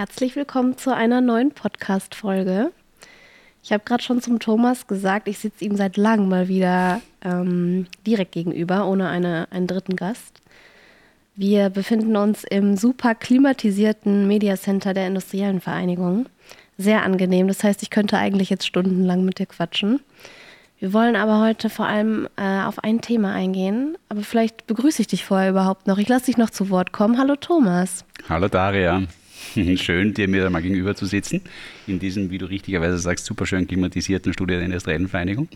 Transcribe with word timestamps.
Herzlich 0.00 0.34
willkommen 0.34 0.78
zu 0.78 0.94
einer 0.96 1.20
neuen 1.20 1.52
Podcast-Folge. 1.52 2.72
Ich 3.62 3.70
habe 3.70 3.84
gerade 3.84 4.02
schon 4.02 4.22
zum 4.22 4.38
Thomas 4.38 4.86
gesagt, 4.86 5.28
ich 5.28 5.38
sitze 5.38 5.62
ihm 5.62 5.76
seit 5.76 5.98
langem 5.98 6.30
mal 6.30 6.48
wieder 6.48 7.02
ähm, 7.22 7.86
direkt 8.06 8.32
gegenüber, 8.32 8.88
ohne 8.88 9.10
eine, 9.10 9.46
einen 9.50 9.66
dritten 9.66 9.96
Gast. 9.96 10.40
Wir 11.36 11.68
befinden 11.68 12.16
uns 12.16 12.44
im 12.44 12.78
super 12.78 13.14
klimatisierten 13.14 14.26
Mediacenter 14.26 14.94
der 14.94 15.06
Industriellen 15.06 15.60
Vereinigung. 15.60 16.30
Sehr 16.78 17.02
angenehm, 17.02 17.46
das 17.46 17.62
heißt, 17.62 17.82
ich 17.82 17.90
könnte 17.90 18.16
eigentlich 18.16 18.48
jetzt 18.48 18.66
stundenlang 18.66 19.26
mit 19.26 19.38
dir 19.38 19.44
quatschen. 19.44 20.00
Wir 20.78 20.94
wollen 20.94 21.14
aber 21.14 21.42
heute 21.42 21.68
vor 21.68 21.84
allem 21.84 22.26
äh, 22.36 22.62
auf 22.62 22.82
ein 22.82 23.02
Thema 23.02 23.34
eingehen, 23.34 23.98
aber 24.08 24.22
vielleicht 24.22 24.66
begrüße 24.66 25.02
ich 25.02 25.08
dich 25.08 25.26
vorher 25.26 25.50
überhaupt 25.50 25.86
noch. 25.86 25.98
Ich 25.98 26.08
lasse 26.08 26.24
dich 26.24 26.38
noch 26.38 26.48
zu 26.48 26.70
Wort 26.70 26.90
kommen. 26.90 27.18
Hallo 27.18 27.36
Thomas. 27.36 28.06
Hallo 28.30 28.48
Daria. 28.48 29.02
Schön, 29.76 30.14
dir 30.14 30.28
mir 30.28 30.48
mal 30.50 30.62
gegenüber 30.62 30.94
zu 30.94 31.06
sitzen, 31.06 31.40
in 31.86 31.98
diesem, 31.98 32.30
wie 32.30 32.38
du 32.38 32.46
richtigerweise 32.46 32.98
sagst, 32.98 33.24
super 33.24 33.46
schön 33.46 33.66
klimatisierten 33.66 34.32
Studio 34.32 34.56
der 34.56 34.66
Industriellen 34.66 35.08
Vereinigung. 35.08 35.48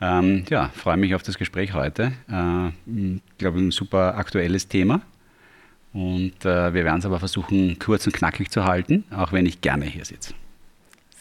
Ähm, 0.00 0.44
ja, 0.48 0.70
freue 0.74 0.96
mich 0.96 1.14
auf 1.14 1.22
das 1.22 1.36
Gespräch 1.36 1.74
heute. 1.74 2.12
Äh, 2.30 2.68
ich 2.68 3.20
glaube, 3.38 3.58
ein 3.58 3.70
super 3.70 4.16
aktuelles 4.16 4.68
Thema. 4.68 5.02
Und 5.92 6.44
äh, 6.44 6.72
wir 6.72 6.84
werden 6.84 7.00
es 7.00 7.06
aber 7.06 7.18
versuchen, 7.18 7.78
kurz 7.78 8.06
und 8.06 8.12
knackig 8.12 8.50
zu 8.50 8.64
halten, 8.64 9.04
auch 9.10 9.32
wenn 9.32 9.44
ich 9.44 9.60
gerne 9.60 9.84
hier 9.84 10.04
sitze. 10.04 10.34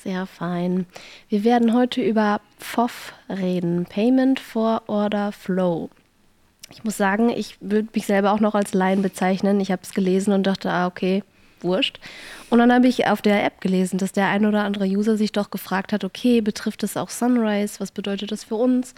Sehr 0.04 0.26
fein. 0.28 0.86
Wir 1.28 1.44
werden 1.44 1.74
heute 1.74 2.02
über 2.02 2.40
PFOF 2.60 3.14
reden, 3.28 3.86
Payment 3.86 4.40
for 4.40 4.84
Order 4.88 5.34
Flow. 5.34 5.90
Ich 6.72 6.84
muss 6.84 6.96
sagen, 6.96 7.30
ich 7.30 7.58
würde 7.60 7.90
mich 7.94 8.06
selber 8.06 8.32
auch 8.32 8.40
noch 8.40 8.56
als 8.56 8.74
Laien 8.74 9.02
bezeichnen. 9.02 9.60
Ich 9.60 9.72
habe 9.72 9.82
es 9.82 9.94
gelesen 9.94 10.34
und 10.34 10.44
dachte, 10.44 10.72
ah, 10.72 10.88
okay, 10.88 11.24
wurscht. 11.64 12.00
Und 12.50 12.60
dann 12.60 12.74
habe 12.74 12.88
ich 12.88 13.08
auf 13.08 13.22
der 13.22 13.44
App 13.46 13.62
gelesen, 13.62 13.98
dass 13.98 14.12
der 14.12 14.28
ein 14.28 14.46
oder 14.46 14.64
andere 14.64 14.86
User 14.86 15.18
sich 15.18 15.32
doch 15.32 15.52
gefragt 15.52 15.94
hat, 15.94 16.04
okay, 16.04 16.42
betrifft 16.42 16.84
es 16.84 16.98
auch 16.98 17.10
Sunrise? 17.10 17.80
Was 17.80 17.92
bedeutet 17.92 18.32
das 18.32 18.44
für 18.44 18.56
uns? 18.56 18.94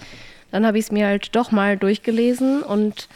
Dann 0.52 0.66
habe 0.66 0.78
ich 0.78 0.86
es 0.86 0.92
mir 0.92 1.08
halt 1.08 1.36
doch 1.36 1.52
mal 1.52 1.78
durchgelesen 1.78 2.62
und 2.62 3.08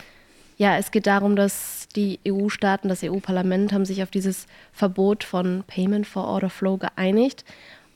ja, 0.58 0.78
es 0.78 0.92
geht 0.92 1.06
darum, 1.06 1.36
dass 1.36 1.88
die 1.96 2.20
EU-Staaten, 2.28 2.88
das 2.88 3.04
EU-Parlament 3.04 3.74
haben 3.74 3.86
sich 3.86 4.02
auf 4.04 4.12
dieses 4.12 4.48
Verbot 4.72 5.24
von 5.24 5.64
Payment 5.68 6.08
for 6.08 6.26
Order 6.26 6.50
Flow 6.50 6.78
geeinigt. 6.78 7.44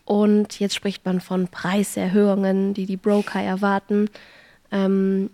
Und 0.05 0.59
jetzt 0.59 0.75
spricht 0.75 1.05
man 1.05 1.21
von 1.21 1.47
Preiserhöhungen, 1.47 2.73
die 2.73 2.85
die 2.85 2.97
Broker 2.97 3.41
erwarten. 3.41 4.09
Ähm, 4.71 5.29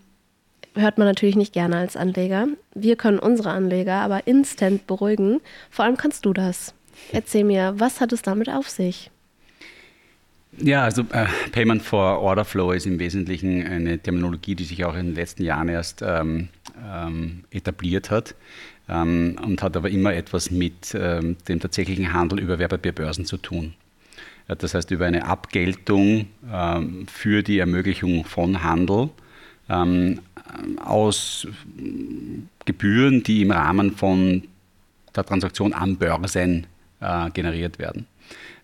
hört 0.76 0.98
man 0.98 1.08
natürlich 1.08 1.36
nicht 1.36 1.54
gerne 1.54 1.78
als 1.78 1.96
Anleger. 1.96 2.48
Wir 2.74 2.96
können 2.96 3.20
unsere 3.20 3.50
Anleger 3.50 3.96
aber 3.96 4.28
instant 4.28 4.88
beruhigen. 4.88 5.42
Vor 5.70 5.86
allem 5.86 5.98
kannst 5.98 6.26
du 6.26 6.34
das. 6.34 6.74
Erzähl 7.12 7.44
mir, 7.44 7.74
was 7.78 8.02
hat 8.02 8.14
es 8.14 8.22
damit 8.22 8.50
auf 8.50 8.70
sich? 8.70 9.12
Ja, 10.58 10.84
also 10.84 11.02
äh, 11.12 11.26
Payment 11.52 11.82
for 11.82 12.22
Order 12.22 12.46
Flow 12.46 12.72
ist 12.72 12.86
im 12.86 12.98
Wesentlichen 12.98 13.66
eine 13.66 14.00
Terminologie, 14.00 14.56
die 14.56 14.64
sich 14.64 14.86
auch 14.86 14.96
in 14.96 15.08
den 15.08 15.16
letzten 15.16 15.44
Jahren 15.44 15.68
erst 15.68 16.02
ähm, 16.02 16.48
ähm, 16.82 17.44
etabliert 17.52 18.10
hat 18.10 18.36
ähm, 18.88 19.38
und 19.44 19.62
hat 19.62 19.76
aber 19.76 19.90
immer 19.90 20.14
etwas 20.14 20.52
mit 20.52 20.96
ähm, 20.98 21.36
dem 21.50 21.60
tatsächlichen 21.60 22.14
Handel 22.14 22.40
über 22.40 22.58
Wertpapierbörsen 22.58 23.26
zu 23.26 23.38
tun. 23.38 23.74
Das 24.48 24.76
heißt, 24.76 24.92
über 24.92 25.08
eine 25.08 25.26
Abgeltung 25.26 26.28
ähm, 26.52 27.08
für 27.08 27.42
die 27.42 27.60
Ermöglichung 27.60 28.26
von 28.26 28.64
Handel 28.64 29.10
ähm, 29.70 30.20
aus 30.84 31.48
Gebühren, 32.66 33.24
die 33.24 33.42
im 33.42 33.52
Rahmen 33.52 33.92
von 33.92 34.44
der 35.16 35.24
Transaktion 35.24 35.74
an 35.74 35.98
Börsen 35.98 36.68
äh, 37.00 37.30
generiert 37.32 37.80
werden. 37.80 38.08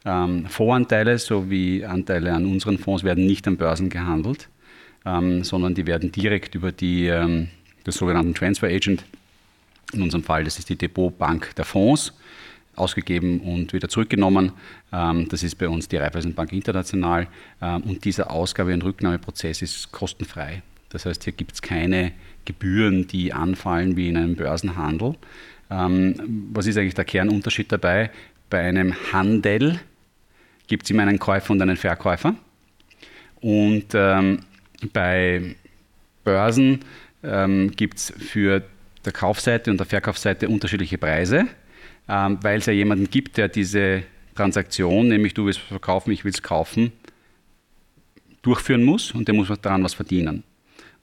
Ähm, 0.05 0.45
Voranteile 0.47 1.17
sowie 1.17 1.85
Anteile 1.85 2.33
an 2.33 2.45
unseren 2.45 2.77
Fonds 2.77 3.03
werden 3.03 3.25
nicht 3.25 3.47
an 3.47 3.57
Börsen 3.57 3.89
gehandelt, 3.89 4.49
ähm, 5.05 5.43
sondern 5.43 5.75
die 5.75 5.85
werden 5.85 6.11
direkt 6.11 6.55
über 6.55 6.71
die, 6.71 7.07
ähm, 7.07 7.49
das 7.83 7.95
sogenannten 7.95 8.33
Transfer 8.33 8.67
Agent, 8.67 9.03
in 9.93 10.01
unserem 10.01 10.23
Fall, 10.23 10.43
das 10.43 10.57
ist 10.57 10.69
die 10.69 10.75
Depotbank 10.75 11.55
der 11.55 11.65
Fonds, 11.65 12.13
ausgegeben 12.75 13.41
und 13.41 13.73
wieder 13.73 13.89
zurückgenommen. 13.89 14.53
Ähm, 14.91 15.27
das 15.29 15.43
ist 15.43 15.55
bei 15.55 15.67
uns 15.67 15.87
die 15.87 15.97
Raiffeisenbank 15.97 16.53
International 16.53 17.27
ähm, 17.61 17.81
und 17.83 18.03
dieser 18.05 18.31
Ausgabe- 18.31 18.73
und 18.73 18.83
Rücknahmeprozess 18.83 19.61
ist 19.61 19.91
kostenfrei. 19.91 20.63
Das 20.91 21.05
heißt, 21.05 21.23
hier 21.23 21.33
gibt 21.33 21.53
es 21.53 21.61
keine 21.61 22.11
Gebühren, 22.45 23.07
die 23.07 23.33
anfallen 23.33 23.95
wie 23.95 24.09
in 24.09 24.17
einem 24.17 24.35
Börsenhandel. 24.35 25.15
Ähm, 25.69 26.49
was 26.53 26.67
ist 26.67 26.77
eigentlich 26.77 26.95
der 26.95 27.05
Kernunterschied 27.05 27.71
dabei? 27.71 28.11
Bei 28.49 28.59
einem 28.59 28.93
Handel 29.11 29.79
gibt 30.67 30.83
es 30.83 30.89
immer 30.89 31.03
einen 31.03 31.19
Käufer 31.19 31.51
und 31.51 31.61
einen 31.61 31.77
Verkäufer. 31.77 32.35
Und 33.39 33.85
ähm, 33.93 34.39
bei 34.93 35.55
Börsen 36.23 36.79
ähm, 37.23 37.71
gibt 37.71 37.97
es 37.97 38.13
für 38.17 38.63
der 39.05 39.13
Kaufseite 39.13 39.71
und 39.71 39.77
der 39.77 39.87
Verkaufsseite 39.87 40.49
unterschiedliche 40.49 40.97
Preise, 40.97 41.47
ähm, 42.07 42.37
weil 42.41 42.59
es 42.59 42.65
ja 42.65 42.73
jemanden 42.73 43.09
gibt, 43.09 43.37
der 43.37 43.47
diese 43.47 44.03
Transaktion, 44.35 45.07
nämlich 45.07 45.33
du 45.33 45.45
willst 45.45 45.59
verkaufen, 45.59 46.11
ich 46.11 46.23
will 46.23 46.31
es 46.31 46.41
kaufen, 46.41 46.91
durchführen 48.41 48.83
muss 48.83 49.11
und 49.11 49.27
der 49.27 49.35
muss 49.35 49.47
daran 49.61 49.83
was 49.83 49.93
verdienen. 49.93 50.43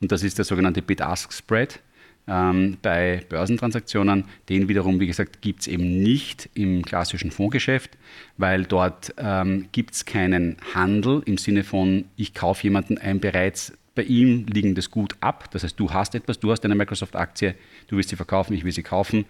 Und 0.01 0.13
das 0.13 0.23
ist 0.23 0.39
der 0.39 0.45
sogenannte 0.45 0.83
Bid-Ask-Spread 0.83 1.81
ähm, 2.29 2.77
bei 2.83 3.23
Börsentransaktionen. 3.29 4.25
Den 4.49 4.69
wiederum, 4.69 5.01
wie 5.01 5.07
gesagt, 5.07 5.41
gibt 5.41 5.61
es 5.61 5.67
eben 5.67 6.03
nicht 6.03 6.49
im 6.55 6.85
klassischen 6.85 7.31
Fondsgeschäft, 7.31 7.97
weil 8.37 8.65
dort 8.65 9.15
ähm, 9.17 9.67
gibt 9.73 9.95
es 9.95 10.05
keinen 10.05 10.57
Handel 10.75 11.23
im 11.25 11.39
Sinne 11.39 11.65
von, 11.65 12.05
ich 12.17 12.35
kaufe 12.35 12.65
jemanden 12.65 12.99
ein 12.99 13.21
bereits 13.21 13.73
bei 13.95 14.05
ihm 14.05 14.47
liegendes 14.47 14.93
Gut 14.93 15.17
ab. 15.21 15.51
Das 15.51 15.65
heißt, 15.65 15.81
du 15.81 15.93
hast 15.93 16.15
etwas, 16.15 16.39
du 16.39 16.53
hast 16.53 16.65
eine 16.65 16.77
Microsoft-Aktie, 16.77 17.57
du 17.89 17.97
willst 17.97 18.11
sie 18.11 18.17
verkaufen, 18.17 18.55
ich 18.55 18.63
will 18.63 18.71
sie 18.71 18.85
kaufen. 18.85 19.25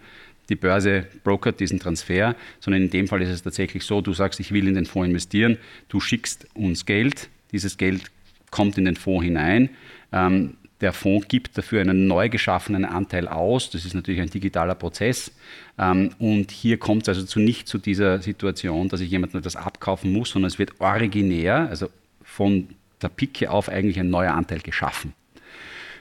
Die 0.49 0.55
Börse 0.55 1.07
brokert 1.23 1.59
diesen 1.59 1.79
Transfer, 1.79 2.35
sondern 2.59 2.83
in 2.83 2.89
dem 2.89 3.07
Fall 3.07 3.21
ist 3.21 3.29
es 3.29 3.41
tatsächlich 3.41 3.83
so, 3.83 4.01
du 4.01 4.13
sagst, 4.13 4.39
ich 4.39 4.51
will 4.51 4.67
in 4.67 4.75
den 4.75 4.85
Fonds 4.85 5.07
investieren, 5.07 5.57
du 5.89 5.99
schickst 5.99 6.47
uns 6.53 6.85
Geld, 6.85 7.29
dieses 7.51 7.77
Geld 7.77 8.11
kommt 8.51 8.77
in 8.77 8.85
den 8.85 8.95
Fonds 8.95 9.23
hinein. 9.23 9.69
Ähm, 10.11 10.55
der 10.81 10.93
Fonds 10.93 11.27
gibt 11.27 11.57
dafür 11.57 11.81
einen 11.81 12.07
neu 12.07 12.29
geschaffenen 12.29 12.85
Anteil 12.85 13.27
aus. 13.27 13.69
Das 13.69 13.85
ist 13.85 13.93
natürlich 13.93 14.21
ein 14.21 14.29
digitaler 14.29 14.75
Prozess. 14.75 15.31
Ähm, 15.77 16.11
und 16.19 16.51
hier 16.51 16.77
kommt 16.77 17.03
es 17.03 17.09
also 17.09 17.23
zu 17.23 17.39
nicht 17.39 17.67
zu 17.67 17.77
dieser 17.77 18.21
Situation, 18.21 18.87
dass 18.87 19.01
ich 19.01 19.09
jemandem 19.09 19.39
etwas 19.39 19.55
abkaufen 19.55 20.11
muss, 20.13 20.29
sondern 20.29 20.47
es 20.47 20.59
wird 20.59 20.79
originär, 20.79 21.67
also 21.69 21.89
von 22.23 22.69
der 23.01 23.09
Pike 23.09 23.49
auf 23.49 23.69
eigentlich 23.69 23.99
ein 23.99 24.09
neuer 24.09 24.33
Anteil 24.33 24.59
geschaffen. 24.59 25.13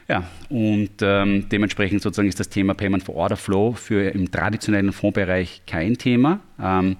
Ja, 0.08 0.24
und 0.48 0.90
ähm, 1.02 1.48
dementsprechend 1.50 2.00
sozusagen 2.00 2.28
ist 2.28 2.40
das 2.40 2.48
Thema 2.48 2.72
Payment 2.74 3.02
for 3.02 3.14
Order 3.14 3.36
Flow 3.36 3.72
für 3.72 4.08
im 4.10 4.30
traditionellen 4.30 4.92
Fondsbereich 4.92 5.62
kein 5.66 5.98
Thema, 5.98 6.40
ähm, 6.62 6.96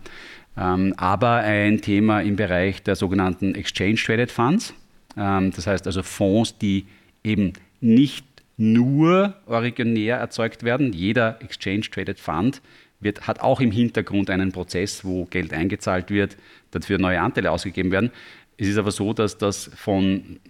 aber 0.97 1.37
ein 1.37 1.81
Thema 1.81 2.21
im 2.21 2.37
Bereich 2.37 2.83
der 2.83 2.97
sogenannten 2.97 3.55
Exchange 3.55 3.95
Traded 3.95 4.31
Funds. 4.31 4.75
Das 5.15 5.67
heißt 5.67 5.87
also 5.87 6.03
Fonds, 6.03 6.59
die 6.59 6.87
eben 7.23 7.53
nicht 7.81 8.25
nur 8.57 9.35
originär 9.47 10.17
erzeugt 10.17 10.65
werden. 10.65 10.93
Jeder 10.93 11.41
Exchange 11.41 11.83
Traded 11.91 12.19
Fund 12.19 12.61
wird, 13.01 13.27
hat 13.27 13.41
auch 13.41 13.61
im 13.61 13.71
Hintergrund 13.71 14.31
einen 14.31 14.53
Prozess, 14.53 15.05
wo 15.05 15.25
Geld 15.27 15.53
eingezahlt 15.53 16.11
wird, 16.11 16.37
dafür 16.73 16.99
neue 16.99 17.21
Anteile 17.21 17.53
ausgegeben 17.53 17.91
werden. 17.91 18.11
Es 18.57 18.67
ist 18.67 18.79
aber 18.79 18.91
so, 18.91 19.13
dass 19.13 19.39
das 19.39 19.71
von 19.77 20.41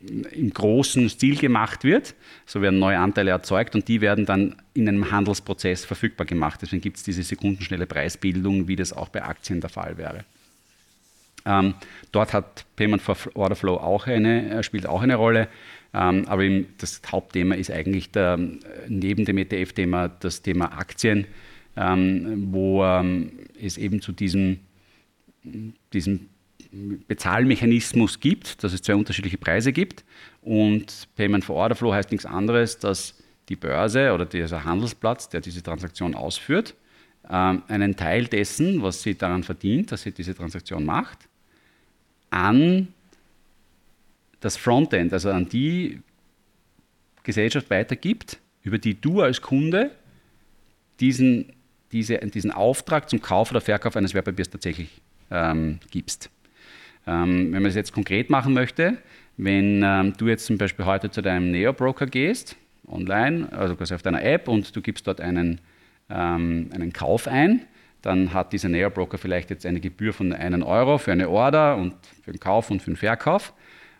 im 0.00 0.52
großen 0.52 1.10
Stil 1.10 1.36
gemacht 1.36 1.84
wird. 1.84 2.14
So 2.46 2.62
werden 2.62 2.78
neue 2.78 2.98
Anteile 2.98 3.32
erzeugt 3.32 3.74
und 3.74 3.86
die 3.86 4.00
werden 4.00 4.24
dann 4.24 4.56
in 4.72 4.88
einem 4.88 5.10
Handelsprozess 5.10 5.84
verfügbar 5.84 6.26
gemacht. 6.26 6.60
Deswegen 6.62 6.80
gibt 6.80 6.96
es 6.96 7.02
diese 7.02 7.22
sekundenschnelle 7.22 7.86
Preisbildung, 7.86 8.66
wie 8.66 8.76
das 8.76 8.92
auch 8.92 9.10
bei 9.10 9.22
Aktien 9.22 9.60
der 9.60 9.70
Fall 9.70 9.98
wäre. 9.98 10.24
Ähm, 11.44 11.74
dort 12.12 12.32
hat 12.32 12.64
Payment 12.76 13.02
for 13.02 13.16
Order 13.34 13.56
Flow 13.56 13.76
auch 13.76 14.06
eine, 14.06 14.58
äh, 14.58 14.62
spielt 14.62 14.86
auch 14.86 15.02
eine 15.02 15.16
Rolle. 15.16 15.48
Ähm, 15.92 16.24
aber 16.26 16.48
das 16.78 17.00
Hauptthema 17.10 17.54
ist 17.54 17.70
eigentlich 17.70 18.10
der, 18.10 18.38
neben 18.88 19.24
dem 19.24 19.38
ETF-Thema 19.38 20.08
das 20.08 20.42
Thema 20.42 20.78
Aktien, 20.78 21.26
ähm, 21.76 22.48
wo 22.52 22.84
ähm, 22.84 23.32
es 23.60 23.76
eben 23.76 24.00
zu 24.00 24.12
diesem, 24.12 24.60
diesem 25.92 26.28
Bezahlmechanismus 27.08 28.20
gibt, 28.20 28.62
dass 28.62 28.72
es 28.72 28.82
zwei 28.82 28.94
unterschiedliche 28.94 29.38
Preise 29.38 29.72
gibt. 29.72 30.04
Und 30.42 31.08
Payment 31.16 31.44
for 31.44 31.56
Order 31.56 31.74
Flow 31.74 31.92
heißt 31.92 32.12
nichts 32.12 32.26
anderes, 32.26 32.78
dass 32.78 33.20
die 33.48 33.56
Börse 33.56 34.12
oder 34.12 34.26
dieser 34.26 34.64
Handelsplatz, 34.64 35.28
der 35.28 35.40
diese 35.40 35.62
Transaktion 35.62 36.14
ausführt, 36.14 36.74
einen 37.24 37.96
Teil 37.96 38.26
dessen, 38.26 38.82
was 38.82 39.02
sie 39.02 39.16
daran 39.16 39.42
verdient, 39.42 39.92
dass 39.92 40.02
sie 40.02 40.12
diese 40.12 40.34
Transaktion 40.34 40.84
macht, 40.84 41.18
an 42.30 42.88
das 44.40 44.56
Frontend, 44.56 45.12
also 45.12 45.30
an 45.30 45.48
die 45.48 46.00
Gesellschaft 47.22 47.70
weitergibt, 47.70 48.38
über 48.62 48.78
die 48.78 49.00
du 49.00 49.20
als 49.20 49.40
Kunde 49.40 49.90
diesen 50.98 51.52
diese, 51.92 52.18
diesen 52.18 52.50
Auftrag 52.50 53.08
zum 53.08 53.20
Kauf 53.20 53.50
oder 53.50 53.60
Verkauf 53.60 53.96
eines 53.96 54.14
Wertpapiers 54.14 54.50
tatsächlich 54.50 55.00
ähm, 55.30 55.80
gibst. 55.90 56.30
Ähm, 57.06 57.52
wenn 57.52 57.62
man 57.62 57.66
es 57.66 57.74
jetzt 57.74 57.92
konkret 57.92 58.30
machen 58.30 58.52
möchte, 58.54 58.98
wenn 59.36 59.82
ähm, 59.82 60.12
du 60.16 60.28
jetzt 60.28 60.46
zum 60.46 60.58
Beispiel 60.58 60.84
heute 60.84 61.10
zu 61.10 61.22
deinem 61.22 61.50
Neo-Broker 61.50 62.06
gehst, 62.06 62.56
online, 62.86 63.50
also 63.52 63.74
quasi 63.74 63.94
auf 63.94 64.02
deiner 64.02 64.22
App 64.22 64.48
und 64.48 64.74
du 64.74 64.80
gibst 64.80 65.06
dort 65.06 65.20
einen, 65.20 65.60
ähm, 66.10 66.70
einen 66.72 66.92
Kauf 66.92 67.26
ein, 67.26 67.62
dann 68.02 68.32
hat 68.32 68.52
dieser 68.52 68.68
Neo-Broker 68.68 69.18
vielleicht 69.18 69.50
jetzt 69.50 69.66
eine 69.66 69.80
Gebühr 69.80 70.12
von 70.12 70.32
1 70.32 70.64
Euro 70.64 70.98
für 70.98 71.12
eine 71.12 71.28
Order 71.28 71.76
und 71.76 71.94
für 72.22 72.32
den 72.32 72.40
Kauf 72.40 72.70
und 72.70 72.80
für 72.82 72.90
den 72.90 72.96
Verkauf. 72.96 73.52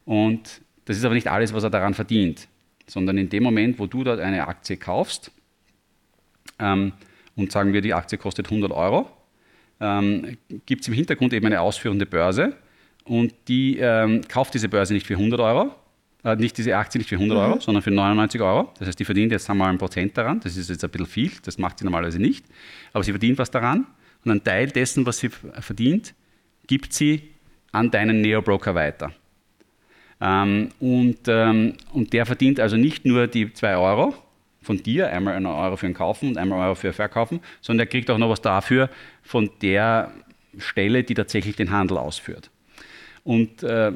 Und 0.04 0.62
das 0.84 0.96
ist 0.96 1.04
aber 1.04 1.14
nicht 1.14 1.28
alles, 1.28 1.52
was 1.52 1.62
er 1.62 1.70
daran 1.70 1.94
verdient, 1.94 2.48
sondern 2.86 3.18
in 3.18 3.28
dem 3.28 3.42
Moment, 3.42 3.78
wo 3.78 3.86
du 3.86 4.04
dort 4.04 4.20
eine 4.20 4.48
Aktie 4.48 4.76
kaufst 4.76 5.30
ähm, 6.58 6.92
und 7.36 7.52
sagen 7.52 7.72
wir, 7.72 7.80
die 7.80 7.94
Aktie 7.94 8.18
kostet 8.18 8.46
100 8.46 8.72
Euro, 8.72 9.08
ähm, 9.80 10.36
gibt 10.66 10.82
es 10.82 10.88
im 10.88 10.94
Hintergrund 10.94 11.32
eben 11.32 11.46
eine 11.46 11.60
ausführende 11.60 12.06
Börse 12.06 12.56
und 13.04 13.34
die 13.48 13.78
ähm, 13.78 14.22
kauft 14.28 14.54
diese 14.54 14.68
Börse 14.68 14.94
nicht 14.94 15.06
für 15.06 15.14
100 15.14 15.40
Euro, 15.40 15.74
äh, 16.24 16.36
nicht 16.36 16.58
diese 16.58 16.76
Aktie 16.76 16.98
nicht 16.98 17.08
für 17.08 17.16
100 17.16 17.36
mhm. 17.36 17.44
Euro, 17.44 17.60
sondern 17.60 17.82
für 17.82 17.90
99 17.90 18.40
Euro. 18.40 18.72
Das 18.78 18.88
heißt, 18.88 18.98
die 18.98 19.04
verdient 19.04 19.32
jetzt 19.32 19.48
einmal 19.48 19.70
ein 19.70 19.78
Prozent 19.78 20.16
daran. 20.18 20.40
Das 20.40 20.56
ist 20.56 20.68
jetzt 20.68 20.84
ein 20.84 20.90
bisschen 20.90 21.06
viel, 21.06 21.30
das 21.44 21.56
macht 21.58 21.78
sie 21.78 21.84
normalerweise 21.84 22.18
nicht. 22.18 22.44
Aber 22.92 23.04
sie 23.04 23.12
verdient 23.12 23.38
was 23.38 23.50
daran 23.50 23.86
und 24.24 24.30
einen 24.30 24.44
Teil 24.44 24.68
dessen, 24.68 25.06
was 25.06 25.18
sie 25.18 25.28
verdient, 25.28 26.14
gibt 26.66 26.92
sie 26.92 27.30
an 27.72 27.90
deinen 27.90 28.20
Neo-Broker 28.20 28.74
weiter. 28.74 29.12
Ähm, 30.20 30.68
und, 30.80 31.20
ähm, 31.28 31.74
und 31.92 32.12
der 32.12 32.26
verdient 32.26 32.60
also 32.60 32.76
nicht 32.76 33.04
nur 33.04 33.26
die 33.26 33.52
2 33.52 33.76
Euro 33.76 34.14
von 34.62 34.82
dir, 34.82 35.10
einmal 35.10 35.34
einen 35.34 35.46
Euro 35.46 35.76
für 35.76 35.86
ein 35.86 35.94
Kaufen 35.94 36.30
und 36.30 36.38
einmal 36.38 36.60
Euro 36.66 36.74
für 36.74 36.92
Verkaufen, 36.92 37.40
sondern 37.62 37.86
er 37.86 37.90
kriegt 37.90 38.10
auch 38.10 38.18
noch 38.18 38.28
was 38.28 38.42
dafür 38.42 38.90
von 39.22 39.50
der 39.62 40.12
Stelle, 40.58 41.02
die 41.02 41.14
tatsächlich 41.14 41.56
den 41.56 41.70
Handel 41.70 41.96
ausführt. 41.96 42.50
Und 43.24 43.62
äh, 43.62 43.92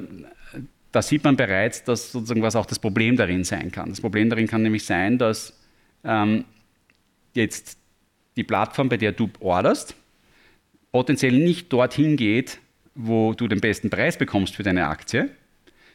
da 0.92 1.02
sieht 1.02 1.24
man 1.24 1.36
bereits, 1.36 1.84
dass 1.84 2.12
sozusagen 2.12 2.42
was 2.42 2.56
auch 2.56 2.66
das 2.66 2.78
Problem 2.78 3.16
darin 3.16 3.44
sein 3.44 3.70
kann. 3.72 3.90
Das 3.90 4.00
Problem 4.00 4.30
darin 4.30 4.46
kann 4.46 4.62
nämlich 4.62 4.84
sein, 4.84 5.18
dass 5.18 5.58
ähm, 6.04 6.44
jetzt 7.34 7.78
die 8.36 8.44
Plattform, 8.44 8.88
bei 8.88 8.96
der 8.96 9.12
du 9.12 9.28
orderst, 9.40 9.94
potenziell 10.92 11.32
nicht 11.32 11.72
dorthin 11.72 12.16
geht, 12.16 12.60
wo 12.94 13.34
du 13.34 13.48
den 13.48 13.60
besten 13.60 13.90
Preis 13.90 14.16
bekommst 14.16 14.54
für 14.54 14.62
deine 14.62 14.86
Aktie. 14.86 15.30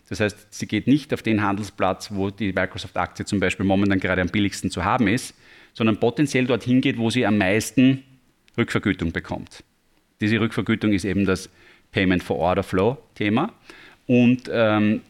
Das 0.09 0.19
heißt, 0.19 0.47
sie 0.49 0.67
geht 0.67 0.87
nicht 0.87 1.13
auf 1.13 1.21
den 1.21 1.41
Handelsplatz, 1.41 2.09
wo 2.11 2.31
die 2.31 2.51
Microsoft-Aktie 2.51 3.25
zum 3.25 3.39
Beispiel 3.39 3.65
momentan 3.65 3.99
gerade 3.99 4.21
am 4.21 4.27
billigsten 4.29 4.71
zu 4.71 4.83
haben 4.83 5.07
ist, 5.07 5.35
sondern 5.73 5.99
potenziell 5.99 6.45
dorthin 6.45 6.81
geht, 6.81 6.97
wo 6.97 7.09
sie 7.09 7.25
am 7.25 7.37
meisten 7.37 8.03
Rückvergütung 8.57 9.11
bekommt. 9.11 9.63
Diese 10.19 10.39
Rückvergütung 10.39 10.93
ist 10.93 11.05
eben 11.05 11.25
das 11.25 11.49
Payment 11.91 12.23
for 12.23 12.37
Order 12.37 12.63
Flow 12.63 12.97
Thema. 13.15 13.53
Und 14.07 14.49
ähm, 14.51 15.01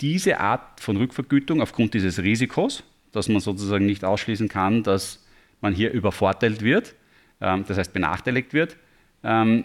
diese 0.00 0.40
Art 0.40 0.80
von 0.80 0.96
Rückvergütung 0.96 1.62
aufgrund 1.62 1.94
dieses 1.94 2.20
Risikos, 2.20 2.82
dass 3.12 3.28
man 3.28 3.40
sozusagen 3.40 3.86
nicht 3.86 4.04
ausschließen 4.04 4.48
kann, 4.48 4.82
dass 4.82 5.24
man 5.60 5.74
hier 5.74 5.92
übervorteilt 5.92 6.62
wird, 6.62 6.94
ähm, 7.40 7.64
das 7.66 7.78
heißt 7.78 7.92
benachteiligt 7.92 8.52
wird, 8.52 8.76
ähm, 9.22 9.64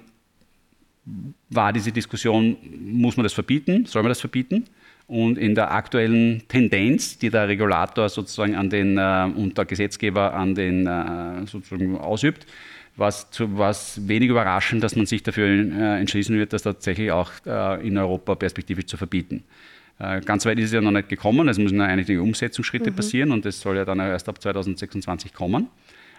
war 1.50 1.74
diese 1.74 1.92
Diskussion, 1.92 2.58
muss 2.80 3.18
man 3.18 3.24
das 3.24 3.34
verbieten, 3.34 3.86
soll 3.86 4.04
man 4.04 4.10
das 4.10 4.22
verbieten? 4.22 4.66
Und 5.14 5.38
in 5.38 5.54
der 5.54 5.72
aktuellen 5.72 6.42
Tendenz, 6.48 7.20
die 7.20 7.30
der 7.30 7.48
Regulator 7.48 8.10
sozusagen 8.10 8.56
an 8.56 8.72
den 8.72 8.98
äh, 8.98 9.30
und 9.36 9.56
der 9.56 9.66
Gesetzgeber 9.66 10.34
an 10.34 10.56
den 10.56 10.88
äh, 10.88 11.46
sozusagen 11.46 12.00
ausübt, 12.00 12.48
was, 12.96 13.30
zu, 13.30 13.56
was 13.56 14.08
wenig 14.08 14.30
überraschend, 14.30 14.84
dass 14.84 14.96
man 14.96 15.06
sich 15.06 15.22
dafür 15.22 15.46
äh, 15.46 16.00
entschließen 16.00 16.36
wird, 16.36 16.52
das 16.52 16.64
tatsächlich 16.64 17.12
auch 17.12 17.30
äh, 17.46 17.88
in 17.88 17.96
Europa 17.96 18.34
perspektivisch 18.34 18.88
zu 18.88 18.98
verbieten. 18.98 19.44
Äh, 20.00 20.22
ganz 20.22 20.48
weit 20.48 20.58
ist 20.58 20.66
es 20.66 20.72
ja 20.72 20.82
noch 20.82 20.90
nicht 20.90 21.10
gekommen, 21.10 21.48
es 21.48 21.60
müssen 21.60 21.80
einige 21.80 22.20
Umsetzungsschritte 22.20 22.90
mhm. 22.90 22.96
passieren 22.96 23.32
und 23.32 23.46
das 23.46 23.62
soll 23.62 23.78
ja 23.78 23.86
dann 23.86 24.00
erst 24.00 24.28
ab 24.28 24.42
2026 24.42 25.32
kommen. 25.32 25.68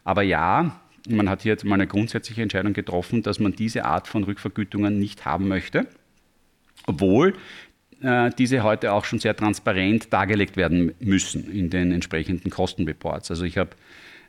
Aber 0.04 0.22
ja, 0.22 0.80
man 1.08 1.28
hat 1.28 1.42
hier 1.42 1.50
jetzt 1.50 1.64
mal 1.64 1.74
eine 1.74 1.88
grundsätzliche 1.88 2.42
Entscheidung 2.42 2.74
getroffen, 2.74 3.24
dass 3.24 3.40
man 3.40 3.56
diese 3.56 3.86
Art 3.86 4.06
von 4.06 4.22
Rückvergütungen 4.22 5.00
nicht 5.00 5.24
haben 5.24 5.48
möchte, 5.48 5.88
obwohl 6.86 7.34
diese 8.38 8.62
heute 8.62 8.92
auch 8.92 9.04
schon 9.04 9.18
sehr 9.18 9.36
transparent 9.36 10.12
dargelegt 10.12 10.56
werden 10.56 10.94
müssen 11.00 11.50
in 11.50 11.70
den 11.70 11.92
entsprechenden 11.92 12.50
Kostenreports. 12.50 13.30
Also 13.30 13.44
ich 13.44 13.58
habe 13.58 13.70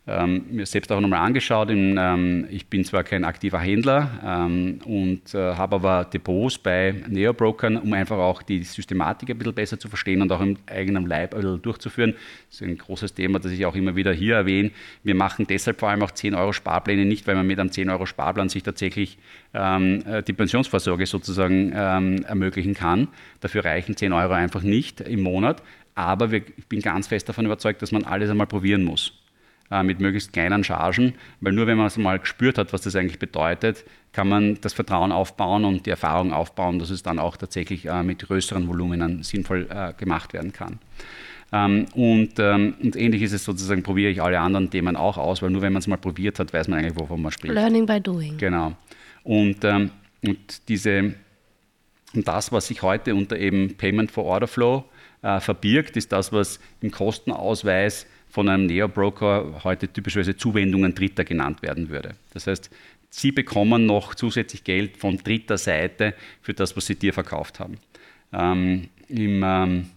ähm, 0.07 0.45
mir 0.51 0.65
selbst 0.65 0.91
auch 0.91 0.99
nochmal 0.99 1.19
angeschaut. 1.19 1.69
In, 1.69 1.97
ähm, 1.99 2.45
ich 2.51 2.67
bin 2.67 2.83
zwar 2.83 3.03
kein 3.03 3.23
aktiver 3.23 3.59
Händler 3.59 4.09
ähm, 4.23 4.79
und 4.85 5.33
äh, 5.33 5.55
habe 5.55 5.75
aber 5.75 6.05
Depots 6.05 6.59
bei 6.59 6.95
Neobrokern, 7.07 7.77
um 7.77 7.91
einfach 7.93 8.17
auch 8.17 8.43
die 8.43 8.63
Systematik 8.63 9.31
ein 9.31 9.37
bisschen 9.37 9.55
besser 9.55 9.79
zu 9.79 9.89
verstehen 9.89 10.21
und 10.21 10.31
auch 10.31 10.41
im 10.41 10.57
eigenen 10.67 11.07
Leib 11.07 11.33
ein 11.33 11.41
bisschen 11.41 11.61
durchzuführen. 11.61 12.13
Das 12.49 12.61
ist 12.61 12.67
ein 12.67 12.77
großes 12.77 13.15
Thema, 13.15 13.39
das 13.39 13.51
ich 13.51 13.65
auch 13.65 13.75
immer 13.75 13.95
wieder 13.95 14.13
hier 14.13 14.35
erwähne. 14.35 14.71
Wir 15.03 15.15
machen 15.15 15.47
deshalb 15.47 15.79
vor 15.79 15.89
allem 15.89 16.03
auch 16.03 16.11
10 16.11 16.35
Euro 16.35 16.53
Sparpläne 16.53 17.05
nicht, 17.05 17.25
weil 17.25 17.35
man 17.35 17.47
mit 17.47 17.59
einem 17.59 17.71
10 17.71 17.89
Euro 17.89 18.05
Sparplan 18.05 18.49
sich 18.49 18.61
tatsächlich 18.61 19.17
ähm, 19.53 20.03
äh, 20.05 20.21
die 20.21 20.33
Pensionsvorsorge 20.33 21.07
sozusagen 21.07 21.71
ähm, 21.75 22.23
ermöglichen 22.25 22.75
kann. 22.75 23.07
Dafür 23.41 23.65
reichen 23.65 23.97
10 23.97 24.13
Euro 24.13 24.33
einfach 24.33 24.61
nicht 24.61 25.01
im 25.01 25.23
Monat. 25.23 25.63
Aber 25.95 26.29
wir, 26.29 26.43
ich 26.57 26.67
bin 26.67 26.81
ganz 26.81 27.07
fest 27.07 27.27
davon 27.27 27.45
überzeugt, 27.45 27.81
dass 27.81 27.91
man 27.91 28.03
alles 28.03 28.29
einmal 28.29 28.47
probieren 28.47 28.83
muss. 28.83 29.24
Äh, 29.71 29.81
mit 29.81 29.99
möglichst 29.99 30.31
kleinen 30.31 30.63
Chargen, 30.63 31.15
weil 31.41 31.51
nur 31.51 31.65
wenn 31.65 31.77
man 31.77 31.87
es 31.87 31.97
mal 31.97 32.19
gespürt 32.19 32.59
hat, 32.59 32.71
was 32.71 32.81
das 32.81 32.95
eigentlich 32.95 33.17
bedeutet, 33.17 33.83
kann 34.13 34.29
man 34.29 34.59
das 34.61 34.73
Vertrauen 34.73 35.11
aufbauen 35.11 35.65
und 35.65 35.87
die 35.87 35.89
Erfahrung 35.89 36.33
aufbauen, 36.33 36.77
dass 36.77 36.91
es 36.91 37.01
dann 37.01 37.17
auch 37.17 37.35
tatsächlich 37.35 37.87
äh, 37.87 38.03
mit 38.03 38.19
größeren 38.19 38.67
Voluminen 38.67 39.23
sinnvoll 39.23 39.67
äh, 39.71 39.93
gemacht 39.93 40.33
werden 40.33 40.53
kann. 40.53 40.77
Ähm, 41.51 41.87
und, 41.95 42.33
ähm, 42.37 42.75
und, 42.79 42.95
ähnlich 42.95 43.23
ist 43.23 43.31
es 43.31 43.43
sozusagen, 43.43 43.81
probiere 43.81 44.11
ich 44.11 44.21
alle 44.21 44.39
anderen 44.39 44.69
Themen 44.69 44.95
auch 44.95 45.17
aus, 45.17 45.41
weil 45.41 45.49
nur 45.49 45.63
wenn 45.63 45.73
man 45.73 45.79
es 45.79 45.87
mal 45.87 45.97
probiert 45.97 46.37
hat, 46.37 46.53
weiß 46.53 46.67
man 46.67 46.77
eigentlich, 46.77 46.99
wovon 46.99 47.23
man 47.23 47.31
spricht. 47.31 47.55
Learning 47.55 47.87
by 47.87 47.99
doing. 47.99 48.37
Genau. 48.37 48.73
Und, 49.23 49.63
ähm, 49.63 49.89
und 50.23 50.69
diese, 50.69 51.15
und 52.13 52.27
das, 52.27 52.51
was 52.51 52.67
sich 52.67 52.83
heute 52.83 53.15
unter 53.15 53.39
eben 53.39 53.75
Payment 53.77 54.11
for 54.11 54.25
Order 54.25 54.47
Flow 54.47 54.85
verbirgt, 55.39 55.97
ist 55.97 56.11
das, 56.11 56.31
was 56.31 56.59
im 56.81 56.91
Kostenausweis 56.91 58.05
von 58.35 58.49
einem 58.49 58.65
Neo-Broker 58.65 59.61
heute 59.63 59.87
typischerweise 59.87 60.35
Zuwendungen 60.35 60.93
Dritter 60.93 61.23
genannt 61.23 61.61
werden 61.61 61.87
würde. 61.87 62.15
Das 62.33 62.47
heißt, 62.47 62.69
Sie 63.09 63.31
bekommen 63.31 63.85
noch 63.85 64.13
zusätzlich 64.13 64.65
Geld 64.65 64.97
von 64.97 65.15
dritter 65.15 65.57
Seite 65.57 66.13
für 66.41 66.53
das, 66.53 66.75
was 66.75 66.85
Sie 66.85 66.95
dir 66.95 67.13
verkauft 67.13 67.61
haben. 67.61 67.77
Ähm, 68.33 68.89
im, 69.07 69.41
ähm, 69.41 69.89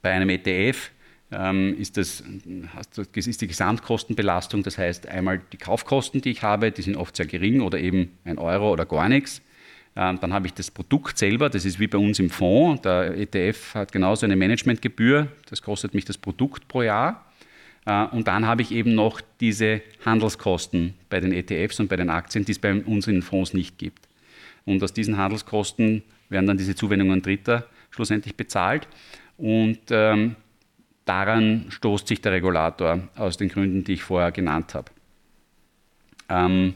bei 0.00 0.12
einem 0.12 0.30
ETF 0.30 0.90
ähm, 1.30 1.76
ist, 1.78 1.98
das, 1.98 2.24
ist 3.14 3.42
die 3.42 3.46
Gesamtkostenbelastung, 3.46 4.62
das 4.62 4.78
heißt 4.78 5.06
einmal 5.06 5.42
die 5.52 5.58
Kaufkosten, 5.58 6.22
die 6.22 6.30
ich 6.30 6.42
habe, 6.42 6.72
die 6.72 6.80
sind 6.80 6.96
oft 6.96 7.14
sehr 7.16 7.26
gering 7.26 7.60
oder 7.60 7.78
eben 7.78 8.12
ein 8.24 8.38
Euro 8.38 8.72
oder 8.72 8.86
gar 8.86 9.10
nichts. 9.10 9.42
Ähm, 9.94 10.18
dann 10.22 10.32
habe 10.32 10.46
ich 10.46 10.54
das 10.54 10.70
Produkt 10.70 11.18
selber, 11.18 11.50
das 11.50 11.66
ist 11.66 11.78
wie 11.78 11.86
bei 11.86 11.98
uns 11.98 12.18
im 12.18 12.30
Fonds. 12.30 12.80
Der 12.80 13.14
ETF 13.14 13.74
hat 13.74 13.92
genauso 13.92 14.24
eine 14.24 14.36
Managementgebühr, 14.36 15.28
das 15.50 15.60
kostet 15.60 15.92
mich 15.92 16.06
das 16.06 16.16
Produkt 16.16 16.66
pro 16.66 16.80
Jahr. 16.80 17.25
Äh, 17.86 18.06
und 18.06 18.28
dann 18.28 18.46
habe 18.46 18.62
ich 18.62 18.72
eben 18.72 18.94
noch 18.94 19.20
diese 19.40 19.80
Handelskosten 20.04 20.94
bei 21.08 21.20
den 21.20 21.32
ETFs 21.32 21.80
und 21.80 21.88
bei 21.88 21.96
den 21.96 22.10
Aktien, 22.10 22.44
die 22.44 22.52
es 22.52 22.58
bei 22.58 22.74
uns 22.74 23.06
in 23.06 23.22
Fonds 23.22 23.54
nicht 23.54 23.78
gibt. 23.78 24.06
Und 24.66 24.82
aus 24.82 24.92
diesen 24.92 25.16
Handelskosten 25.16 26.02
werden 26.28 26.46
dann 26.46 26.58
diese 26.58 26.74
Zuwendungen 26.74 27.22
Dritter 27.22 27.66
schlussendlich 27.90 28.36
bezahlt. 28.36 28.88
Und 29.38 29.78
ähm, 29.90 30.36
daran 31.04 31.66
stoßt 31.70 32.08
sich 32.08 32.20
der 32.20 32.32
Regulator 32.32 33.08
aus 33.16 33.36
den 33.36 33.48
Gründen, 33.48 33.84
die 33.84 33.94
ich 33.94 34.02
vorher 34.02 34.32
genannt 34.32 34.74
habe. 34.74 34.90
Ähm, 36.28 36.74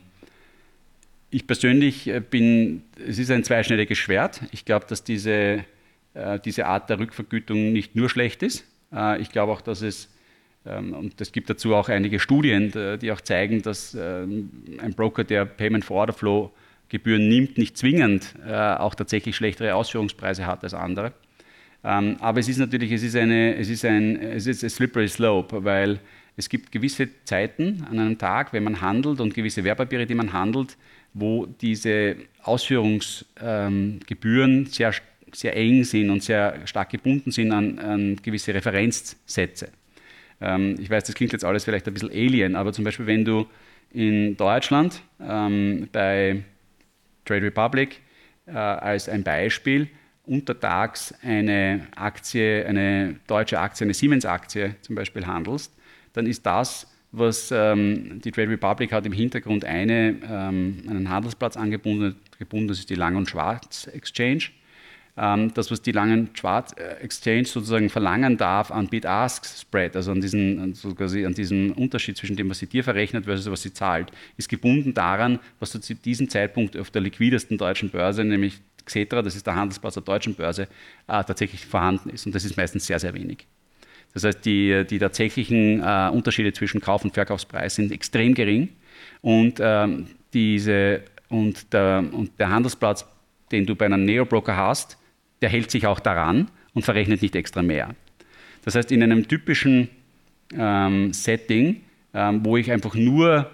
ich 1.31 1.47
persönlich 1.47 2.07
äh, 2.09 2.21
bin, 2.21 2.85
es 3.07 3.19
ist 3.19 3.31
ein 3.31 3.45
zweischneidiges 3.45 3.99
Schwert. 3.99 4.43
Ich 4.52 4.64
glaube, 4.64 4.87
dass 4.88 5.02
diese, 5.02 5.64
äh, 6.14 6.38
diese 6.45 6.67
Art 6.67 6.90
der 6.90 6.99
Rückvergütung 6.99 7.73
nicht 7.73 7.97
nur 7.97 8.09
schlecht 8.09 8.43
ist. 8.43 8.64
Äh, 8.93 9.21
ich 9.21 9.31
glaube 9.31 9.52
auch, 9.52 9.61
dass 9.61 9.83
es 9.83 10.09
und 10.64 11.19
es 11.19 11.33
gibt 11.33 11.49
dazu 11.49 11.75
auch 11.75 11.88
einige 11.88 12.21
Studien, 12.21 12.71
die 13.00 13.12
auch 13.12 13.23
zeigen, 13.23 13.62
dass 13.62 13.97
ähm, 13.99 14.50
ein 14.79 14.93
Broker, 14.93 15.25
der 15.25 15.47
Payment 15.47 15.85
for 15.85 15.97
Order 15.97 16.12
Flow 16.12 16.52
Gebühren 16.90 17.29
nimmt, 17.29 17.57
nicht 17.57 17.79
zwingend 17.79 18.35
äh, 18.47 18.52
auch 18.52 18.95
tatsächlich 18.95 19.35
schlechtere 19.37 19.75
Ausführungspreise 19.75 20.45
hat 20.45 20.62
als 20.64 20.75
andere. 20.75 21.14
Ähm, 21.83 22.19
aber 22.21 22.40
es 22.40 22.49
ist 22.49 22.59
natürlich, 22.59 22.93
es 22.93 23.02
ist, 23.02 23.17
eine, 23.17 23.57
es 23.57 23.71
ist 23.71 23.87
ein 23.87 24.21
es 24.21 24.47
ist 24.47 24.62
ein 24.62 24.69
slippery 24.69 25.09
slope, 25.09 25.64
weil 25.64 25.99
es 26.37 26.47
gibt 26.49 26.71
gewisse 26.73 27.09
Zeiten 27.25 27.87
an 27.88 27.99
einem 27.99 28.19
Tag, 28.19 28.52
wenn 28.52 28.64
man 28.64 28.83
handelt 28.83 29.21
und 29.21 29.35
gewisse 29.35 29.64
Wertpapiere, 29.64 30.05
die 30.05 30.14
man 30.14 30.33
handelt, 30.33 30.76
wo 31.14 31.47
diese 31.47 32.17
Ausführungsgebühren 32.43 34.67
sehr, 34.67 34.93
sehr 35.33 35.57
eng 35.57 35.85
sind 35.85 36.11
und 36.11 36.23
sehr 36.23 36.67
stark 36.67 36.90
gebunden 36.90 37.31
sind 37.31 37.52
an, 37.52 37.79
an 37.79 38.17
gewisse 38.23 38.52
Referenzsätze. 38.52 39.71
Ähm, 40.40 40.76
ich 40.78 40.90
weiß, 40.90 41.04
das 41.04 41.14
klingt 41.14 41.32
jetzt 41.32 41.44
alles 41.44 41.64
vielleicht 41.64 41.87
ein 41.87 41.94
bisschen 41.94 42.11
alien, 42.11 42.56
aber 42.56 42.73
zum 42.73 42.85
Beispiel, 42.85 43.06
wenn 43.06 43.25
du 43.25 43.47
in 43.92 44.37
Deutschland 44.37 45.02
ähm, 45.20 45.88
bei 45.92 46.42
Trade 47.25 47.42
Republic 47.42 48.00
äh, 48.47 48.52
als 48.52 49.09
ein 49.09 49.23
Beispiel 49.23 49.88
untertags 50.25 51.14
eine 51.23 51.87
Aktie, 51.97 52.64
eine 52.66 53.16
deutsche 53.26 53.59
Aktie, 53.59 53.85
eine 53.85 53.94
Siemens-Aktie 53.94 54.76
zum 54.80 54.94
Beispiel 54.94 55.26
handelst, 55.26 55.75
dann 56.12 56.26
ist 56.26 56.47
das, 56.47 56.87
was 57.12 57.50
ähm, 57.50 58.20
die 58.23 58.30
Trade 58.30 58.50
Republic 58.50 58.92
hat 58.92 59.04
im 59.06 59.12
Hintergrund 59.12 59.64
eine, 59.64 60.16
ähm, 60.28 60.82
einen 60.88 61.11
Handelsplatz 61.11 61.56
angebunden, 61.56 62.16
gebunden, 62.38 62.68
das 62.68 62.78
ist 62.78 62.90
die 62.90 62.94
Lang- 62.94 63.16
und 63.16 63.28
Schwarz-Exchange. 63.28 64.44
Ähm, 65.17 65.52
das, 65.55 65.71
was 65.71 65.83
die 65.83 65.93
Langen 65.93 66.31
Schwarz 66.35 66.73
äh, 66.76 67.02
Exchange 67.02 67.45
sozusagen 67.45 67.90
verlangen 67.90 68.37
darf 68.37 68.71
an 68.71 68.88
Bid-Ask-Spread, 68.88 69.97
also 69.97 70.12
an, 70.12 70.21
diesen, 70.21 70.61
an 70.61 71.35
diesem 71.35 71.73
Unterschied 71.73 72.17
zwischen 72.17 72.37
dem, 72.37 72.49
was 72.49 72.59
sie 72.59 72.67
dir 72.67 72.85
verrechnet 72.85 73.25
versus 73.25 73.50
was 73.50 73.62
sie 73.62 73.73
zahlt, 73.73 74.12
ist 74.37 74.49
gebunden 74.49 74.95
daran, 74.95 75.38
was 75.59 75.73
zu 75.73 75.95
diesem 75.95 76.29
Zeitpunkt 76.29 76.76
auf 76.76 76.90
der 76.90 77.02
liquidesten 77.02 77.59
deutschen 77.59 77.90
Börse, 77.90 78.25
nämlich 78.25 78.61
Xetra, 78.85 79.23
das 79.23 79.37
ist 79.37 79.47
der 79.47 79.57
Handelsplatz 79.57 79.95
der 79.95 80.02
deutschen 80.02 80.35
Börse, 80.35 80.62
äh, 80.62 81.25
tatsächlich 81.25 81.67
vorhanden 81.67 82.11
ist. 82.11 82.26
Und 82.26 82.35
das 82.35 82.45
ist 82.45 82.57
meistens 82.57 82.87
sehr, 82.87 82.99
sehr 82.99 83.14
wenig. 83.14 83.47
Das 84.14 84.25
heißt, 84.25 84.45
die, 84.45 84.85
die 84.88 84.99
tatsächlichen 84.99 85.81
äh, 85.81 86.11
Unterschiede 86.12 86.52
zwischen 86.52 86.81
Kauf- 86.81 87.05
und 87.05 87.14
Verkaufspreis 87.14 87.76
sind 87.76 87.93
extrem 87.93 88.35
gering. 88.35 88.71
Und, 89.21 89.59
ähm, 89.61 90.09
diese, 90.33 91.02
und, 91.29 91.73
der, 91.73 92.05
und 92.12 92.38
der 92.38 92.50
Handelsplatz, 92.50 93.07
den 93.52 93.67
du 93.67 93.75
bei 93.75 93.87
einem 93.87 94.05
Neo-Broker 94.05 94.57
hast, 94.57 94.97
der 95.42 95.49
hält 95.49 95.70
sich 95.70 95.87
auch 95.87 96.00
daran 96.00 96.49
und 96.75 96.85
verrechnet 96.85 97.23
nicht 97.23 97.35
extra 97.35 97.62
mehr. 97.62 97.94
Das 98.64 98.75
heißt, 98.75 98.92
in 98.92 99.02
einem 99.02 99.26
typischen 99.26 99.88
ähm, 100.56 101.12
Setting, 101.12 101.80
ähm, 102.14 102.44
wo 102.44 102.56
ich 102.56 102.70
einfach 102.70 102.94
nur, 102.94 103.50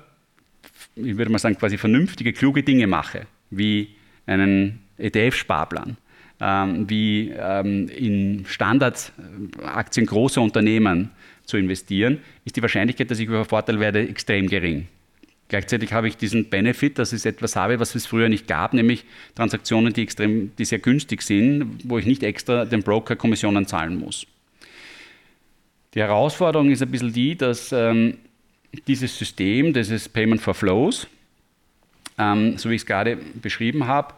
ich 0.97 1.17
würde 1.17 1.31
mal 1.31 1.39
sagen, 1.39 1.57
quasi 1.57 1.79
vernünftige, 1.79 2.33
kluge 2.33 2.63
Dinge 2.63 2.87
mache, 2.87 3.27
wie 3.51 3.91
einen 4.27 4.81
ETF-Sparplan, 4.99 5.97
ähm, 6.41 6.91
wie 6.91 7.31
ähm, 7.31 7.89
in 7.89 8.45
Standardaktien 8.47 10.07
großer 10.07 10.43
Unternehmen 10.43 11.11
zu 11.45 11.57
investieren, 11.57 12.19
ist 12.45 12.57
die 12.57 12.63
Wahrscheinlichkeit, 12.63 13.11
dass 13.11 13.19
ich 13.19 13.29
übervorteilt 13.29 13.79
werde, 13.79 14.09
extrem 14.09 14.49
gering. 14.49 14.89
Gleichzeitig 15.49 15.93
habe 15.93 16.09
ich 16.09 16.17
diesen 16.17 16.49
Benefit, 16.49 16.99
dass 16.99 17.13
ich 17.13 17.25
etwas 17.25 17.55
habe, 17.55 17.79
was 17.79 17.95
es 17.95 18.07
früher 18.07 18.29
nicht 18.29 18.49
gab, 18.49 18.75
nämlich 18.75 19.05
Transaktionen, 19.37 19.93
die, 19.93 20.03
extrem, 20.03 20.55
die 20.57 20.65
sehr 20.65 20.81
günstig 20.81 21.23
sind, 21.23 21.79
wo 21.85 21.99
ich 21.99 22.07
nicht 22.07 22.25
extra 22.25 22.65
den 22.65 22.83
Broker 22.83 23.15
Kommissionen 23.15 23.67
zahlen 23.67 23.99
muss. 23.99 24.27
Die 25.95 26.01
Herausforderung 26.01 26.71
ist 26.71 26.83
ein 26.83 26.91
bisschen 26.91 27.13
die, 27.13 27.37
dass 27.37 27.71
ähm, 27.73 28.19
dieses 28.89 29.17
System, 29.17 29.73
dieses 29.73 30.09
Payment 30.09 30.41
for 30.41 30.55
Flows, 30.55 31.07
ähm, 32.19 32.59
so 32.59 32.69
wie 32.69 32.75
ich 32.75 32.83
es 32.83 32.87
gerade 32.87 33.17
beschrieben 33.41 33.87
habe, 33.87 34.15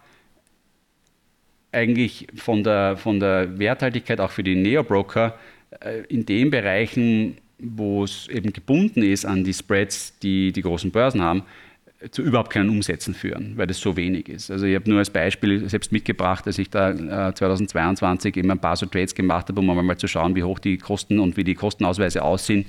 eigentlich 1.73 2.27
von 2.35 2.65
der, 2.65 2.97
von 2.97 3.21
der 3.21 3.59
Werthaltigkeit 3.59 4.21
auch 4.21 4.31
für 4.31 4.43
die 4.43 4.55
Neo-Broker 4.55 5.39
äh, 5.81 6.01
in 6.09 6.25
den 6.25 6.51
Bereichen 6.51 7.37
wo 7.59 8.05
es 8.05 8.29
eben 8.29 8.53
gebunden 8.53 9.03
ist 9.03 9.25
an 9.25 9.45
die 9.45 9.55
Spreads, 9.55 10.19
die 10.21 10.53
die 10.53 10.63
großen 10.63 10.91
Börsen 10.91 11.21
haben, 11.21 11.43
zu 12.11 12.23
überhaupt 12.23 12.51
keinen 12.51 12.71
Umsätzen 12.71 13.13
führen, 13.13 13.55
weil 13.57 13.67
das 13.67 13.81
so 13.81 13.97
wenig 13.97 14.29
ist. 14.29 14.51
Also 14.51 14.67
ich 14.67 14.75
habe 14.77 14.89
nur 14.89 15.01
als 15.01 15.11
Beispiel 15.11 15.69
selbst 15.69 15.91
mitgebracht, 15.91 16.47
dass 16.47 16.59
ich 16.59 16.71
da 16.71 16.91
äh, 17.29 17.35
2022 17.35 18.37
eben 18.37 18.51
ein 18.53 18.61
paar 18.61 18.77
so 18.77 18.87
Trades 18.87 19.15
gemacht 19.15 19.49
habe, 19.49 19.61
um 19.61 19.67
mal 19.67 19.97
zu 19.97 20.07
schauen, 20.07 20.37
wie 20.37 20.45
hoch 20.45 20.61
die 20.61 20.79
Kosten 20.79 21.19
und 21.19 21.37
wie 21.37 21.43
die 21.43 21.57
Kostenausweise 21.57 22.23
aussehen. 22.23 22.67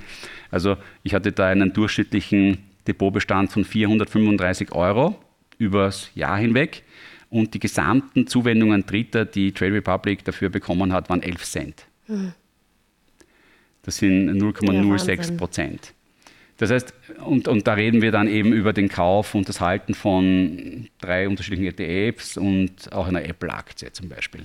Also 0.49 0.77
ich 1.03 1.13
hatte 1.13 1.31
da 1.31 1.47
einen 1.47 1.73
durchschnittlichen 1.73 2.57
Depotbestand 2.87 3.51
von 3.51 3.65
435 3.65 4.71
Euro 4.71 5.15
übers 5.59 6.09
Jahr 6.15 6.39
hinweg 6.39 6.83
und 7.29 7.53
die 7.53 7.59
gesamten 7.59 8.25
Zuwendungen 8.25 8.85
Dritter, 8.85 9.25
die 9.25 9.51
Trade 9.51 9.73
Republic 9.73 10.23
dafür 10.23 10.49
bekommen 10.49 10.91
hat, 10.91 11.07
waren 11.09 11.21
11 11.21 11.43
Cent. 11.43 11.85
Mhm. 12.07 12.33
Das 13.89 13.97
sind 13.97 14.29
0,06 14.29 15.35
Prozent. 15.35 15.95
Das 16.57 16.69
heißt, 16.69 16.93
und, 17.25 17.47
und 17.47 17.65
da 17.65 17.73
reden 17.73 18.03
wir 18.03 18.11
dann 18.11 18.27
eben 18.27 18.53
über 18.53 18.71
den 18.71 18.87
Kauf 18.87 19.33
und 19.33 19.49
das 19.49 19.59
Halten 19.61 19.95
von 19.95 20.87
drei 21.01 21.27
unterschiedlichen 21.27 21.75
ETFs 21.75 22.37
und 22.37 22.93
auch 22.93 23.07
einer 23.07 23.25
Apple-Aktie 23.25 23.91
zum 23.91 24.07
Beispiel. 24.07 24.41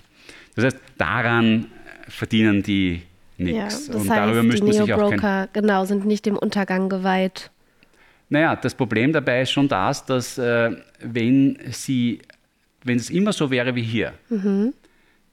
Das 0.55 0.65
heißt, 0.65 0.79
daran 0.97 1.67
verdienen 2.09 2.63
die 2.63 3.03
nichts. 3.37 3.89
Ja, 3.89 3.97
und 3.97 4.09
heißt, 4.09 4.19
darüber 4.19 4.43
müssen 4.43 4.65
die 4.65 4.79
Neo-Broker 4.79 5.51
genau, 5.53 5.85
sind 5.85 6.07
nicht 6.07 6.25
dem 6.25 6.39
Untergang 6.39 6.89
geweiht. 6.89 7.51
Naja, 8.31 8.57
das 8.57 8.75
Problem 8.75 9.13
dabei 9.13 9.43
ist 9.43 9.51
schon 9.51 9.69
das, 9.69 10.07
dass 10.07 10.39
äh, 10.39 10.71
wenn 11.01 11.59
sie, 11.71 12.21
wenn 12.83 12.97
es 12.97 13.11
immer 13.11 13.35
so 13.35 13.51
wäre 13.51 13.75
wie 13.75 13.83
hier, 13.83 14.15
mhm 14.31 14.73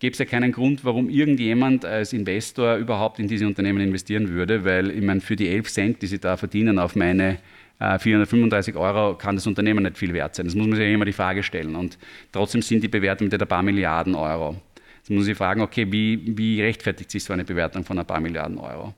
gäbe 0.02 0.14
es 0.14 0.18
ja 0.18 0.26
keinen 0.26 0.52
Grund, 0.52 0.84
warum 0.84 1.10
irgendjemand 1.10 1.86
als 1.86 2.12
Investor 2.12 2.78
überhaupt 2.78 3.20
in 3.20 3.28
diese 3.28 3.46
Unternehmen 3.46 3.82
investieren 3.82 4.30
würde, 4.30 4.66
weil 4.66 4.90
ich 4.90 5.04
meine, 5.04 5.22
für 5.22 5.36
die 5.36 5.48
11 5.48 5.72
Cent, 5.72 6.02
die 6.02 6.08
sie 6.08 6.18
da 6.18 6.38
verdienen 6.38 6.80
auf 6.80 6.96
meine 6.96 7.38
435 7.78 8.74
äh, 8.74 8.78
Euro 8.78 9.16
kann 9.16 9.36
das 9.36 9.46
Unternehmen 9.46 9.84
nicht 9.84 9.98
viel 9.98 10.14
wert 10.14 10.36
sein. 10.36 10.48
Das 10.48 10.56
muss 10.56 10.68
man 10.68 10.76
sich 10.76 10.88
ja 10.88 10.94
immer 10.94 11.06
die 11.06 11.14
Frage 11.14 11.44
stellen. 11.44 11.76
Und 11.76 12.00
trotzdem 12.32 12.64
sind 12.64 12.84
die 12.84 12.88
Bewertungen 12.88 13.30
mit 13.32 13.42
ein 13.42 13.48
paar 13.48 13.62
Milliarden 13.62 14.16
Euro. 14.16 14.56
Jetzt 14.98 15.10
muss 15.10 15.18
man 15.18 15.24
sich 15.24 15.38
fragen, 15.38 15.62
okay, 15.62 15.92
wie, 15.92 16.36
wie 16.36 16.62
rechtfertigt 16.62 17.12
sich 17.12 17.24
so 17.24 17.34
eine 17.34 17.44
Bewertung 17.44 17.84
von 17.84 17.98
ein 17.98 18.06
paar 18.06 18.20
Milliarden 18.20 18.58
Euro? 18.58 18.94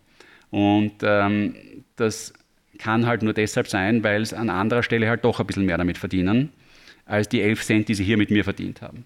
Und 0.51 0.93
ähm, 1.01 1.55
das 1.97 2.33
kann 2.77 3.05
halt 3.05 3.23
nur 3.23 3.33
deshalb 3.33 3.67
sein, 3.67 4.03
weil 4.03 4.21
es 4.21 4.33
an 4.33 4.49
anderer 4.49 4.83
Stelle 4.83 5.09
halt 5.09 5.25
doch 5.25 5.39
ein 5.39 5.47
bisschen 5.47 5.65
mehr 5.65 5.77
damit 5.77 5.97
verdienen, 5.97 6.49
als 7.05 7.27
die 7.27 7.41
11 7.41 7.63
Cent, 7.63 7.87
die 7.89 7.93
sie 7.93 8.03
hier 8.05 8.17
mit 8.17 8.31
mir 8.31 8.43
verdient 8.45 8.81
haben. 8.81 9.05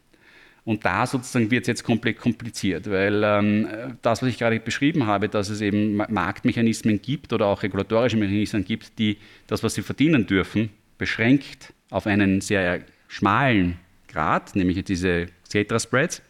Und 0.67 0.83
da 0.83 1.07
sozusagen 1.07 1.49
wird 1.49 1.61
es 1.61 1.67
jetzt 1.67 1.85
komplett 1.85 2.19
kompliziert, 2.19 2.91
weil 2.91 3.21
ähm, 3.23 3.69
das, 4.01 4.21
was 4.21 4.27
ich 4.27 4.37
gerade 4.37 4.59
beschrieben 4.59 5.07
habe, 5.07 5.29
dass 5.29 5.47
es 5.47 5.61
eben 5.61 5.95
Marktmechanismen 5.95 7.01
gibt 7.01 7.31
oder 7.31 7.45
auch 7.45 7.63
regulatorische 7.63 8.17
Mechanismen 8.17 8.65
gibt, 8.65 8.99
die 8.99 9.15
das, 9.47 9.63
was 9.63 9.75
sie 9.75 9.81
verdienen 9.81 10.27
dürfen, 10.27 10.69
beschränkt 10.97 11.71
auf 11.89 12.05
einen 12.05 12.41
sehr 12.41 12.81
schmalen 13.07 13.77
Grad, 14.09 14.57
nämlich 14.57 14.83
diese 14.83 15.27
Xetra-Spreads. 15.47 16.21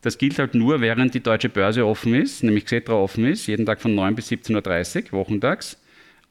Das 0.00 0.16
gilt 0.16 0.38
halt 0.38 0.54
nur, 0.54 0.80
während 0.80 1.12
die 1.12 1.20
deutsche 1.20 1.50
Börse 1.50 1.84
offen 1.84 2.14
ist, 2.14 2.42
nämlich 2.42 2.64
Xetra 2.64 2.94
offen 2.94 3.26
ist, 3.26 3.46
jeden 3.46 3.66
Tag 3.66 3.82
von 3.82 3.94
9 3.94 4.14
bis 4.14 4.30
17.30 4.30 5.12
Uhr, 5.12 5.18
wochentags, 5.18 5.76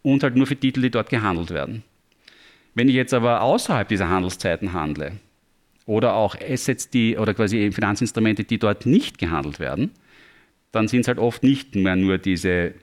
und 0.02 0.24
halt 0.24 0.36
nur 0.36 0.48
für 0.48 0.56
Titel, 0.56 0.82
die 0.82 0.90
dort 0.90 1.12
gehandelt 1.12 1.52
werden. 1.52 1.84
Wenn 2.74 2.90
ich 2.90 2.96
jetzt 2.96 3.14
aber 3.14 3.44
außerhalb 3.44 3.88
dieser 3.88 4.10
Handelszeiten 4.10 4.74
handle, 4.74 5.12
oder 5.90 6.14
auch 6.14 6.36
Assets, 6.40 6.92
die 6.92 7.18
oder 7.18 7.34
quasi 7.34 7.72
Finanzinstrumente, 7.72 8.44
die 8.44 8.60
dort 8.60 8.86
nicht 8.86 9.18
gehandelt 9.18 9.60
werden, 9.60 9.90
dann 10.72 10.88
sind 10.88 11.02
es 11.02 11.08
halt 11.08 11.18
oft 11.18 11.42
nicht 11.42 11.74
mehr 11.74 11.96
nur 11.96 12.20
diese 12.20 12.76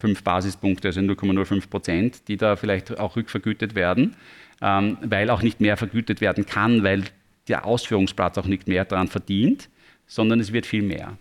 fünf 0.00 0.24
Basispunkte, 0.24 0.88
also 0.88 1.00
0,05 1.00 1.70
Prozent, 1.70 2.26
die 2.26 2.36
da 2.36 2.56
vielleicht 2.56 2.98
auch 2.98 3.14
rückvergütet 3.14 3.76
werden, 3.76 4.16
ähm, 4.60 4.98
weil 5.02 5.30
auch 5.30 5.42
nicht 5.42 5.60
mehr 5.60 5.76
vergütet 5.76 6.20
werden 6.20 6.44
kann, 6.44 6.82
weil 6.82 7.04
der 7.46 7.66
Ausführungsplatz 7.66 8.36
auch 8.36 8.46
nicht 8.46 8.66
mehr 8.66 8.84
daran 8.84 9.06
verdient, 9.06 9.68
sondern 10.08 10.40
es 10.40 10.52
wird 10.52 10.66
viel 10.66 10.82
mehr. 10.82 11.16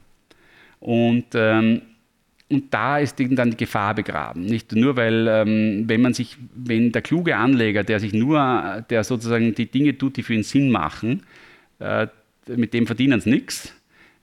Und 0.80 1.28
ähm, 1.36 1.84
und 2.54 2.74
da 2.74 3.00
ist 3.00 3.20
dann 3.20 3.52
die 3.52 3.58
Gefahr 3.58 3.96
begraben. 3.96 4.46
Nicht 4.46 4.72
nur, 4.74 4.96
weil 4.96 5.28
ähm, 5.28 5.84
wenn 5.88 6.02
man 6.02 6.14
sich, 6.14 6.38
wenn 6.56 6.92
der 6.92 7.02
kluge 7.02 7.36
Anleger, 7.36 7.84
der 7.84 8.00
sich 8.00 8.14
nur, 8.14 8.84
der 8.90 9.04
sozusagen 9.04 9.56
die 9.56 9.70
Dinge 9.70 9.98
tut, 9.98 10.18
die 10.18 10.24
für 10.24 10.34
ihn 10.34 10.44
Sinn 10.44 10.70
machen, 10.70 11.24
äh, 11.80 12.08
mit 12.48 12.74
dem 12.74 12.86
verdienen 12.86 13.20
sie 13.22 13.32
nichts. 13.32 13.74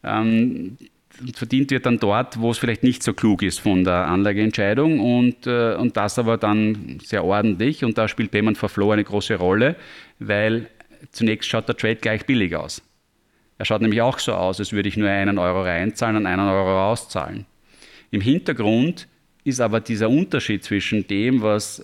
Ähm, 0.03 0.77
verdient 1.35 1.71
wird 1.71 1.87
dann 1.87 1.99
dort, 1.99 2.41
wo 2.41 2.51
es 2.51 2.59
vielleicht 2.59 2.83
nicht 2.83 3.03
so 3.03 3.13
klug 3.13 3.43
ist 3.43 3.61
von 3.61 3.85
der 3.85 4.07
Anlageentscheidung 4.07 5.01
und, 5.01 5.47
äh, 5.47 5.75
und 5.75 5.97
das 5.97 6.19
aber 6.19 6.39
dann 6.39 6.99
sehr 7.03 7.25
ordentlich 7.25 7.85
und 7.85 7.99
da 7.99 8.09
spielt 8.09 8.31
Payment 8.31 8.57
for 8.57 8.69
Flow 8.69 8.93
eine 8.93 9.05
große 9.05 9.35
Rolle, 9.35 9.77
weil 10.19 10.69
zunächst 11.13 11.49
schaut 11.49 11.69
der 11.69 11.77
Trade 11.77 11.97
gleich 11.97 12.25
billig 12.27 12.55
aus. 12.57 12.83
Er 13.59 13.67
schaut 13.67 13.83
nämlich 13.83 14.01
auch 14.01 14.19
so 14.19 14.33
aus, 14.33 14.59
als 14.59 14.73
würde 14.73 14.89
ich 14.89 14.97
nur 14.97 15.11
einen 15.11 15.39
Euro 15.39 15.63
reinzahlen 15.63 16.17
und 16.17 16.27
einen 16.27 16.49
Euro 16.49 16.79
rauszahlen. 16.79 17.45
Im 18.11 18.21
Hintergrund 18.21 19.09
ist 19.45 19.61
aber 19.61 19.81
dieser 19.81 20.11
Unterschied 20.11 20.65
zwischen 20.65 21.07
dem, 21.07 21.43
was 21.43 21.83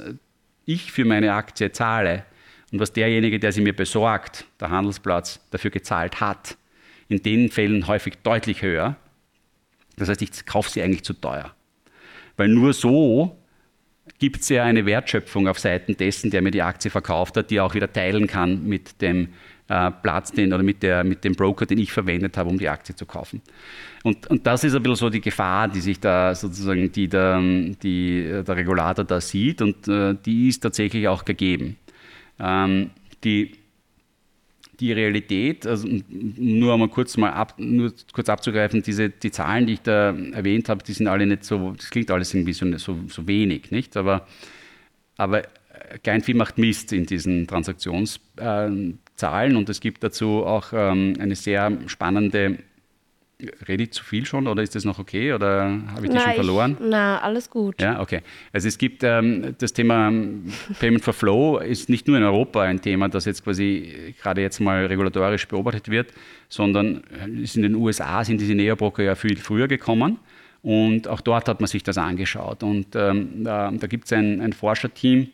ich 0.64 0.92
für 0.92 1.04
meine 1.04 1.32
Aktie 1.32 1.72
zahle 1.72 2.24
und 2.72 2.80
was 2.80 2.92
derjenige, 2.92 3.38
der 3.38 3.52
sie 3.52 3.60
mir 3.60 3.74
besorgt, 3.74 4.44
der 4.60 4.70
Handelsplatz, 4.70 5.40
dafür 5.50 5.70
gezahlt 5.70 6.20
hat, 6.20 6.56
in 7.08 7.22
den 7.22 7.50
Fällen 7.50 7.86
häufig 7.86 8.18
deutlich 8.22 8.62
höher. 8.62 8.96
Das 9.96 10.08
heißt, 10.08 10.22
ich 10.22 10.44
kaufe 10.44 10.70
sie 10.70 10.82
eigentlich 10.82 11.04
zu 11.04 11.14
teuer. 11.14 11.54
Weil 12.36 12.48
nur 12.48 12.72
so 12.72 13.38
gibt 14.18 14.40
es 14.40 14.48
ja 14.48 14.64
eine 14.64 14.86
Wertschöpfung 14.86 15.48
auf 15.48 15.58
Seiten 15.58 15.96
dessen, 15.96 16.30
der 16.30 16.42
mir 16.42 16.50
die 16.50 16.62
Aktie 16.62 16.90
verkauft 16.90 17.36
hat, 17.36 17.50
die 17.50 17.56
er 17.56 17.64
auch 17.64 17.74
wieder 17.74 17.92
teilen 17.92 18.26
kann 18.26 18.66
mit 18.66 19.00
dem 19.00 19.28
äh, 19.68 19.90
Platz 19.90 20.32
den, 20.32 20.52
oder 20.52 20.62
mit, 20.62 20.82
der, 20.82 21.04
mit 21.04 21.24
dem 21.24 21.34
Broker, 21.34 21.66
den 21.66 21.78
ich 21.78 21.92
verwendet 21.92 22.36
habe, 22.36 22.50
um 22.50 22.58
die 22.58 22.68
Aktie 22.68 22.94
zu 22.94 23.06
kaufen. 23.06 23.42
Und, 24.06 24.28
und 24.28 24.46
das 24.46 24.62
ist 24.62 24.72
ein 24.72 24.84
bisschen 24.84 24.94
so 24.94 25.10
die 25.10 25.20
Gefahr, 25.20 25.66
die 25.66 25.80
sich 25.80 25.98
da 25.98 26.32
sozusagen, 26.32 26.92
die 26.92 27.08
der, 27.08 27.40
die, 27.82 28.40
der 28.46 28.56
Regulator 28.56 29.04
da 29.04 29.20
sieht 29.20 29.60
und 29.60 29.88
äh, 29.88 30.14
die 30.24 30.46
ist 30.46 30.60
tatsächlich 30.60 31.08
auch 31.08 31.24
gegeben. 31.24 31.76
Ähm, 32.38 32.90
die 33.24 33.56
die 34.78 34.92
Realität, 34.92 35.66
also 35.66 35.88
nur 36.08 36.74
einmal 36.74 36.88
kurz 36.88 37.16
mal 37.16 37.32
ab, 37.32 37.54
nur 37.56 37.92
kurz 38.12 38.28
abzugreifen, 38.28 38.80
diese 38.80 39.10
die 39.10 39.32
Zahlen, 39.32 39.66
die 39.66 39.72
ich 39.72 39.82
da 39.82 40.14
erwähnt 40.32 40.68
habe, 40.68 40.84
die 40.84 40.92
sind 40.92 41.08
alle 41.08 41.26
nicht 41.26 41.42
so, 41.42 41.72
das 41.72 41.90
klingt 41.90 42.08
alles 42.12 42.32
irgendwie 42.32 42.52
so, 42.52 42.78
so, 42.78 42.96
so 43.08 43.26
wenig, 43.26 43.72
nicht? 43.72 43.96
Aber, 43.96 44.24
aber 45.16 45.42
kein 46.04 46.20
viel 46.20 46.36
macht 46.36 46.58
Mist 46.58 46.92
in 46.92 47.06
diesen 47.06 47.48
Transaktionszahlen 47.48 49.56
und 49.56 49.68
es 49.68 49.80
gibt 49.80 50.04
dazu 50.04 50.44
auch 50.44 50.66
ähm, 50.72 51.14
eine 51.18 51.34
sehr 51.34 51.76
spannende 51.88 52.58
Rede 53.68 53.82
ich 53.82 53.90
zu 53.92 54.02
viel 54.02 54.24
schon 54.24 54.46
oder 54.46 54.62
ist 54.62 54.74
das 54.74 54.86
noch 54.86 54.98
okay 54.98 55.34
oder 55.34 55.78
habe 55.94 56.06
ich 56.06 56.10
die 56.10 56.18
schon 56.18 56.32
verloren? 56.32 56.72
Ich, 56.80 56.86
na, 56.88 57.18
alles 57.18 57.50
gut. 57.50 57.82
Ja, 57.82 58.00
okay. 58.00 58.22
Also 58.50 58.66
es 58.66 58.78
gibt 58.78 59.02
ähm, 59.02 59.54
das 59.58 59.74
Thema 59.74 60.10
Payment 60.80 61.04
for 61.04 61.12
Flow 61.12 61.58
ist 61.58 61.90
nicht 61.90 62.08
nur 62.08 62.16
in 62.16 62.22
Europa 62.22 62.62
ein 62.62 62.80
Thema, 62.80 63.10
das 63.10 63.26
jetzt 63.26 63.44
quasi 63.44 64.14
gerade 64.22 64.40
jetzt 64.40 64.60
mal 64.60 64.86
regulatorisch 64.86 65.46
beobachtet 65.48 65.90
wird, 65.90 66.14
sondern 66.48 67.02
äh, 67.26 67.42
ist 67.42 67.56
in 67.56 67.62
den 67.62 67.74
USA 67.74 68.24
sind 68.24 68.40
diese 68.40 68.54
Neobroker 68.54 69.02
ja 69.02 69.14
viel 69.14 69.36
früher 69.36 69.68
gekommen 69.68 70.18
und 70.62 71.06
auch 71.06 71.20
dort 71.20 71.46
hat 71.46 71.60
man 71.60 71.68
sich 71.68 71.82
das 71.82 71.98
angeschaut. 71.98 72.62
Und 72.62 72.96
ähm, 72.96 73.44
da, 73.44 73.70
da 73.70 73.86
gibt 73.86 74.06
es 74.06 74.14
ein, 74.14 74.40
ein 74.40 74.54
Forscherteam, 74.54 75.28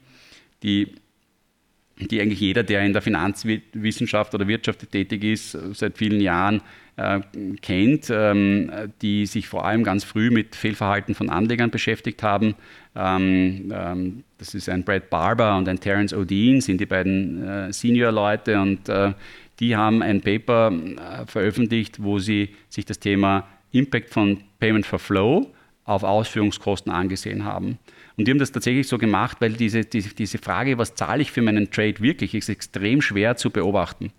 die 0.64 0.92
die 2.10 2.20
eigentlich 2.20 2.40
jeder, 2.40 2.62
der 2.62 2.84
in 2.84 2.92
der 2.92 3.02
Finanzwissenschaft 3.02 4.34
oder 4.34 4.48
Wirtschaft 4.48 4.90
tätig 4.90 5.22
ist, 5.22 5.56
seit 5.74 5.98
vielen 5.98 6.20
Jahren 6.20 6.62
äh, 6.96 7.20
kennt, 7.60 8.10
ähm, 8.10 8.70
die 9.00 9.26
sich 9.26 9.48
vor 9.48 9.64
allem 9.64 9.84
ganz 9.84 10.04
früh 10.04 10.30
mit 10.30 10.56
Fehlverhalten 10.56 11.14
von 11.14 11.30
Anlegern 11.30 11.70
beschäftigt 11.70 12.22
haben. 12.22 12.54
Ähm, 12.94 13.72
ähm, 13.74 14.24
das 14.38 14.54
ist 14.54 14.68
ein 14.68 14.84
Brad 14.84 15.08
Barber 15.10 15.56
und 15.56 15.68
ein 15.68 15.80
Terence 15.80 16.14
O'Dean, 16.14 16.60
sind 16.60 16.80
die 16.80 16.86
beiden 16.86 17.46
äh, 17.46 17.72
Senior-Leute 17.72 18.60
und 18.60 18.88
äh, 18.88 19.12
die 19.60 19.76
haben 19.76 20.02
ein 20.02 20.20
Paper 20.20 20.72
äh, 20.72 21.26
veröffentlicht, 21.26 22.02
wo 22.02 22.18
sie 22.18 22.50
sich 22.68 22.84
das 22.84 22.98
Thema 22.98 23.46
Impact 23.70 24.10
von 24.10 24.38
Payment 24.58 24.84
for 24.84 24.98
Flow 24.98 25.50
auf 25.84 26.02
Ausführungskosten 26.02 26.92
angesehen 26.92 27.44
haben. 27.44 27.78
Und 28.16 28.26
die 28.26 28.32
haben 28.32 28.38
das 28.38 28.52
tatsächlich 28.52 28.86
so 28.86 28.98
gemacht, 28.98 29.38
weil 29.40 29.52
diese, 29.52 29.84
diese, 29.84 30.14
diese 30.14 30.38
Frage, 30.38 30.78
was 30.78 30.94
zahle 30.94 31.22
ich 31.22 31.32
für 31.32 31.42
meinen 31.42 31.70
Trade 31.70 32.00
wirklich, 32.00 32.34
ist 32.34 32.48
extrem 32.48 33.00
schwer 33.00 33.36
zu 33.36 33.50
beobachten. 33.50 34.12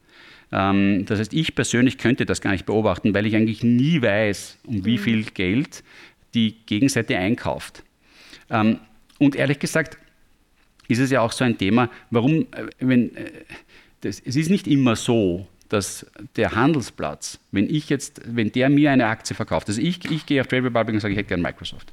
Ähm, 0.54 1.06
das 1.06 1.20
heißt, 1.20 1.34
ich 1.34 1.56
persönlich 1.56 1.98
könnte 1.98 2.26
das 2.26 2.40
gar 2.40 2.52
nicht 2.52 2.68
beobachten, 2.68 3.14
weil 3.16 3.26
ich 3.26 3.36
eigentlich 3.36 3.64
nie 3.64 4.02
weiß, 4.02 4.60
um 4.68 4.86
wie 4.86 4.98
mhm. 4.98 5.02
viel 5.02 5.24
Geld 5.24 5.84
die 6.36 6.56
Gegenseite 6.68 7.18
einkauft. 7.18 7.84
Ähm, 8.50 8.80
und 9.18 9.36
ehrlich 9.36 9.60
gesagt 9.60 9.98
ist 10.88 11.00
es 11.00 11.10
ja 11.10 11.22
auch 11.22 11.32
so 11.32 11.44
ein 11.44 11.58
Thema, 11.58 11.90
warum, 12.12 12.42
äh, 12.52 12.68
wenn, 12.80 13.16
äh, 13.16 13.32
das, 14.02 14.22
es 14.24 14.36
ist 14.36 14.50
nicht 14.50 14.68
immer 14.68 14.96
so, 14.96 15.48
dass 15.70 16.06
der 16.36 16.52
Handelsplatz, 16.52 17.40
wenn 17.52 17.68
ich 17.68 17.90
jetzt, 17.90 18.22
wenn 18.26 18.52
der 18.52 18.70
mir 18.70 18.92
eine 18.92 19.08
Aktie 19.08 19.36
verkauft, 19.36 19.70
also 19.70 19.82
ich, 19.82 20.06
ich 20.12 20.28
gehe 20.28 20.40
auf 20.42 20.48
Trade 20.48 20.66
Republic 20.66 20.94
und 20.94 21.00
sage, 21.00 21.14
ich 21.14 21.18
hätte 21.18 21.30
gerne 21.30 21.42
Microsoft. 21.42 21.92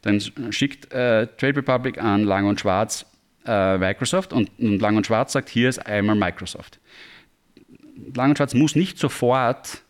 Dann 0.00 0.20
schickt 0.50 0.90
äh, 0.92 1.26
Trade 1.26 1.56
Republic 1.56 1.98
an 1.98 2.24
Lang 2.24 2.46
und 2.46 2.60
Schwarz 2.60 3.04
äh, 3.44 3.76
Microsoft 3.76 4.32
und, 4.32 4.50
und 4.58 4.80
Lang 4.80 4.96
und 4.96 5.06
Schwarz 5.06 5.32
sagt, 5.32 5.50
hier 5.50 5.68
ist 5.68 5.84
einmal 5.84 6.16
Microsoft. 6.16 6.78
Lang 8.14 8.30
und 8.30 8.36
Schwarz 8.36 8.54
muss 8.54 8.76
nicht 8.76 8.98
sofort 8.98 9.82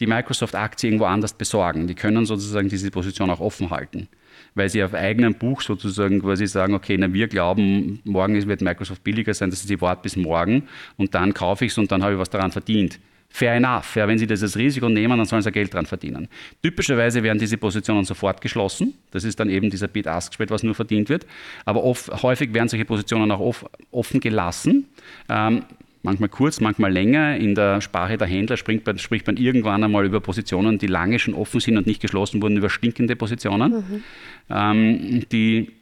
die 0.00 0.06
Microsoft-Aktie 0.06 0.88
irgendwo 0.88 1.06
anders 1.06 1.34
besorgen. 1.34 1.86
Die 1.86 1.94
können 1.94 2.26
sozusagen 2.26 2.68
diese 2.68 2.90
Position 2.90 3.30
auch 3.30 3.40
offen 3.40 3.70
halten, 3.70 4.08
weil 4.54 4.68
sie 4.68 4.82
auf 4.82 4.94
eigenem 4.94 5.34
Buch 5.34 5.60
sozusagen 5.60 6.20
quasi 6.20 6.46
sagen, 6.46 6.74
okay, 6.74 6.96
na, 6.98 7.12
wir 7.12 7.28
glauben, 7.28 8.00
morgen 8.04 8.46
wird 8.46 8.60
Microsoft 8.60 9.04
billiger 9.04 9.34
sein, 9.34 9.50
dass 9.50 9.62
sie 9.62 9.80
warten 9.80 10.02
bis 10.02 10.16
morgen 10.16 10.64
und 10.96 11.14
dann 11.14 11.32
kaufe 11.32 11.64
ich 11.64 11.72
es 11.72 11.78
und 11.78 11.92
dann 11.92 12.02
habe 12.02 12.14
ich 12.14 12.18
was 12.18 12.30
daran 12.30 12.50
verdient. 12.50 12.98
Fair 13.34 13.54
enough. 13.54 13.96
Ja, 13.96 14.06
wenn 14.06 14.16
Sie 14.16 14.28
das 14.28 14.44
als 14.44 14.56
Risiko 14.56 14.88
nehmen, 14.88 15.18
dann 15.18 15.26
sollen 15.26 15.42
Sie 15.42 15.50
Geld 15.50 15.74
dran 15.74 15.86
verdienen. 15.86 16.28
Typischerweise 16.62 17.20
werden 17.24 17.40
diese 17.40 17.58
Positionen 17.58 18.04
sofort 18.04 18.40
geschlossen. 18.40 18.94
Das 19.10 19.24
ist 19.24 19.40
dann 19.40 19.50
eben 19.50 19.70
dieser 19.70 19.88
Bid-Ask-Spread, 19.88 20.50
was 20.50 20.62
nur 20.62 20.76
verdient 20.76 21.08
wird. 21.08 21.26
Aber 21.64 21.82
oft, 21.82 22.22
häufig 22.22 22.54
werden 22.54 22.68
solche 22.68 22.84
Positionen 22.84 23.32
auch 23.32 23.40
off, 23.40 23.66
offen 23.90 24.20
gelassen. 24.20 24.86
Ähm, 25.28 25.64
manchmal 26.04 26.28
kurz, 26.28 26.60
manchmal 26.60 26.92
länger. 26.92 27.36
In 27.36 27.54
der 27.54 27.80
Sprache 27.80 28.16
der 28.16 28.28
Händler 28.28 28.56
man, 28.86 28.98
spricht 28.98 29.26
man 29.26 29.36
irgendwann 29.36 29.82
einmal 29.82 30.04
über 30.04 30.20
Positionen, 30.20 30.78
die 30.78 30.86
lange 30.86 31.18
schon 31.18 31.34
offen 31.34 31.60
sind 31.60 31.76
und 31.76 31.86
nicht 31.86 32.00
geschlossen 32.00 32.40
wurden, 32.42 32.56
über 32.56 32.70
stinkende 32.70 33.16
Positionen. 33.16 33.72
Mhm. 33.72 34.04
Ähm, 34.50 35.22
die, 35.32 35.72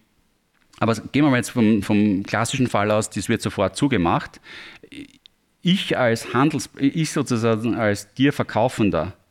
aber 0.78 0.94
gehen 0.94 1.24
wir 1.24 1.30
mal 1.30 1.36
jetzt 1.36 1.50
vom, 1.50 1.82
vom 1.82 2.22
klassischen 2.22 2.68
Fall 2.68 2.90
aus, 2.90 3.10
das 3.10 3.28
wird 3.28 3.42
sofort 3.42 3.76
zugemacht. 3.76 4.40
Ich 5.60 5.98
als 5.98 6.32
Handels, 6.32 6.70
ich 6.78 7.10
sozusagen 7.10 7.74
als 7.74 8.14
dir 8.14 8.32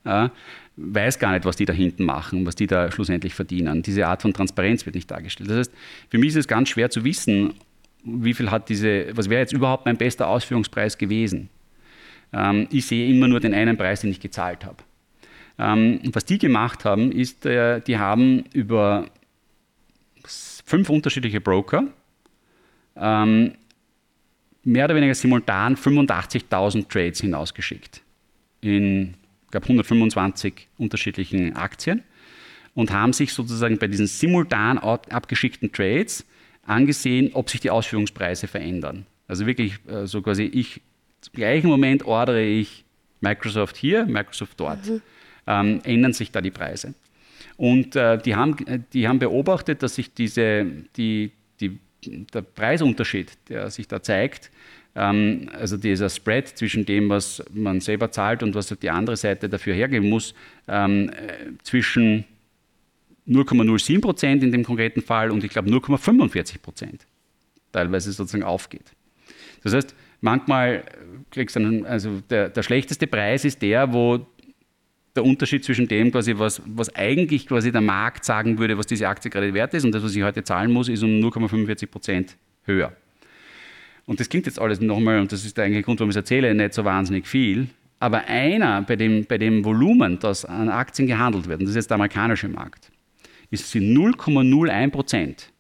ja, 0.06 0.32
weiß 0.78 1.20
gar 1.20 1.32
nicht, 1.32 1.46
was 1.46 1.56
die 1.56 1.66
da 1.66 1.74
hinten 1.74 2.06
machen, 2.06 2.46
was 2.46 2.56
die 2.56 2.68
da 2.68 2.92
schlussendlich 2.92 3.34
verdienen. 3.34 3.82
Diese 3.82 4.08
Art 4.08 4.22
von 4.22 4.34
Transparenz 4.34 4.86
wird 4.86 4.96
nicht 4.96 5.12
dargestellt. 5.12 5.50
Das 5.50 5.58
heißt, 5.58 5.74
für 6.10 6.18
mich 6.18 6.30
ist 6.30 6.38
es 6.38 6.48
ganz 6.48 6.70
schwer 6.70 6.90
zu 6.90 7.04
wissen, 7.04 7.54
wie 8.04 8.34
viel 8.34 8.52
hat 8.52 8.70
diese, 8.70 9.16
was 9.16 9.30
wäre 9.30 9.42
jetzt 9.42 9.54
überhaupt 9.54 9.86
mein 9.86 9.98
bester 9.98 10.28
Ausführungspreis 10.28 10.98
gewesen? 10.98 11.50
Ähm, 12.34 12.68
ich 12.72 12.86
sehe 12.86 13.10
immer 13.14 13.28
nur 13.28 13.40
den 13.40 13.54
einen 13.54 13.78
Preis, 13.78 14.02
den 14.02 14.12
ich 14.12 14.20
gezahlt 14.20 14.66
habe. 14.66 14.78
Ähm, 15.60 16.00
was 16.14 16.26
die 16.26 16.38
gemacht 16.38 16.86
haben, 16.86 17.12
ist, 17.12 17.46
äh, 17.46 17.82
die 17.82 17.98
haben 17.98 18.46
über 18.54 19.10
fünf 20.26 20.90
unterschiedliche 20.90 21.42
Broker 21.42 21.86
ähm, 22.96 23.54
mehr 24.64 24.86
oder 24.86 24.96
weniger 24.96 25.16
simultan 25.16 25.76
85.000 25.76 26.88
Trades 26.88 27.22
hinausgeschickt 27.22 28.02
in, 28.62 29.16
glaube, 29.50 29.66
125 29.66 30.68
unterschiedlichen 30.78 31.56
Aktien 31.56 32.04
und 32.76 32.92
haben 32.92 33.14
sich 33.14 33.34
sozusagen 33.34 33.78
bei 33.78 33.88
diesen 33.88 34.08
simultan 34.08 34.78
abgeschickten 34.78 35.72
Trades 35.72 36.26
angesehen, 36.64 37.32
ob 37.34 37.50
sich 37.50 37.60
die 37.60 37.70
Ausführungspreise 37.70 38.48
verändern. 38.48 39.06
Also 39.28 39.46
wirklich 39.46 39.76
äh, 39.88 40.06
so 40.06 40.22
quasi, 40.22 40.44
ich 40.44 40.82
zum 41.22 41.34
gleichen 41.34 41.68
Moment 41.68 42.04
ordere 42.06 42.42
ich 42.42 42.84
Microsoft 43.20 43.78
hier, 43.78 44.06
Microsoft 44.06 44.60
dort. 44.60 44.86
Mhm. 44.88 45.02
Ähm, 45.48 45.82
ändern 45.84 46.14
sich 46.14 46.32
da 46.32 46.42
die 46.42 46.52
Preise. 46.52 46.94
Und 47.58 47.96
äh, 47.96 48.18
die, 48.18 48.36
haben, 48.36 48.56
die 48.94 49.08
haben 49.08 49.20
beobachtet, 49.20 49.84
dass 49.84 49.96
sich 49.96 50.14
diese, 50.14 50.66
die, 50.96 51.32
die, 51.60 51.80
der 52.34 52.42
Preisunterschied, 52.42 53.32
der 53.50 53.70
sich 53.70 53.88
da 53.88 54.02
zeigt, 54.02 54.52
ähm, 54.96 55.50
also 55.54 55.78
dieser 55.78 56.10
Spread 56.10 56.48
zwischen 56.48 56.86
dem, 56.86 57.10
was 57.10 57.44
man 57.54 57.80
selber 57.80 58.12
zahlt 58.12 58.44
und 58.44 58.56
was 58.56 58.76
die 58.82 58.90
andere 58.90 59.16
Seite 59.16 59.50
dafür 59.50 59.74
hergeben 59.74 60.10
muss, 60.10 60.34
ähm, 60.68 61.10
äh, 61.10 61.52
zwischen 61.64 62.26
0,07 63.32 64.02
Prozent 64.02 64.44
in 64.44 64.52
dem 64.52 64.64
konkreten 64.64 65.02
Fall 65.02 65.32
und 65.32 65.44
ich 65.44 65.52
glaube 65.52 65.70
0,45 65.70 66.62
Prozent 66.62 67.06
teilweise 67.72 68.12
sozusagen 68.12 68.44
aufgeht. 68.44 68.92
Das 69.64 69.74
heißt, 69.74 69.96
manchmal 70.22 70.84
kriegst 71.30 71.56
du 71.56 71.60
einen, 71.60 71.86
also 71.86 72.22
der, 72.30 72.50
der 72.50 72.64
schlechteste 72.64 73.08
Preis 73.08 73.46
ist 73.46 73.62
der, 73.62 73.94
wo 73.94 74.26
der 75.16 75.26
Unterschied 75.26 75.64
zwischen 75.64 75.88
dem, 75.88 76.12
quasi 76.12 76.38
was, 76.38 76.62
was 76.66 76.94
eigentlich 76.96 77.48
quasi 77.48 77.72
der 77.72 77.82
Markt 77.82 78.24
sagen 78.24 78.58
würde, 78.58 78.78
was 78.78 78.88
diese 78.88 79.08
Aktie 79.08 79.30
gerade 79.30 79.54
wert 79.54 79.74
ist 79.74 79.84
und 79.84 79.94
das, 79.94 80.04
was 80.04 80.16
ich 80.16 80.24
heute 80.24 80.44
zahlen 80.44 80.72
muss, 80.72 80.90
ist 80.90 81.04
um 81.04 81.10
0,45 81.10 81.88
Prozent 81.88 82.38
höher. 82.64 82.94
Und 84.06 84.20
das 84.20 84.30
klingt 84.30 84.46
jetzt 84.46 84.60
alles 84.60 84.82
nochmal, 84.82 85.20
und 85.20 85.32
das 85.32 85.46
ist 85.46 85.58
der 85.58 85.66
eigentliche 85.66 85.86
Grund, 85.86 86.00
warum 86.00 86.10
ich 86.10 86.16
es 86.16 86.22
erzähle, 86.22 86.54
nicht 86.54 86.74
so 86.74 86.84
wahnsinnig 86.86 87.28
viel. 87.28 87.68
Aber 88.00 88.26
einer 88.26 88.82
bei 88.82 88.96
dem, 88.96 89.26
bei 89.26 89.38
dem 89.38 89.64
Volumen, 89.64 90.18
das 90.20 90.44
an 90.44 90.70
Aktien 90.70 91.08
gehandelt 91.08 91.48
wird, 91.48 91.60
und 91.60 91.66
das 91.66 91.72
ist 91.72 91.76
jetzt 91.76 91.92
der 91.92 91.96
amerikanische 91.96 92.48
Markt, 92.48 92.92
ist 93.52 93.70
sie 93.70 93.80
0,01 93.80 94.90
Prozent. 94.90 95.52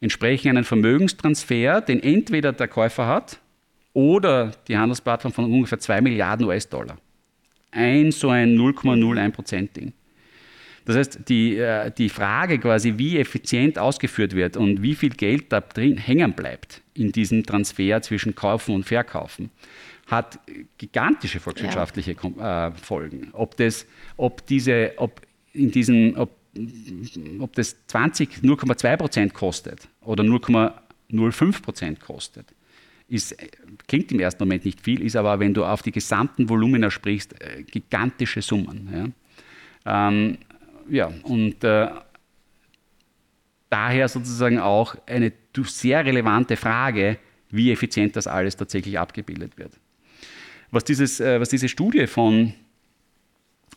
Entsprechen 0.00 0.50
einen 0.50 0.64
Vermögenstransfer, 0.64 1.80
den 1.80 2.02
entweder 2.02 2.52
der 2.52 2.68
Käufer 2.68 3.06
hat 3.06 3.40
oder 3.92 4.52
die 4.68 4.76
Handelsplattform 4.76 5.32
von 5.32 5.44
ungefähr 5.46 5.78
2 5.78 6.00
Milliarden 6.00 6.46
US-Dollar. 6.46 6.98
Ein 7.70 8.10
so 8.10 8.30
ein 8.30 8.56
0,01 8.56 9.30
Prozent 9.30 9.76
Ding. 9.76 9.92
Das 10.84 10.96
heißt, 10.96 11.20
die, 11.28 11.56
äh, 11.56 11.92
die 11.96 12.08
Frage 12.08 12.58
quasi, 12.58 12.94
wie 12.96 13.18
effizient 13.18 13.78
ausgeführt 13.78 14.34
wird 14.34 14.56
und 14.56 14.82
wie 14.82 14.94
viel 14.94 15.10
Geld 15.10 15.52
da 15.52 15.60
drin 15.60 15.96
hängen 15.98 16.32
bleibt 16.32 16.82
in 16.94 17.12
diesem 17.12 17.44
Transfer 17.44 18.02
zwischen 18.02 18.34
Kaufen 18.34 18.74
und 18.74 18.84
Verkaufen, 18.84 19.50
hat 20.06 20.40
gigantische 20.78 21.38
volkswirtschaftliche 21.38 22.16
ja. 22.36 22.68
Äh, 22.68 22.72
Folgen. 22.72 23.28
Ob, 23.32 23.56
das, 23.56 23.86
ob, 24.16 24.44
diese, 24.46 24.92
ob, 24.96 25.20
in 25.52 25.70
diesen, 25.70 26.16
ob 26.16 26.30
ob 27.38 27.54
das 27.54 27.76
20, 27.86 28.42
0,2 28.42 28.96
Prozent 28.96 29.34
kostet 29.34 29.88
oder 30.00 30.24
0,05 30.24 31.62
Prozent 31.62 32.00
kostet, 32.00 32.54
ist, 33.08 33.36
klingt 33.88 34.12
im 34.12 34.20
ersten 34.20 34.42
Moment 34.42 34.64
nicht 34.64 34.80
viel, 34.80 35.02
ist 35.02 35.16
aber, 35.16 35.40
wenn 35.40 35.52
du 35.52 35.64
auf 35.64 35.82
die 35.82 35.90
gesamten 35.90 36.48
Volumina 36.48 36.90
sprichst, 36.90 37.40
äh, 37.40 37.64
gigantische 37.64 38.40
Summen. 38.40 39.14
Ja, 39.84 40.08
ähm, 40.08 40.38
ja 40.88 41.12
und 41.24 41.62
äh, 41.64 41.88
daher 43.68 44.08
sozusagen 44.08 44.58
auch 44.58 44.96
eine 45.06 45.32
sehr 45.64 46.04
relevante 46.04 46.56
Frage, 46.56 47.18
wie 47.50 47.72
effizient 47.72 48.14
das 48.14 48.26
alles 48.26 48.56
tatsächlich 48.56 48.98
abgebildet 48.98 49.58
wird. 49.58 49.72
Was, 50.70 50.84
dieses, 50.84 51.18
äh, 51.20 51.40
was 51.40 51.48
diese 51.48 51.68
Studie 51.68 52.06
von 52.06 52.54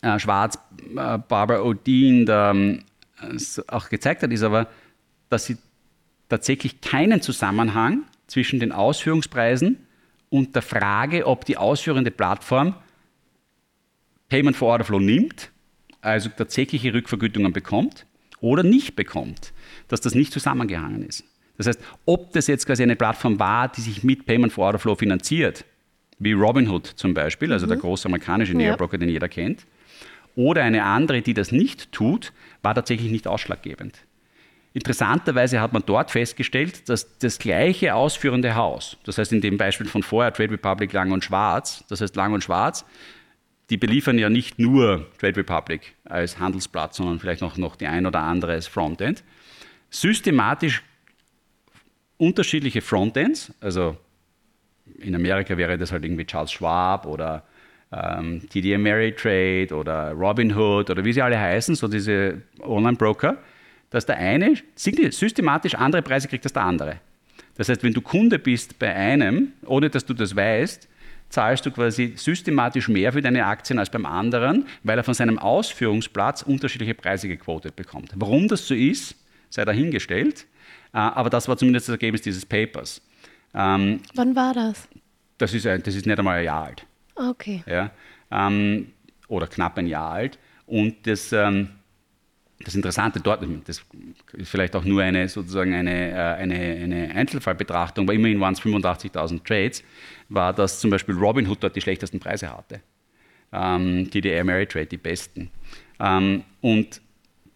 äh, 0.03 0.19
Schwarz, 0.19 0.59
äh, 0.79 1.17
Barbara 1.17 1.61
O'Dean 1.61 2.25
da, 2.25 2.51
ähm, 2.51 2.83
auch 3.67 3.89
gezeigt 3.89 4.21
hat, 4.21 4.31
ist 4.31 4.43
aber, 4.43 4.67
dass 5.29 5.45
sie 5.45 5.57
tatsächlich 6.29 6.81
keinen 6.81 7.21
Zusammenhang 7.21 8.03
zwischen 8.27 8.59
den 8.59 8.71
Ausführungspreisen 8.71 9.77
und 10.29 10.55
der 10.55 10.61
Frage, 10.61 11.25
ob 11.25 11.45
die 11.45 11.57
ausführende 11.57 12.11
Plattform 12.11 12.75
Payment 14.29 14.57
for 14.57 14.69
Order 14.69 14.83
Flow 14.83 14.99
nimmt, 14.99 15.51
also 16.01 16.29
tatsächliche 16.29 16.93
Rückvergütungen 16.93 17.53
bekommt 17.53 18.05
oder 18.41 18.63
nicht 18.63 18.95
bekommt, 18.95 19.53
dass 19.87 20.01
das 20.01 20.15
nicht 20.15 20.33
zusammengehangen 20.33 21.03
ist. 21.03 21.23
Das 21.57 21.67
heißt, 21.67 21.79
ob 22.05 22.33
das 22.33 22.47
jetzt 22.47 22.65
quasi 22.65 22.83
eine 22.83 22.95
Plattform 22.95 23.39
war, 23.39 23.69
die 23.69 23.81
sich 23.81 24.03
mit 24.03 24.25
Payment 24.25 24.51
for 24.51 24.65
Order 24.65 24.79
Flow 24.79 24.95
finanziert, 24.95 25.65
wie 26.19 26.33
Robinhood 26.33 26.87
zum 26.87 27.13
Beispiel, 27.13 27.53
also 27.53 27.67
mhm. 27.67 27.69
der 27.69 27.77
große 27.77 28.07
amerikanische 28.07 28.53
Neobroker, 28.53 28.95
ja. 28.95 28.99
den 28.99 29.09
jeder 29.09 29.29
kennt, 29.29 29.65
oder 30.35 30.63
eine 30.63 30.83
andere, 30.83 31.21
die 31.21 31.33
das 31.33 31.51
nicht 31.51 31.91
tut, 31.91 32.33
war 32.61 32.75
tatsächlich 32.75 33.11
nicht 33.11 33.27
ausschlaggebend. 33.27 33.99
Interessanterweise 34.73 35.61
hat 35.61 35.71
man 35.71 35.83
dort 35.85 36.09
festgestellt, 36.09 36.89
dass 36.89 37.19
das 37.19 37.37
gleiche 37.37 37.93
ausführende 37.93 38.55
Haus, 38.55 38.97
das 39.03 39.19
heißt 39.19 39.31
in 39.31 39.41
dem 39.41 39.57
Beispiel 39.57 39.85
von 39.85 40.01
vorher 40.01 40.33
Trade 40.33 40.53
Republic 40.53 40.91
Lang 40.93 41.11
und 41.11 41.23
Schwarz, 41.23 41.83
das 41.89 42.01
heißt 42.01 42.15
Lang 42.15 42.33
und 42.33 42.43
Schwarz, 42.43 42.83
die 43.69 43.77
beliefern 43.77 44.17
ja 44.17 44.29
nicht 44.29 44.57
nur 44.57 45.05
Trade 45.19 45.37
Republic 45.37 45.93
als 46.05 46.39
Handelsplatz, 46.39 46.97
sondern 46.97 47.19
vielleicht 47.19 47.41
noch, 47.41 47.55
noch 47.57 47.75
die 47.75 47.85
ein 47.85 48.07
oder 48.07 48.21
andere 48.21 48.53
als 48.53 48.65
Frontend, 48.65 49.23
systematisch 49.91 50.81
unterschiedliche 52.17 52.81
Frontends, 52.81 53.53
also 53.61 53.95
in 54.97 55.15
Amerika 55.15 55.55
wäre 55.55 55.77
das 55.77 55.91
halt 55.91 56.03
irgendwie 56.03 56.25
Charles 56.25 56.51
Schwab 56.51 57.05
oder 57.05 57.43
ähm, 57.93 58.41
TD 58.49 58.75
Ameritrade 58.75 59.73
oder 59.75 60.11
Robinhood 60.11 60.89
oder 60.89 61.03
wie 61.05 61.13
sie 61.13 61.21
alle 61.21 61.39
heißen, 61.39 61.75
so 61.75 61.87
diese 61.87 62.41
Online-Broker, 62.61 63.37
dass 63.89 64.05
der 64.05 64.17
eine 64.17 64.55
systematisch 64.75 65.75
andere 65.75 66.01
Preise 66.01 66.27
kriegt 66.27 66.45
als 66.45 66.53
der 66.53 66.63
andere. 66.63 66.97
Das 67.55 67.69
heißt, 67.69 67.83
wenn 67.83 67.93
du 67.93 68.01
Kunde 68.01 68.39
bist 68.39 68.79
bei 68.79 68.93
einem, 68.93 69.53
ohne 69.65 69.89
dass 69.89 70.05
du 70.05 70.13
das 70.13 70.35
weißt, 70.35 70.87
zahlst 71.29 71.65
du 71.65 71.71
quasi 71.71 72.13
systematisch 72.15 72.87
mehr 72.87 73.13
für 73.13 73.21
deine 73.21 73.45
Aktien 73.45 73.79
als 73.79 73.89
beim 73.89 74.05
anderen, 74.05 74.65
weil 74.83 74.97
er 74.97 75.03
von 75.03 75.13
seinem 75.13 75.39
Ausführungsplatz 75.39 76.43
unterschiedliche 76.43 76.93
Preise 76.93 77.27
gequotet 77.27 77.75
bekommt. 77.75 78.11
Warum 78.15 78.47
das 78.47 78.67
so 78.67 78.73
ist, 78.73 79.15
sei 79.49 79.65
dahingestellt, 79.65 80.45
äh, 80.93 80.97
aber 80.97 81.29
das 81.29 81.47
war 81.47 81.57
zumindest 81.57 81.87
das 81.87 81.93
Ergebnis 81.93 82.21
dieses 82.21 82.45
Papers. 82.45 83.01
Ähm, 83.53 83.99
Wann 84.15 84.35
war 84.35 84.53
das? 84.53 84.87
Das 85.37 85.53
ist, 85.53 85.65
das 85.65 85.95
ist 85.95 86.05
nicht 86.05 86.17
einmal 86.17 86.39
ein 86.39 86.45
Jahr 86.45 86.65
alt. 86.65 86.85
Okay. 87.15 87.63
Ja, 87.67 87.91
ähm, 88.31 88.91
oder 89.27 89.47
knapp 89.47 89.77
ein 89.77 89.87
Jahr 89.87 90.11
alt. 90.11 90.39
Und 90.65 91.05
das, 91.05 91.31
ähm, 91.33 91.69
das 92.59 92.75
Interessante 92.75 93.19
dort, 93.19 93.45
das 93.65 93.83
ist 94.33 94.49
vielleicht 94.49 94.75
auch 94.75 94.83
nur 94.83 95.01
eine, 95.03 95.27
sozusagen 95.27 95.73
eine, 95.73 96.11
äh, 96.11 96.15
eine, 96.15 96.55
eine 96.55 97.15
Einzelfallbetrachtung, 97.15 98.05
aber 98.05 98.13
immerhin 98.13 98.39
waren 98.39 98.53
es 98.53 98.61
85.000 98.61 99.43
Trades, 99.43 99.83
war, 100.29 100.53
dass 100.53 100.79
zum 100.79 100.89
Beispiel 100.89 101.15
Robinhood 101.15 101.61
dort 101.61 101.75
die 101.75 101.81
schlechtesten 101.81 102.19
Preise 102.19 102.49
hatte. 102.49 102.81
Ähm, 103.51 104.09
TD 104.09 104.39
Ameritrade 104.39 104.87
die 104.87 104.97
besten. 104.97 105.51
Ähm, 105.99 106.43
und 106.61 107.01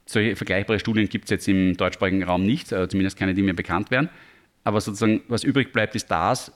solche 0.06 0.36
vergleichbare 0.36 0.80
Studien 0.80 1.10
gibt 1.10 1.26
es 1.26 1.32
jetzt 1.32 1.48
im 1.48 1.76
deutschsprachigen 1.76 2.24
Raum 2.24 2.46
nicht, 2.46 2.72
äh, 2.72 2.88
zumindest 2.88 3.17
keine, 3.17 3.34
die 3.34 3.41
mir 3.41 3.56
bekannt 3.56 3.91
wären. 3.91 4.10
Aber 4.63 4.82
sozusagen, 4.82 5.22
was 5.28 5.43
übrig 5.43 5.72
bleibt, 5.72 5.96
ist 5.96 6.10
das, 6.12 6.52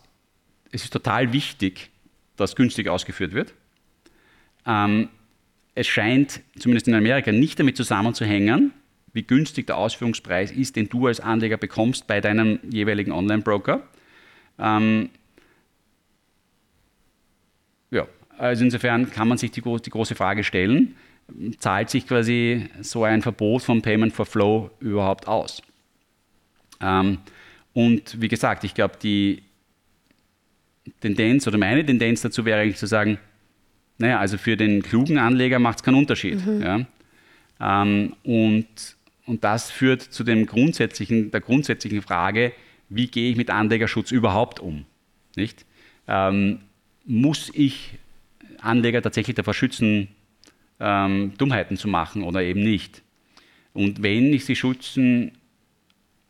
es 0.71 0.83
ist 0.83 0.93
total 0.93 1.33
wichtig, 1.33 1.90
dass 2.41 2.55
günstig 2.55 2.87
ausgeführt 2.87 3.33
wird. 3.33 3.53
Ähm, 4.65 5.09
es 5.75 5.87
scheint, 5.87 6.41
zumindest 6.59 6.87
in 6.87 6.95
Amerika, 6.95 7.31
nicht 7.31 7.59
damit 7.59 7.77
zusammenzuhängen, 7.77 8.73
wie 9.13 9.23
günstig 9.23 9.67
der 9.67 9.77
Ausführungspreis 9.77 10.51
ist, 10.51 10.75
den 10.75 10.89
du 10.89 11.07
als 11.07 11.19
Anleger 11.19 11.57
bekommst 11.57 12.07
bei 12.07 12.21
deinem 12.21 12.59
jeweiligen 12.69 13.11
Online-Broker. 13.11 13.81
Ähm, 14.59 15.09
ja, 17.89 18.07
also 18.37 18.63
insofern 18.63 19.09
kann 19.11 19.27
man 19.27 19.37
sich 19.37 19.51
die, 19.51 19.61
die, 19.61 19.89
große 19.89 20.15
Frage 20.15 20.43
stellen, 20.43 20.95
zahlt 21.59 21.89
sich 21.89 22.07
quasi 22.07 22.69
so 22.81 23.03
ein 23.03 23.21
Verbot 23.21 23.63
von 23.63 23.81
Payment 23.81 24.13
for 24.13 24.25
Flow 24.25 24.71
überhaupt 24.79 25.27
aus? 25.27 25.61
Ähm, 26.81 27.19
und 27.73 28.21
wie 28.21 28.27
gesagt, 28.27 28.63
ich 28.63 28.73
glaube, 28.73 28.95
die 29.01 29.43
Tendenz 30.99 31.47
oder 31.47 31.57
meine 31.57 31.85
Tendenz 31.85 32.21
dazu 32.21 32.45
wäre 32.45 32.61
eigentlich 32.61 32.77
zu 32.77 32.87
sagen, 32.87 33.17
naja, 33.97 34.19
also 34.19 34.37
für 34.37 34.57
den 34.57 34.81
klugen 34.81 35.17
Anleger 35.17 35.59
macht 35.59 35.77
es 35.77 35.83
keinen 35.83 35.95
Unterschied. 35.95 36.45
Mhm. 36.45 36.61
Ja? 36.61 36.85
Ähm, 37.83 38.15
und, 38.23 38.67
und 39.25 39.43
das 39.43 39.69
führt 39.69 40.01
zu 40.01 40.23
dem 40.23 40.45
grundsätzlichen, 40.45 41.31
der 41.31 41.41
grundsätzlichen 41.41 42.01
Frage, 42.01 42.51
wie 42.89 43.07
gehe 43.07 43.31
ich 43.31 43.37
mit 43.37 43.49
Anlegerschutz 43.49 44.11
überhaupt 44.11 44.59
um? 44.59 44.85
Nicht? 45.35 45.65
Ähm, 46.07 46.59
muss 47.05 47.51
ich 47.53 47.99
Anleger 48.59 49.01
tatsächlich 49.01 49.35
davor 49.35 49.53
schützen, 49.53 50.09
ähm, 50.79 51.33
Dummheiten 51.37 51.77
zu 51.77 51.87
machen 51.87 52.23
oder 52.23 52.41
eben 52.41 52.61
nicht? 52.61 53.03
Und 53.73 54.03
wenn 54.03 54.33
ich 54.33 54.45
sie 54.45 54.55
schützen 54.55 55.31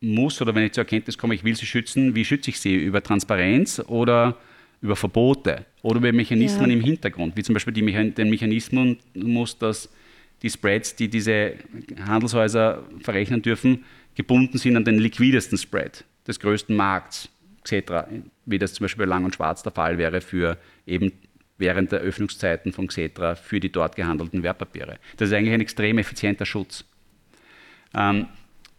muss 0.02 0.40
oder 0.42 0.54
wenn 0.54 0.64
ich 0.64 0.72
zur 0.72 0.82
Erkenntnis 0.82 1.16
komme, 1.16 1.34
ich 1.34 1.44
will 1.44 1.56
sie 1.56 1.66
schützen, 1.66 2.14
wie 2.14 2.24
schütze 2.24 2.50
ich 2.50 2.60
sie? 2.60 2.74
Über 2.74 3.02
Transparenz 3.02 3.80
oder 3.86 4.36
über 4.80 4.96
Verbote 4.96 5.64
oder 5.82 5.98
über 5.98 6.12
Mechanismen 6.12 6.70
ja. 6.70 6.76
im 6.76 6.82
Hintergrund, 6.82 7.36
wie 7.36 7.42
zum 7.42 7.54
Beispiel 7.54 7.72
die 7.72 7.82
Mechan 7.82 8.14
den 8.14 8.28
Mechanismus, 8.28 9.58
dass 9.58 9.88
die 10.42 10.50
Spreads, 10.50 10.96
die 10.96 11.08
diese 11.08 11.54
Handelshäuser 12.04 12.82
verrechnen 13.00 13.42
dürfen, 13.42 13.84
gebunden 14.16 14.58
sind 14.58 14.76
an 14.76 14.84
den 14.84 14.98
liquidesten 14.98 15.56
Spread 15.56 16.04
des 16.26 16.40
größten 16.40 16.74
Markts, 16.74 17.28
etc., 17.64 18.08
wie 18.44 18.58
das 18.58 18.74
zum 18.74 18.84
Beispiel 18.84 19.06
bei 19.06 19.08
Lang 19.08 19.24
und 19.24 19.36
Schwarz 19.36 19.62
der 19.62 19.72
Fall 19.72 19.98
wäre 19.98 20.20
für 20.20 20.58
eben 20.84 21.12
während 21.58 21.92
der 21.92 22.00
Öffnungszeiten 22.00 22.72
von 22.72 22.88
Xetra 22.88 23.36
für 23.36 23.60
die 23.60 23.70
dort 23.70 23.94
gehandelten 23.94 24.42
Wertpapiere. 24.42 24.98
Das 25.16 25.28
ist 25.28 25.34
eigentlich 25.34 25.54
ein 25.54 25.60
extrem 25.60 25.98
effizienter 25.98 26.44
Schutz. 26.44 26.84
Ähm, 27.94 28.26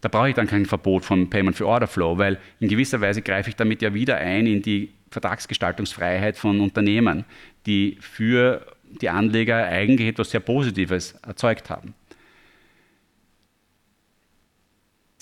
da 0.04 0.10
brauche 0.10 0.28
ich 0.28 0.36
dann 0.36 0.48
kein 0.48 0.66
Verbot 0.66 1.06
von 1.06 1.30
Payment 1.30 1.56
for 1.56 1.66
Order 1.66 1.88
Flow, 1.88 2.18
weil 2.18 2.38
in 2.60 2.68
gewisser 2.68 3.00
Weise 3.00 3.22
greife 3.22 3.50
ich 3.50 3.56
damit 3.56 3.82
ja 3.82 3.94
wieder 3.94 4.18
ein 4.18 4.46
in 4.46 4.62
die 4.62 4.92
Vertragsgestaltungsfreiheit 5.12 6.38
von 6.38 6.60
Unternehmen, 6.60 7.24
die 7.66 7.98
für 8.02 8.66
die 9.00 9.08
Anleger 9.08 9.64
eigentlich 9.64 10.10
etwas 10.10 10.32
sehr 10.32 10.42
Positives 10.42 11.14
erzeugt 11.26 11.70
haben. 11.70 11.94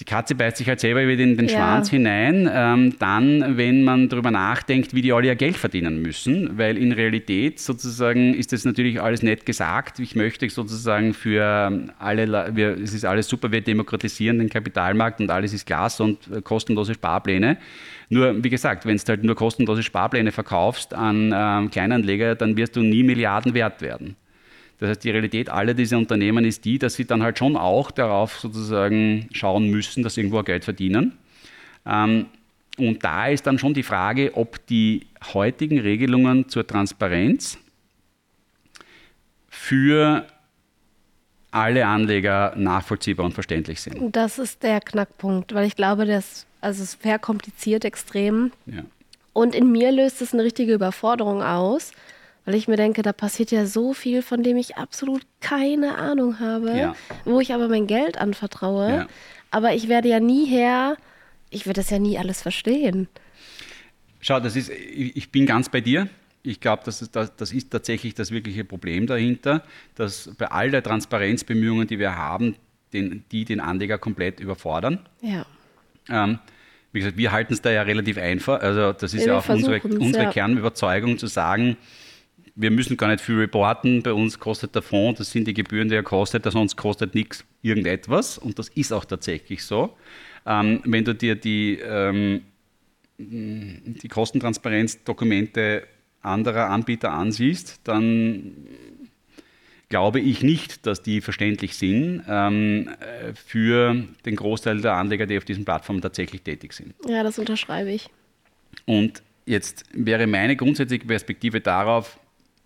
Die 0.01 0.05
Katze 0.05 0.33
beißt 0.33 0.57
sich 0.57 0.67
halt 0.67 0.79
selber 0.79 1.07
wieder 1.07 1.21
in 1.21 1.37
den 1.37 1.47
ja. 1.47 1.57
Schwanz 1.57 1.91
hinein, 1.91 2.49
ähm, 2.51 2.95
dann, 2.97 3.55
wenn 3.55 3.83
man 3.83 4.09
darüber 4.09 4.31
nachdenkt, 4.31 4.95
wie 4.95 5.03
die 5.03 5.13
alle 5.13 5.27
ihr 5.27 5.35
Geld 5.35 5.57
verdienen 5.57 6.01
müssen, 6.01 6.57
weil 6.57 6.75
in 6.75 6.91
Realität 6.91 7.59
sozusagen 7.59 8.33
ist 8.33 8.51
das 8.51 8.65
natürlich 8.65 8.99
alles 8.99 9.21
nett 9.21 9.45
gesagt. 9.45 9.99
Ich 9.99 10.15
möchte 10.15 10.49
sozusagen 10.49 11.13
für 11.13 11.87
alle, 11.99 12.55
wir, 12.55 12.79
es 12.81 12.95
ist 12.95 13.05
alles 13.05 13.27
super, 13.27 13.51
wir 13.51 13.61
demokratisieren 13.61 14.39
den 14.39 14.49
Kapitalmarkt 14.49 15.19
und 15.19 15.29
alles 15.29 15.53
ist 15.53 15.67
Glas 15.67 15.99
und 15.99 16.17
äh, 16.35 16.41
kostenlose 16.41 16.95
Sparpläne. 16.95 17.57
Nur, 18.09 18.43
wie 18.43 18.49
gesagt, 18.49 18.87
wenn 18.87 18.97
du 18.97 19.03
halt 19.07 19.23
nur 19.23 19.35
kostenlose 19.35 19.83
Sparpläne 19.83 20.31
verkaufst 20.31 20.95
an 20.95 21.31
ähm, 21.33 21.69
Kleinanleger, 21.69 22.33
dann 22.33 22.57
wirst 22.57 22.75
du 22.75 22.81
nie 22.81 23.03
Milliarden 23.03 23.53
wert 23.53 23.83
werden. 23.83 24.15
Das 24.81 24.89
heißt, 24.89 25.03
die 25.03 25.11
Realität 25.11 25.47
aller 25.51 25.75
dieser 25.75 25.99
Unternehmen 25.99 26.43
ist 26.43 26.65
die, 26.65 26.79
dass 26.79 26.95
sie 26.95 27.05
dann 27.05 27.21
halt 27.21 27.37
schon 27.37 27.55
auch 27.55 27.91
darauf 27.91 28.39
sozusagen 28.39 29.29
schauen 29.31 29.69
müssen, 29.69 30.01
dass 30.01 30.15
sie 30.15 30.21
irgendwo 30.21 30.41
Geld 30.41 30.65
verdienen. 30.65 31.19
Ähm, 31.85 32.25
und 32.79 33.03
da 33.03 33.27
ist 33.27 33.45
dann 33.45 33.59
schon 33.59 33.75
die 33.75 33.83
Frage, 33.83 34.31
ob 34.33 34.65
die 34.65 35.05
heutigen 35.35 35.79
Regelungen 35.79 36.49
zur 36.49 36.65
Transparenz 36.65 37.59
für 39.49 40.25
alle 41.51 41.85
Anleger 41.85 42.55
nachvollziehbar 42.55 43.27
und 43.27 43.33
verständlich 43.33 43.81
sind. 43.81 44.15
Das 44.15 44.39
ist 44.39 44.63
der 44.63 44.79
Knackpunkt, 44.79 45.53
weil 45.53 45.67
ich 45.67 45.75
glaube, 45.75 46.07
das, 46.07 46.47
also 46.59 46.81
es 46.81 46.95
verkompliziert 46.95 47.85
extrem. 47.85 48.51
Ja. 48.65 48.81
Und 49.33 49.53
in 49.53 49.71
mir 49.71 49.91
löst 49.91 50.23
es 50.23 50.33
eine 50.33 50.43
richtige 50.43 50.73
Überforderung 50.73 51.43
aus, 51.43 51.91
weil 52.45 52.55
ich 52.55 52.67
mir 52.67 52.77
denke, 52.77 53.01
da 53.01 53.13
passiert 53.13 53.51
ja 53.51 53.65
so 53.65 53.93
viel, 53.93 54.21
von 54.21 54.43
dem 54.43 54.57
ich 54.57 54.77
absolut 54.77 55.21
keine 55.39 55.97
Ahnung 55.97 56.39
habe, 56.39 56.75
ja. 56.75 56.95
wo 57.23 57.39
ich 57.39 57.53
aber 57.53 57.67
mein 57.67 57.87
Geld 57.87 58.17
anvertraue. 58.17 58.89
Ja. 58.89 59.07
Aber 59.51 59.73
ich 59.73 59.87
werde 59.87 60.09
ja 60.09 60.19
nie 60.19 60.45
her, 60.45 60.97
ich 61.49 61.65
werde 61.65 61.81
das 61.81 61.89
ja 61.89 61.99
nie 61.99 62.17
alles 62.17 62.41
verstehen. 62.41 63.07
Schau, 64.21 64.39
das 64.39 64.55
ist, 64.55 64.69
ich 64.69 65.31
bin 65.31 65.45
ganz 65.45 65.69
bei 65.69 65.81
dir. 65.81 66.07
Ich 66.43 66.59
glaube, 66.59 66.81
das, 66.85 67.07
das, 67.11 67.35
das 67.35 67.51
ist 67.51 67.69
tatsächlich 67.69 68.15
das 68.15 68.31
wirkliche 68.31 68.63
Problem 68.63 69.05
dahinter, 69.05 69.63
dass 69.95 70.31
bei 70.37 70.47
all 70.47 70.71
der 70.71 70.81
Transparenzbemühungen, 70.81 71.87
die 71.87 71.99
wir 71.99 72.15
haben, 72.15 72.55
den, 72.93 73.23
die 73.31 73.45
den 73.45 73.59
Anleger 73.59 73.97
komplett 73.97 74.39
überfordern. 74.39 74.99
Ja. 75.21 75.45
Ähm, 76.09 76.39
wie 76.91 76.99
gesagt, 76.99 77.17
wir 77.17 77.31
halten 77.31 77.53
es 77.53 77.61
da 77.61 77.71
ja 77.71 77.83
relativ 77.83 78.17
einfach. 78.17 78.59
Also 78.61 78.91
das 78.93 79.13
ist 79.13 79.25
ja, 79.25 79.33
ja 79.33 79.39
auch 79.39 79.49
unsere, 79.49 79.79
unsere 79.81 80.25
ja. 80.25 80.31
Kernüberzeugung 80.31 81.17
zu 81.17 81.27
sagen, 81.27 81.77
wir 82.55 82.71
müssen 82.71 82.97
gar 82.97 83.07
nicht 83.07 83.21
viel 83.21 83.37
reporten. 83.37 84.03
Bei 84.03 84.13
uns 84.13 84.39
kostet 84.39 84.75
der 84.75 84.81
Fonds, 84.81 85.19
das 85.19 85.31
sind 85.31 85.47
die 85.47 85.53
Gebühren, 85.53 85.89
die 85.89 85.95
er 85.95 86.03
kostet, 86.03 86.43
sonst 86.43 86.75
kostet 86.75 87.15
nichts 87.15 87.45
irgendetwas. 87.61 88.37
Und 88.37 88.59
das 88.59 88.69
ist 88.69 88.91
auch 88.91 89.05
tatsächlich 89.05 89.63
so. 89.63 89.95
Ähm, 90.45 90.81
wenn 90.85 91.05
du 91.05 91.13
dir 91.13 91.35
die, 91.35 91.79
ähm, 91.79 92.41
die 93.17 94.07
Kostentransparenzdokumente 94.07 95.83
anderer 96.21 96.69
Anbieter 96.69 97.11
ansiehst, 97.11 97.81
dann 97.83 98.67
glaube 99.89 100.19
ich 100.19 100.41
nicht, 100.41 100.85
dass 100.87 101.03
die 101.03 101.21
verständlich 101.21 101.75
sind 101.75 102.23
ähm, 102.27 102.89
für 103.35 103.95
den 104.25 104.35
Großteil 104.35 104.81
der 104.81 104.93
Anleger, 104.93 105.27
die 105.27 105.37
auf 105.37 105.45
diesen 105.45 105.65
Plattformen 105.65 106.01
tatsächlich 106.01 106.41
tätig 106.41 106.73
sind. 106.73 106.95
Ja, 107.07 107.23
das 107.23 107.37
unterschreibe 107.37 107.91
ich. 107.91 108.09
Und 108.85 109.21
jetzt 109.45 109.83
wäre 109.93 110.27
meine 110.27 110.55
grundsätzliche 110.55 111.05
Perspektive 111.05 111.61
darauf, 111.61 112.17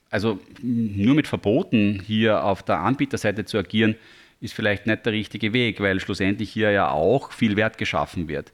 also 0.10 0.40
nur 0.62 1.16
mit 1.16 1.28
Verboten 1.28 2.02
hier 2.06 2.44
auf 2.44 2.64
der 2.64 2.80
Anbieterseite 2.80 3.46
zu 3.46 3.58
agieren, 3.58 3.96
ist 4.42 4.54
vielleicht 4.54 4.86
nicht 4.86 5.06
der 5.06 5.14
richtige 5.14 5.54
Weg, 5.54 5.80
weil 5.80 6.00
schlussendlich 6.00 6.52
hier 6.52 6.72
ja 6.72 6.90
auch 6.90 7.32
viel 7.32 7.56
Wert 7.56 7.78
geschaffen 7.78 8.28
wird. 8.28 8.52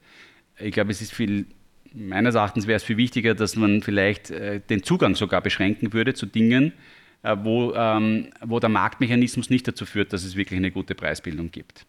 Ich 0.60 0.72
glaube, 0.72 0.92
es 0.92 1.02
ist 1.02 1.14
viel, 1.14 1.46
meines 1.94 2.36
Erachtens 2.36 2.68
wäre 2.68 2.78
es 2.78 2.84
viel 2.84 2.98
wichtiger, 2.98 3.34
dass 3.34 3.56
man 3.56 3.82
vielleicht 3.82 4.32
äh, 4.32 4.62
den 4.70 4.84
Zugang 4.84 5.16
sogar 5.16 5.42
beschränken 5.42 5.94
würde 5.94 6.14
zu 6.14 6.26
Dingen, 6.26 6.74
äh, 7.24 7.36
wo, 7.42 7.74
ähm, 7.74 8.28
wo 8.42 8.60
der 8.60 8.70
Marktmechanismus 8.70 9.50
nicht 9.50 9.68
dazu 9.68 9.86
führt, 9.86 10.14
dass 10.14 10.24
es 10.24 10.36
wirklich 10.36 10.58
eine 10.58 10.72
gute 10.72 10.96
Preisbildung 10.96 11.52
gibt. 11.52 11.86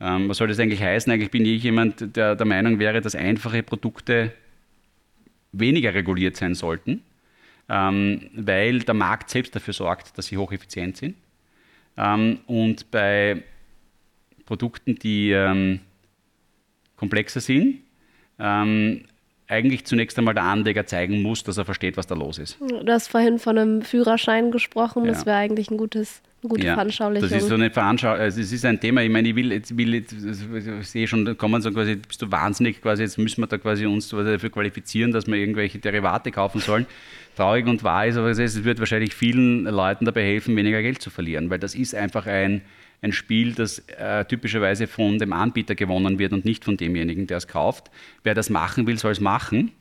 Ähm, 0.00 0.28
was 0.28 0.38
soll 0.38 0.48
das 0.48 0.58
eigentlich 0.58 0.82
heißen? 0.82 1.12
Eigentlich 1.12 1.30
bin 1.30 1.44
ich 1.44 1.62
jemand, 1.62 2.16
der 2.16 2.34
der 2.34 2.46
Meinung 2.46 2.78
wäre, 2.78 3.00
dass 3.00 3.14
einfache 3.14 3.62
Produkte 3.62 4.32
weniger 5.52 5.94
reguliert 5.94 6.36
sein 6.36 6.54
sollten, 6.54 7.02
ähm, 7.68 8.30
weil 8.34 8.80
der 8.80 8.94
Markt 8.94 9.30
selbst 9.30 9.54
dafür 9.54 9.74
sorgt, 9.74 10.16
dass 10.18 10.26
sie 10.26 10.36
hocheffizient 10.36 10.96
sind. 10.96 11.16
Ähm, 11.96 12.40
und 12.46 12.90
bei 12.90 13.42
Produkten, 14.46 14.96
die 14.96 15.30
ähm, 15.30 15.80
komplexer 16.96 17.40
sind, 17.40 17.80
ähm, 18.38 19.04
eigentlich 19.48 19.84
zunächst 19.84 20.18
einmal 20.18 20.34
der 20.34 20.44
Anleger 20.44 20.86
zeigen 20.86 21.20
muss, 21.20 21.44
dass 21.44 21.58
er 21.58 21.64
versteht, 21.64 21.96
was 21.96 22.06
da 22.06 22.14
los 22.14 22.38
ist. 22.38 22.58
Du 22.60 22.90
hast 22.90 23.08
vorhin 23.08 23.38
von 23.38 23.58
einem 23.58 23.82
Führerschein 23.82 24.50
gesprochen. 24.50 25.04
Das 25.04 25.26
wäre 25.26 25.36
eigentlich 25.36 25.70
ein 25.70 25.76
gutes, 25.76 26.22
gute 26.48 26.66
ja, 26.66 26.74
Veranschaulichung. 26.74 27.28
Das 27.28 27.42
ist 27.42 27.48
so 27.48 27.54
eine 27.54 27.70
Veranschaulichung. 27.70 28.24
Also 28.24 28.40
es 28.40 28.52
ist 28.52 28.64
ein 28.64 28.80
Thema, 28.80 29.02
ich 29.02 29.10
meine, 29.10 29.28
ich 29.28 29.36
will, 29.36 29.52
jetzt, 29.52 29.76
will 29.76 29.94
jetzt, 29.94 30.12
ich 30.12 30.88
sehe 30.88 31.06
schon, 31.06 31.24
da 31.24 31.34
kommen 31.34 31.62
so 31.62 31.70
quasi, 31.70 31.96
bist 31.96 32.20
du 32.20 32.30
wahnsinnig 32.30 32.80
quasi, 32.82 33.02
jetzt 33.02 33.18
müssen 33.18 33.40
wir 33.42 33.46
da 33.46 33.58
quasi 33.58 33.86
uns 33.86 34.08
dafür 34.08 34.50
qualifizieren, 34.50 35.12
dass 35.12 35.26
wir 35.26 35.36
irgendwelche 35.36 35.78
Derivate 35.78 36.30
kaufen 36.30 36.60
sollen. 36.60 36.86
Traurig 37.36 37.66
und 37.66 37.82
wahr 37.82 38.06
ist, 38.06 38.16
aber 38.16 38.30
es 38.30 38.64
wird 38.64 38.78
wahrscheinlich 38.78 39.14
vielen 39.14 39.64
Leuten 39.64 40.04
dabei 40.04 40.22
helfen, 40.22 40.54
weniger 40.54 40.82
Geld 40.82 41.00
zu 41.00 41.08
verlieren, 41.08 41.48
weil 41.48 41.58
das 41.58 41.74
ist 41.74 41.94
einfach 41.94 42.26
ein, 42.26 42.60
ein 43.00 43.12
Spiel, 43.12 43.54
das 43.54 43.78
äh, 43.98 44.24
typischerweise 44.26 44.86
von 44.86 45.18
dem 45.18 45.32
Anbieter 45.32 45.74
gewonnen 45.74 46.18
wird 46.18 46.32
und 46.32 46.44
nicht 46.44 46.64
von 46.64 46.76
demjenigen, 46.76 47.26
der 47.26 47.38
es 47.38 47.48
kauft. 47.48 47.90
Wer 48.22 48.34
das 48.34 48.50
machen 48.50 48.86
will, 48.86 48.98
soll 48.98 49.12
es 49.12 49.20
machen. 49.20 49.72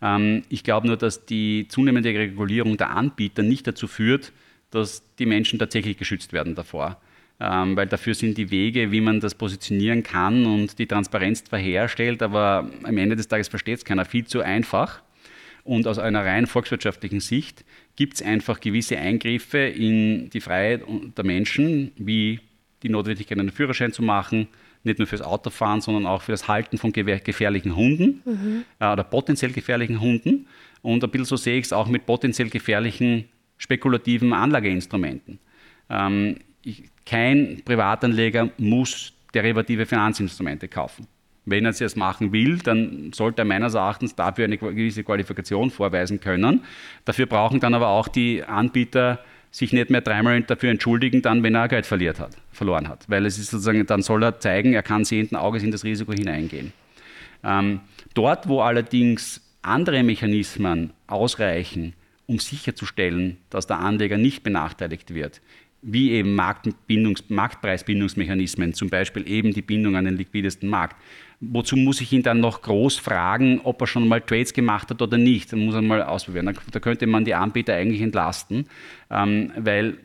Ähm, 0.00 0.42
ich 0.48 0.64
glaube 0.64 0.86
nur, 0.86 0.96
dass 0.96 1.26
die 1.26 1.66
zunehmende 1.68 2.08
Regulierung 2.08 2.76
der 2.76 2.90
Anbieter 2.90 3.42
nicht 3.42 3.66
dazu 3.66 3.86
führt, 3.86 4.32
dass 4.70 5.02
die 5.16 5.26
Menschen 5.26 5.58
tatsächlich 5.58 5.96
geschützt 5.96 6.32
werden 6.32 6.54
davor. 6.54 7.00
Ähm, 7.38 7.76
weil 7.76 7.86
dafür 7.86 8.14
sind 8.14 8.38
die 8.38 8.50
Wege, 8.50 8.92
wie 8.92 9.02
man 9.02 9.20
das 9.20 9.34
positionieren 9.34 10.02
kann 10.02 10.46
und 10.46 10.78
die 10.78 10.86
Transparenz 10.86 11.44
zwar 11.44 11.58
herstellt, 11.58 12.22
aber 12.22 12.70
am 12.82 12.96
Ende 12.96 13.14
des 13.14 13.28
Tages 13.28 13.48
versteht 13.48 13.78
es 13.78 13.84
keiner, 13.84 14.06
viel 14.06 14.26
zu 14.26 14.40
einfach. 14.40 15.02
Und 15.62 15.86
aus 15.86 15.98
einer 15.98 16.24
rein 16.24 16.46
volkswirtschaftlichen 16.46 17.20
Sicht 17.20 17.64
gibt 17.96 18.14
es 18.14 18.22
einfach 18.22 18.60
gewisse 18.60 18.96
Eingriffe 18.96 19.58
in 19.58 20.30
die 20.30 20.40
Freiheit 20.40 20.82
der 21.16 21.24
Menschen, 21.24 21.92
wie 21.96 22.40
die 22.82 22.88
Notwendigkeit, 22.88 23.38
einen 23.38 23.50
Führerschein 23.50 23.92
zu 23.92 24.02
machen, 24.02 24.48
nicht 24.84 24.98
nur 24.98 25.08
fürs 25.08 25.22
Autofahren, 25.22 25.80
sondern 25.80 26.06
auch 26.06 26.22
für 26.22 26.32
das 26.32 26.48
Halten 26.48 26.78
von 26.78 26.92
gefährlichen 26.92 27.76
Hunden 27.76 28.22
mhm. 28.24 28.64
äh, 28.78 28.92
oder 28.92 29.04
potenziell 29.04 29.50
gefährlichen 29.50 30.00
Hunden. 30.00 30.46
Und 30.80 31.02
ein 31.02 31.10
bisschen 31.10 31.26
so 31.26 31.36
sehe 31.36 31.58
ich 31.58 31.66
es 31.66 31.72
auch 31.72 31.88
mit 31.88 32.06
potenziell 32.06 32.48
gefährlichen 32.48 33.24
spekulativen 33.58 34.32
Anlageinstrumenten. 34.32 35.38
Ähm, 35.90 36.36
ich, 36.62 36.84
kein 37.04 37.62
Privatanleger 37.64 38.50
muss 38.58 39.12
derivative 39.34 39.86
Finanzinstrumente 39.86 40.68
kaufen. 40.68 41.06
Wenn 41.44 41.64
er 41.64 41.70
es 41.70 41.94
machen 41.94 42.32
will, 42.32 42.58
dann 42.58 43.12
sollte 43.12 43.42
er 43.42 43.44
meines 43.44 43.74
Erachtens 43.74 44.16
dafür 44.16 44.46
eine 44.46 44.58
gewisse 44.58 45.04
Qualifikation 45.04 45.70
vorweisen 45.70 46.18
können. 46.18 46.64
Dafür 47.04 47.26
brauchen 47.26 47.60
dann 47.60 47.74
aber 47.74 47.88
auch 47.88 48.08
die 48.08 48.42
Anbieter 48.42 49.20
sich 49.52 49.72
nicht 49.72 49.88
mehr 49.88 50.00
dreimal 50.00 50.42
dafür 50.42 50.70
entschuldigen, 50.70 51.22
dann, 51.22 51.42
wenn 51.42 51.54
er 51.54 51.68
Geld 51.68 51.86
verliert 51.86 52.18
hat, 52.18 52.36
verloren 52.52 52.88
hat. 52.88 53.08
Weil 53.08 53.24
es 53.26 53.38
ist 53.38 53.50
sozusagen, 53.50 53.86
dann 53.86 54.02
soll 54.02 54.24
er 54.24 54.40
zeigen, 54.40 54.74
er 54.74 54.82
kann 54.82 55.04
sehenden 55.04 55.36
Auges 55.36 55.62
in 55.62 55.70
das 55.70 55.84
Risiko 55.84 56.12
hineingehen. 56.12 56.72
Ähm, 57.44 57.80
dort, 58.14 58.48
wo 58.48 58.60
allerdings 58.60 59.40
andere 59.62 60.02
Mechanismen 60.02 60.92
ausreichen, 61.06 61.94
um 62.26 62.38
sicherzustellen, 62.38 63.38
dass 63.50 63.66
der 63.66 63.78
Anleger 63.78 64.18
nicht 64.18 64.42
benachteiligt 64.42 65.14
wird, 65.14 65.40
wie 65.82 66.12
eben 66.12 66.34
Marktpreisbindungsmechanismen, 66.34 68.74
zum 68.74 68.90
Beispiel 68.90 69.28
eben 69.28 69.52
die 69.52 69.62
Bindung 69.62 69.96
an 69.96 70.04
den 70.04 70.16
liquidesten 70.16 70.68
Markt, 70.68 70.96
Wozu 71.40 71.76
muss 71.76 72.00
ich 72.00 72.14
ihn 72.14 72.22
dann 72.22 72.40
noch 72.40 72.62
groß 72.62 72.96
fragen, 72.96 73.60
ob 73.62 73.82
er 73.82 73.86
schon 73.86 74.08
mal 74.08 74.22
Trades 74.22 74.54
gemacht 74.54 74.88
hat 74.88 75.02
oder 75.02 75.18
nicht? 75.18 75.52
Dann 75.52 75.66
muss 75.66 75.74
er 75.74 75.82
mal 75.82 76.02
ausprobieren. 76.02 76.56
Da 76.72 76.80
könnte 76.80 77.06
man 77.06 77.26
die 77.26 77.34
Anbieter 77.34 77.74
eigentlich 77.74 78.00
entlasten, 78.00 78.66
ähm, 79.10 79.52
weil 79.58 79.98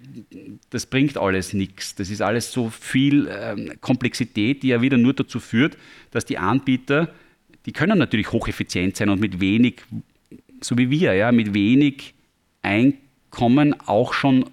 das 0.71 0.85
bringt 0.85 1.17
alles 1.17 1.53
nichts. 1.53 1.95
Das 1.95 2.09
ist 2.09 2.21
alles 2.21 2.51
so 2.51 2.69
viel 2.69 3.29
ähm, 3.31 3.71
Komplexität, 3.79 4.61
die 4.61 4.69
ja 4.69 4.81
wieder 4.81 4.97
nur 4.97 5.13
dazu 5.13 5.39
führt, 5.39 5.77
dass 6.11 6.25
die 6.25 6.37
Anbieter, 6.37 7.13
die 7.65 7.71
können 7.71 7.97
natürlich 7.97 8.33
hocheffizient 8.33 8.97
sein 8.97 9.07
und 9.07 9.21
mit 9.21 9.39
wenig, 9.39 9.83
so 10.61 10.77
wie 10.77 10.89
wir, 10.89 11.13
ja, 11.13 11.31
mit 11.31 11.53
wenig 11.53 12.13
Einkommen 12.61 13.75
auch 13.87 14.13
schon 14.13 14.45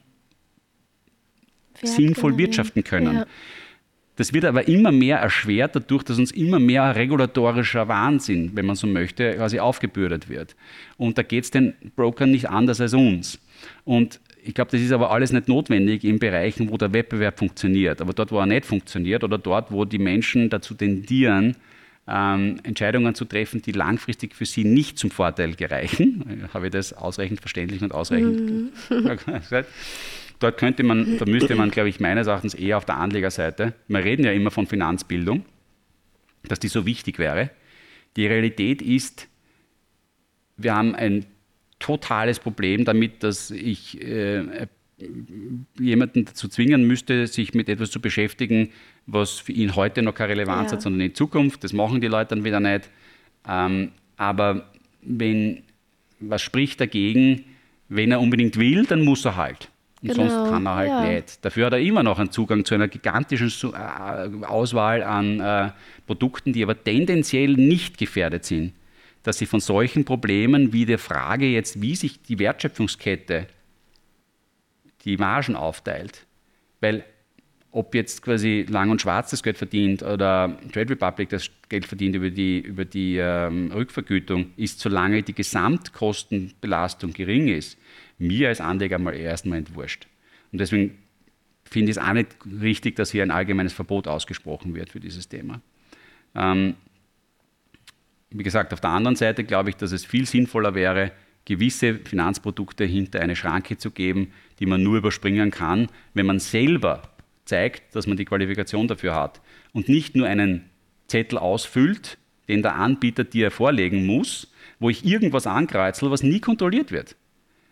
sinnvoll 1.83 2.37
wirtschaften 2.39 2.83
können. 2.83 3.17
Ja. 3.17 3.27
Das 4.17 4.33
wird 4.33 4.45
aber 4.47 4.67
immer 4.67 4.91
mehr 4.91 5.19
erschwert 5.19 5.77
dadurch, 5.77 6.03
dass 6.03 6.19
uns 6.19 6.33
immer 6.33 6.59
mehr 6.59 6.97
regulatorischer 6.97 7.87
Wahnsinn, 7.87 8.51
wenn 8.55 8.67
man 8.67 8.75
so 8.75 8.89
möchte, 8.89 9.37
quasi 9.37 9.61
aufgebürdet 9.61 10.29
wird. 10.29 10.57
Und 10.97 11.19
da 11.19 11.23
geht 11.23 11.45
es 11.45 11.53
den 11.53 11.75
Brokern 11.95 12.33
nicht 12.33 12.49
anders 12.51 12.81
als 12.81 12.95
uns. 12.95 13.39
Und 13.85 14.19
ich 14.43 14.55
glaube, 14.55 14.73
das 14.73 14.81
ist 14.81 14.91
aber 14.91 15.13
alles 15.13 15.33
nicht 15.33 15.47
notwendig 15.47 16.03
in 16.03 16.19
Bereichen, 16.19 16.69
wo 16.71 16.77
der 16.77 16.93
Wettbewerb 16.93 17.39
funktioniert. 17.39 18.01
Aber 18.01 18.13
dort, 18.13 18.33
wo 18.33 18.41
er 18.41 18.47
nicht 18.47 18.67
funktioniert 18.67 19.23
oder 19.23 19.39
dort, 19.39 19.71
wo 19.71 19.85
die 19.85 19.99
Menschen 19.99 20.51
dazu 20.51 20.75
tendieren, 20.75 21.55
ähm, 22.09 22.61
Entscheidungen 22.63 23.15
zu 23.15 23.25
treffen, 23.25 23.63
die 23.63 23.73
langfristig 23.73 24.35
für 24.35 24.47
sie 24.47 24.65
nicht 24.65 24.99
zum 24.99 25.11
Vorteil 25.11 25.55
gereichen, 25.55 26.49
habe 26.55 26.67
ich 26.67 26.73
das 26.73 26.93
ausreichend 26.93 27.41
verständlich 27.41 27.83
und 27.83 27.93
ausreichend 27.93 28.41
mhm. 28.91 29.19
gesagt, 29.41 29.69
Dort 30.41 30.57
könnte 30.57 30.85
man, 30.85 31.19
da 31.19 31.25
müsste 31.27 31.57
man, 31.57 31.71
glaube 31.71 31.89
ich, 31.89 31.99
meines 31.99 32.29
Erachtens 32.29 32.55
eher 32.55 32.77
auf 32.77 32.85
der 32.85 32.99
Anlegerseite, 32.99 33.75
wir 33.89 34.05
reden 34.05 34.25
ja 34.25 34.33
immer 34.33 34.51
von 34.51 34.67
Finanzbildung, 34.67 35.45
dass 36.45 36.61
die 36.61 36.69
so 36.69 36.87
wichtig 36.87 37.19
wäre. 37.19 37.51
Die 38.17 38.27
Realität 38.27 38.81
ist, 38.81 39.27
wir 40.57 40.75
haben 40.75 40.95
ein 40.95 41.27
totales 41.81 42.39
Problem 42.39 42.85
damit, 42.85 43.23
dass 43.23 43.51
ich 43.51 44.01
äh, 44.01 44.69
jemanden 45.79 46.25
dazu 46.25 46.49
zwingen 46.49 46.87
müsste, 46.87 47.27
sich 47.27 47.55
mit 47.55 47.69
etwas 47.69 47.91
zu 47.91 48.01
beschäftigen, 48.01 48.71
was 49.07 49.39
für 49.39 49.53
ihn 49.53 49.77
heute 49.77 50.03
noch 50.03 50.15
keine 50.15 50.31
Relevanz 50.31 50.71
ja. 50.71 50.77
hat, 50.77 50.83
sondern 50.83 51.01
in 51.01 51.15
Zukunft. 51.15 51.63
Das 51.65 51.73
machen 51.73 52.01
die 52.01 52.09
Leute 52.09 52.35
dann 52.35 52.45
wieder 52.45 52.61
nicht. 52.61 52.91
Ähm, 53.49 53.93
aber 54.17 54.71
wenn 55.03 55.63
was 56.21 56.43
spricht 56.43 56.81
dagegen, 56.81 57.45
wenn 57.89 58.11
er 58.11 58.21
unbedingt 58.21 58.57
will, 58.59 58.85
dann 58.85 59.05
muss 59.05 59.25
er 59.25 59.37
halt. 59.37 59.71
Und 60.03 60.11
genau, 60.11 60.29
sonst 60.29 60.51
kann 60.51 60.67
er 60.67 60.75
halt 60.75 60.89
ja. 60.89 61.13
nicht. 61.13 61.45
Dafür 61.45 61.67
hat 61.67 61.73
er 61.73 61.81
immer 61.81 62.03
noch 62.03 62.19
einen 62.19 62.31
Zugang 62.31 62.65
zu 62.65 62.75
einer 62.75 62.89
gigantischen 62.89 63.51
äh, 63.73 64.45
Auswahl 64.45 65.03
an 65.03 65.41
äh, 65.41 65.71
Produkten, 66.07 66.53
die 66.53 66.63
aber 66.63 66.83
tendenziell 66.83 67.55
nicht 67.55 67.99
gefährdet 67.99 68.45
sind, 68.45 68.75
dass 69.23 69.39
sie 69.39 69.47
von 69.47 69.61
solchen 69.61 70.05
Problemen 70.05 70.73
wie 70.73 70.87
der 70.87 70.99
Frage 70.99 71.47
jetzt, 71.47 71.81
wie 71.81 71.97
sich 71.97 72.23
die 72.23 72.39
Wertschöpfungskette 72.39 73.47
die 75.05 75.17
Margen 75.17 75.57
aufteilt. 75.57 76.27
Weil 76.81 77.05
ob 77.71 77.95
jetzt 77.95 78.23
quasi 78.23 78.67
Lang 78.69 78.91
und 78.91 79.03
Schwarz 79.03 79.31
das 79.31 79.43
Geld 79.43 79.59
verdient 79.59 80.03
oder 80.03 80.59
Trade 80.73 80.91
Republic 80.91 81.29
das 81.29 81.51
Geld 81.69 81.87
verdient 81.87 82.17
über 82.17 82.31
die, 82.31 82.61
über 82.61 82.85
die 82.85 83.19
ähm, 83.19 83.71
Rückvergütung, 83.73 84.53
ist, 84.57 84.81
solange 84.81 85.23
die 85.23 85.35
Gesamtkostenbelastung 85.35 87.13
gering 87.13 87.49
ist, 87.49 87.79
mir 88.19 88.49
als 88.49 88.61
Anleger 88.61 88.99
mal 88.99 89.15
erstmal 89.15 89.59
entwurscht. 89.59 90.07
Und 90.51 90.61
deswegen 90.61 90.99
finde 91.65 91.91
ich 91.91 91.99
es 91.99 92.03
auch 92.03 92.13
nicht 92.15 92.37
richtig, 92.61 92.97
dass 92.97 93.11
hier 93.11 93.23
ein 93.23 93.31
allgemeines 93.31 93.75
Verbot 93.75 94.09
ausgesprochen 94.09 94.75
wird 94.75 94.91
für 94.91 95.01
dieses 95.01 95.29
Thema. 95.29 95.61
Ähm, 96.35 96.75
wie 98.31 98.43
gesagt, 98.43 98.73
auf 98.73 98.81
der 98.81 98.91
anderen 98.91 99.17
Seite 99.17 99.45
glaube 99.45 99.71
ich, 99.71 99.77
dass 99.77 99.93
es 99.93 100.05
viel 100.05 100.27
sinnvoller 100.27 100.75
wäre, 100.75 101.13
gewisse 101.49 101.95
Finanzprodukte 101.95 102.85
hinter 102.85 103.21
eine 103.21 103.35
Schranke 103.35 103.79
zu 103.79 103.91
geben, 103.91 104.33
die 104.59 104.67
man 104.67 104.83
nur 104.83 104.99
überspringen 104.99 105.51
kann, 105.51 105.89
wenn 106.13 106.27
man 106.27 106.41
selber 106.41 107.03
zeigt, 107.47 107.97
dass 107.97 108.07
man 108.07 108.19
die 108.19 108.27
Qualifikation 108.27 108.87
dafür 108.87 109.15
hat 109.15 109.41
und 109.73 109.89
nicht 109.89 110.15
nur 110.15 110.27
einen 110.27 110.67
Zettel 111.07 111.39
ausfüllt, 111.39 112.19
den 112.49 112.61
der 112.61 112.75
Anbieter 112.75 113.25
dir 113.25 113.51
vorlegen 113.51 114.05
muss, 114.05 114.53
wo 114.79 114.91
ich 114.91 115.07
irgendwas 115.07 115.47
ankreuzel, 115.47 116.11
was 116.11 116.23
nie 116.23 116.39
kontrolliert 116.39 116.93
wird. 116.93 117.17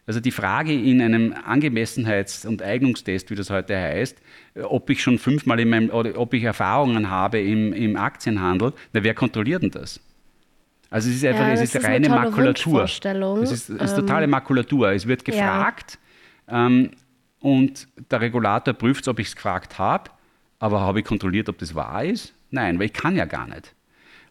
Also 0.07 0.21
die 0.21 0.31
Frage 0.31 0.73
in 0.73 1.03
einem 1.03 1.35
Angemessenheits- 1.35 2.47
und 2.47 2.63
Eignungstest, 2.63 3.31
wie 3.31 3.35
das 3.35 3.51
heute 3.51 3.77
heißt, 3.77 4.17
ob 4.63 4.89
ich 4.89 5.03
schon 5.03 5.19
fünfmal 5.19 5.61
in 5.61 5.69
meinem, 5.69 5.91
oder 5.91 6.19
ob 6.19 6.33
ich 6.33 6.45
Erfahrungen 6.45 7.11
habe 7.11 7.41
im, 7.41 7.75
im 7.75 7.97
Aktienhandel, 7.97 8.73
na, 8.95 9.03
wer 9.03 9.15
kontrolliert 9.15 9.65
denn 9.65 9.73
das? 9.73 10.01
Also 10.91 11.11
es 11.11 11.17
ist 11.17 11.25
einfach, 11.25 11.47
ja, 11.47 11.53
es 11.53 11.75
ist, 11.75 11.85
reine 11.85 12.09
Makulatur. 12.09 12.85
Es 12.85 13.51
ist, 13.51 13.71
ist 13.71 13.97
totale 13.97 14.25
ähm, 14.25 14.31
Makulatur. 14.31 14.93
Es 14.93 15.07
wird 15.07 15.25
gefragt 15.25 15.99
ja. 16.49 16.67
ähm, 16.67 16.91
und 17.41 17.89
der 18.11 18.21
Regulator 18.21 18.75
prüft, 18.75 19.09
ob 19.09 19.19
ich 19.19 19.29
es 19.29 19.37
gefragt 19.37 19.79
habe, 19.79 20.11
aber 20.59 20.81
habe 20.81 21.01
ich 21.01 21.05
kontrolliert, 21.05 21.49
ob 21.49 21.59
das 21.59 21.75
wahr 21.75 22.05
ist? 22.05 22.35
Nein, 22.51 22.79
weil 22.79 22.87
ich 22.87 22.93
kann 22.93 23.17
ja 23.17 23.25
gar 23.25 23.47
nicht. 23.49 23.75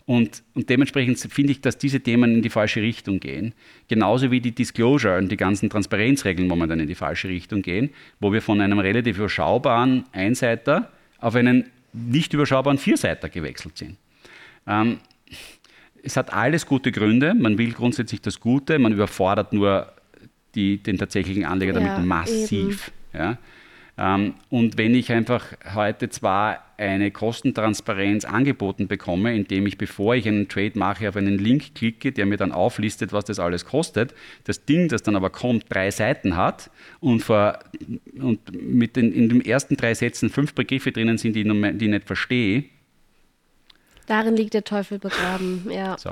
Und, 0.07 0.43
und, 0.53 0.69
dementsprechend 0.69 1.17
finde 1.19 1.51
ich, 1.51 1.61
dass 1.61 1.79
diese 1.79 1.99
Themen 1.99 2.35
in 2.35 2.41
die 2.43 2.51
falsche 2.51 2.79
Richtung 2.79 3.19
gehen. 3.19 3.53
Genauso 3.87 4.29
wie 4.29 4.39
die 4.39 4.51
Disclosure 4.51 5.17
und 5.17 5.31
die 5.31 5.37
ganzen 5.37 5.69
Transparenzregeln 5.69 6.47
momentan 6.47 6.79
in 6.79 6.87
die 6.87 6.95
falsche 6.95 7.27
Richtung 7.27 7.63
gehen, 7.63 7.89
wo 8.19 8.31
wir 8.31 8.43
von 8.43 8.61
einem 8.61 8.77
relativ 8.77 9.17
überschaubaren 9.17 10.03
Einseiter 10.11 10.91
auf 11.19 11.33
einen 11.33 11.71
nicht 11.91 12.33
überschaubaren 12.33 12.77
Vierseiter 12.77 13.29
gewechselt 13.29 13.79
sind. 13.79 13.97
Ähm, 14.67 14.99
es 16.05 16.17
hat 16.17 16.31
alles 16.33 16.65
gute 16.65 16.91
Gründe. 16.91 17.33
Man 17.33 17.57
will 17.57 17.73
grundsätzlich 17.73 18.21
das 18.21 18.39
Gute, 18.39 18.79
man 18.79 18.93
überfordert 18.93 19.53
nur 19.53 19.91
die, 20.53 20.77
den 20.77 20.97
tatsächlichen 20.97 21.45
Anleger 21.45 21.73
damit 21.73 21.89
ja, 21.89 21.99
massiv. 21.99 22.91
Ja. 23.13 23.37
Ähm, 23.97 24.35
und 24.49 24.77
wenn 24.77 24.93
ich 24.93 25.11
einfach 25.11 25.45
heute 25.73 26.09
zwar 26.09 26.63
eine 26.77 27.11
Kostentransparenz 27.11 28.25
angeboten 28.25 28.87
bekomme, 28.87 29.33
indem 29.33 29.65
ich, 29.65 29.77
bevor 29.77 30.15
ich 30.15 30.27
einen 30.27 30.49
Trade 30.49 30.73
mache, 30.75 31.07
auf 31.07 31.15
einen 31.15 31.37
Link 31.37 31.73
klicke, 31.75 32.11
der 32.11 32.25
mir 32.25 32.35
dann 32.35 32.51
auflistet, 32.51 33.13
was 33.13 33.23
das 33.25 33.39
alles 33.39 33.65
kostet, 33.65 34.13
das 34.43 34.65
Ding, 34.65 34.89
das 34.89 35.01
dann 35.01 35.15
aber 35.15 35.29
kommt, 35.29 35.65
drei 35.69 35.91
Seiten 35.91 36.35
hat 36.35 36.69
und, 36.99 37.21
vor, 37.21 37.59
und 38.19 38.39
mit 38.61 38.97
den, 38.97 39.13
in 39.13 39.29
den 39.29 39.41
ersten 39.43 39.77
drei 39.77 39.93
Sätzen 39.93 40.29
fünf 40.29 40.53
Begriffe 40.53 40.91
drinnen 40.91 41.17
sind, 41.17 41.33
die, 41.35 41.43
die 41.43 41.85
ich 41.85 41.91
nicht 41.91 42.05
verstehe, 42.05 42.65
Darin 44.07 44.35
liegt 44.35 44.53
der 44.53 44.63
Teufel 44.63 44.99
begraben, 44.99 45.67
ja. 45.69 45.97
So. 45.97 46.11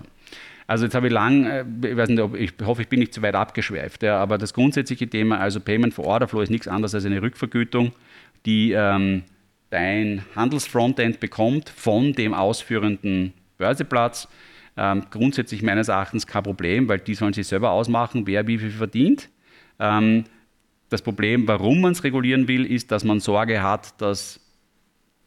Also 0.67 0.86
jetzt 0.86 0.95
habe 0.95 1.08
ich 1.08 1.13
lang, 1.13 1.45
äh, 1.45 1.65
ich 1.84 1.97
weiß 1.97 2.10
nicht, 2.10 2.21
ob, 2.21 2.36
ich 2.36 2.53
hoffe, 2.63 2.82
ich 2.82 2.88
bin 2.88 2.99
nicht 2.99 3.13
zu 3.13 3.21
weit 3.21 3.36
abgeschweift, 3.36 4.03
ja, 4.03 4.17
aber 4.17 4.38
das 4.38 4.53
grundsätzliche 4.53 5.08
Thema, 5.08 5.39
also 5.39 5.60
Payment 5.60 5.93
for 5.93 6.06
Order 6.06 6.27
Flow 6.27 6.41
ist 6.41 6.49
nichts 6.49 6.67
anderes 6.67 6.95
als 6.95 7.06
eine 7.06 7.21
Rückvergütung, 7.21 7.91
die 8.45 8.71
ähm, 8.71 9.23
dein 9.69 10.23
Handelsfrontend 10.36 11.19
bekommt 11.19 11.69
von 11.69 12.13
dem 12.13 12.34
ausführenden 12.34 13.34
Börseplatz. 13.58 14.27
Ähm, 14.75 15.06
grundsätzlich 15.12 15.62
meines 15.62 15.88
Erachtens 15.88 16.25
kein 16.25 16.43
Problem, 16.43 16.88
weil 16.88 16.99
die 16.99 17.13
sollen 17.13 17.34
sich 17.34 17.47
selber 17.47 17.71
ausmachen, 17.71 18.25
wer 18.25 18.47
wie 18.47 18.58
viel 18.58 18.71
verdient. 18.71 19.29
Ähm, 19.79 20.23
das 20.89 21.01
Problem, 21.01 21.47
warum 21.47 21.82
man 21.82 21.91
es 21.91 22.03
regulieren 22.03 22.47
will, 22.47 22.65
ist, 22.65 22.91
dass 22.91 23.03
man 23.03 23.19
Sorge 23.19 23.62
hat, 23.62 23.99
dass 24.01 24.39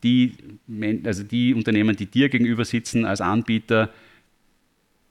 die, 0.03 0.35
also 1.05 1.23
die 1.23 1.55
Unternehmen, 1.55 1.97
die 1.97 2.07
dir 2.07 2.29
gegenüber 2.29 2.65
sitzen 2.65 3.05
als 3.05 3.21
Anbieter, 3.21 3.91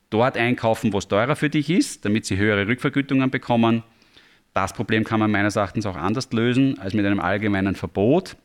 dort 0.10 0.38
einkaufen, 0.38 0.94
wo 0.94 1.00
es 1.00 1.08
teurer 1.08 1.36
für 1.36 1.50
dich 1.50 1.70
ist, 1.70 2.06
damit 2.06 2.26
sie 2.26 2.38
höhere 2.38 2.68
Rückvergütungen 2.68 3.30
bekommen. 3.30 3.84
Das 4.54 4.74
Problem 4.74 5.04
kann 5.04 5.20
man 5.20 5.32
meines 5.32 5.56
Erachtens 5.58 5.86
auch 5.86 5.98
anders 5.98 6.32
lösen 6.32 6.80
als 6.80 6.94
mit 6.94 7.06
einem 7.06 7.20
allgemeinen 7.20 7.76
Verbot. 7.76 8.38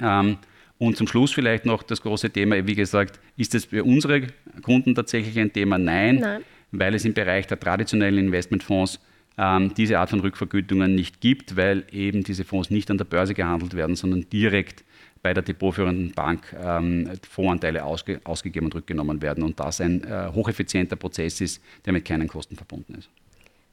Ähm, 0.00 0.38
und 0.78 0.96
zum 0.96 1.06
Schluss 1.06 1.32
vielleicht 1.32 1.66
noch 1.66 1.82
das 1.82 2.02
große 2.02 2.30
Thema, 2.30 2.66
wie 2.66 2.74
gesagt, 2.74 3.20
ist 3.36 3.54
es 3.54 3.66
für 3.66 3.84
unsere 3.84 4.28
Kunden 4.62 4.94
tatsächlich 4.94 5.38
ein 5.38 5.52
Thema? 5.52 5.78
Nein, 5.78 6.16
Nein. 6.16 6.42
weil 6.72 6.94
es 6.94 7.04
im 7.04 7.14
Bereich 7.14 7.46
der 7.46 7.60
traditionellen 7.60 8.18
Investmentfonds 8.18 8.98
ähm, 9.38 9.72
diese 9.74 9.98
Art 9.98 10.10
von 10.10 10.20
Rückvergütungen 10.20 10.94
nicht 10.94 11.20
gibt, 11.20 11.56
weil 11.56 11.84
eben 11.92 12.24
diese 12.24 12.44
Fonds 12.44 12.70
nicht 12.70 12.90
an 12.90 12.98
der 12.98 13.04
Börse 13.04 13.34
gehandelt 13.34 13.74
werden, 13.74 13.96
sondern 13.96 14.28
direkt 14.30 14.84
bei 15.22 15.34
der 15.34 15.42
depotführenden 15.42 16.12
Bank 16.12 16.56
ähm, 16.62 17.10
Fondsanteile 17.28 17.84
ausge, 17.84 18.20
ausgegeben 18.24 18.66
und 18.66 18.74
rückgenommen 18.74 19.20
werden 19.20 19.44
und 19.44 19.60
das 19.60 19.80
ein 19.80 20.04
äh, 20.04 20.30
hocheffizienter 20.32 20.96
Prozess 20.96 21.40
ist, 21.40 21.62
der 21.84 21.92
mit 21.92 22.04
keinen 22.04 22.28
Kosten 22.28 22.56
verbunden 22.56 22.94
ist. 22.94 23.10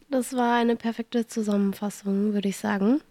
Das 0.10 0.34
war 0.34 0.56
eine 0.56 0.76
perfekte 0.76 1.28
Zusammenfassung, 1.28 2.34
würde 2.34 2.50
ich 2.50 2.58
sagen. 2.58 3.02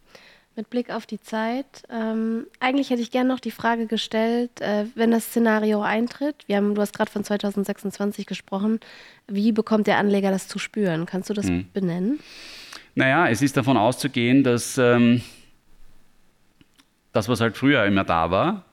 Mit 0.54 0.70
Blick 0.70 0.90
auf 0.90 1.04
die 1.04 1.20
Zeit. 1.20 1.66
Ähm, 1.90 2.46
eigentlich 2.60 2.88
hätte 2.88 3.02
ich 3.02 3.10
gerne 3.10 3.28
noch 3.28 3.40
die 3.40 3.50
Frage 3.50 3.86
gestellt, 3.86 4.62
äh, 4.62 4.86
wenn 4.94 5.10
das 5.10 5.26
Szenario 5.26 5.82
eintritt, 5.82 6.36
wir 6.46 6.56
haben, 6.56 6.74
du 6.74 6.80
hast 6.80 6.94
gerade 6.94 7.10
von 7.10 7.24
2026 7.24 8.24
gesprochen, 8.24 8.80
wie 9.28 9.52
bekommt 9.52 9.86
der 9.86 9.98
Anleger 9.98 10.30
das 10.30 10.48
zu 10.48 10.58
spüren? 10.58 11.04
Kannst 11.04 11.28
du 11.28 11.34
das 11.34 11.46
hm. 11.46 11.66
benennen? 11.74 12.20
Naja, 12.94 13.28
es 13.28 13.42
ist 13.42 13.58
davon 13.58 13.76
auszugehen, 13.76 14.42
dass 14.42 14.78
ähm, 14.78 15.20
das, 17.16 17.28
was 17.28 17.40
halt 17.40 17.56
früher 17.56 17.84
immer 17.86 18.04
da 18.04 18.30
war, 18.30 18.64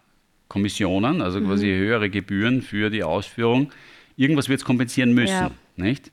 Kommissionen, 0.49 1.21
also 1.21 1.39
mhm. 1.39 1.47
quasi 1.47 1.67
höhere 1.67 2.09
Gebühren 2.09 2.61
für 2.61 2.89
die 2.89 3.03
Ausführung, 3.03 3.71
irgendwas 4.17 4.49
wird 4.49 4.59
es 4.59 4.65
kompensieren 4.65 5.13
müssen, 5.13 5.33
ja. 5.33 5.51
nicht? 5.77 6.11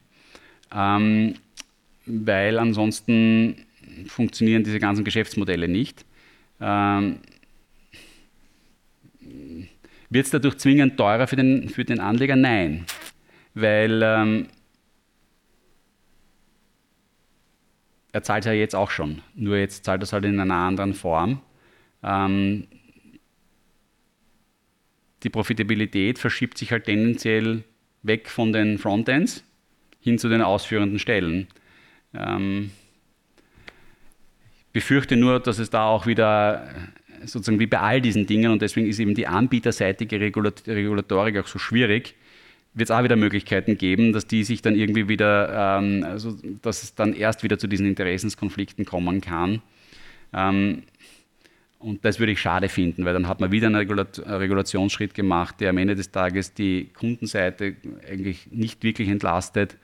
Ähm, 0.73 1.35
weil 2.07 2.59
ansonsten 2.59 3.67
funktionieren 4.07 4.65
diese 4.65 4.79
ganzen 4.79 5.05
Geschäftsmodelle 5.05 5.69
nicht. 5.69 6.05
Ähm, 6.61 7.17
wird 10.09 10.27
es 10.27 10.31
dadurch 10.31 10.59
zwingend 10.59 10.97
teurer 10.97 11.27
für 11.27 11.37
den, 11.37 11.69
für 11.69 11.85
den 11.85 12.01
Anleger? 12.01 12.37
Nein, 12.37 12.87
weil 13.55 14.01
ähm, 14.03 14.47
er 18.13 18.23
zahlt 18.23 18.45
ja 18.45 18.53
jetzt 18.53 18.75
auch 18.75 18.91
schon, 18.91 19.23
nur 19.35 19.57
jetzt 19.57 19.85
zahlt 19.85 20.03
er 20.03 20.05
es 20.05 20.13
halt 20.13 20.25
in 20.25 20.41
einer 20.41 20.55
anderen 20.55 20.95
Form. 20.95 21.41
Ähm, 22.03 22.67
die 25.23 25.31
Profitabilität 25.31 26.19
verschiebt 26.19 26.57
sich 26.59 26.73
halt 26.73 26.85
tendenziell 26.85 27.65
weg 28.03 28.29
von 28.29 28.53
den 28.53 28.79
Frontends 28.79 29.45
hin 30.01 30.19
zu 30.19 30.29
den 30.29 30.43
ausführenden 30.43 30.99
Stellen. 30.99 31.47
Ähm, 32.15 32.71
ich 34.59 34.67
befürchte 34.73 35.17
nur, 35.17 35.41
dass 35.41 35.59
es 35.59 35.71
da 35.71 35.85
auch 35.85 36.07
wieder 36.07 36.67
äh, 37.23 37.27
sozusagen 37.27 37.61
wie 37.61 37.67
bei 37.67 37.81
all 37.81 38.01
diesen 38.01 38.27
Dingen 38.27 38.51
und 38.51 38.63
deswegen 38.63 38.89
ist 38.89 38.99
eben 38.99 39.15
die 39.15 39.27
anbieterseitige 39.27 40.21
Regulatorik 40.21 41.39
auch 41.39 41.47
so 41.47 41.59
schwierig, 41.59 42.15
wird 42.73 42.89
es 42.89 42.91
auch 42.91 43.03
wieder 43.03 43.17
Möglichkeiten 43.17 43.77
geben, 43.77 44.13
dass 44.13 44.27
die 44.27 44.45
sich 44.45 44.63
dann 44.63 44.77
irgendwie 44.77 45.09
wieder, 45.09 45.79
ähm, 45.79 46.05
also 46.05 46.37
dass 46.63 46.83
es 46.83 46.95
dann 46.95 47.13
erst 47.15 47.43
wieder 47.43 47.59
zu 47.59 47.67
diesen 47.67 47.87
Interessenskonflikten 47.87 48.85
kommen 48.85 49.21
kann. 49.21 49.61
Ähm, 50.33 50.85
und 51.81 52.05
das 52.05 52.19
würde 52.19 52.33
ich 52.33 52.41
schade 52.41 52.69
finden, 52.69 53.05
weil 53.05 53.15
dann 53.15 53.27
hat 53.27 53.41
man 53.41 53.51
wieder 53.51 53.67
einen 53.67 53.77
Regulationsschritt 53.77 55.15
gemacht, 55.15 55.61
der 55.61 55.71
am 55.71 55.79
Ende 55.79 55.95
des 55.95 56.11
Tages 56.11 56.53
die 56.53 56.91
Kundenseite 56.93 57.75
eigentlich 58.09 58.49
nicht 58.51 58.83
wirklich 58.83 59.09
entlastet 59.09 59.79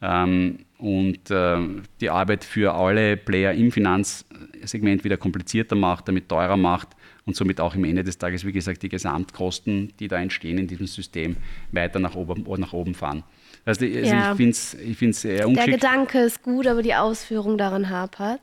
ähm, 0.00 0.60
und 0.78 1.30
äh, 1.30 1.58
die 2.00 2.08
Arbeit 2.08 2.44
für 2.44 2.72
alle 2.72 3.16
Player 3.16 3.52
im 3.52 3.72
Finanzsegment 3.72 5.02
wieder 5.02 5.16
komplizierter 5.16 5.74
macht, 5.74 6.06
damit 6.06 6.28
teurer 6.28 6.56
macht 6.56 6.90
und 7.26 7.34
somit 7.34 7.60
auch 7.60 7.74
am 7.74 7.82
Ende 7.82 8.04
des 8.04 8.16
Tages, 8.16 8.46
wie 8.46 8.52
gesagt, 8.52 8.84
die 8.84 8.88
Gesamtkosten, 8.88 9.92
die 9.98 10.06
da 10.06 10.20
entstehen 10.20 10.56
in 10.56 10.68
diesem 10.68 10.86
System, 10.86 11.36
weiter 11.72 11.98
nach 11.98 12.14
oben, 12.14 12.44
nach 12.60 12.72
oben 12.72 12.94
fahren. 12.94 13.24
Also, 13.64 13.84
also 13.84 13.98
ja. 13.98 14.30
ich 14.30 14.36
finde 14.36 14.50
es 14.52 14.74
ich 14.74 14.96
find's 14.96 15.20
sehr 15.20 15.48
ungeschickt. 15.48 15.82
Der 15.82 15.90
Gedanke 15.90 16.20
ist 16.20 16.42
gut, 16.44 16.68
aber 16.68 16.82
die 16.82 16.94
Ausführung 16.94 17.58
daran 17.58 17.90
hapert 17.90 18.40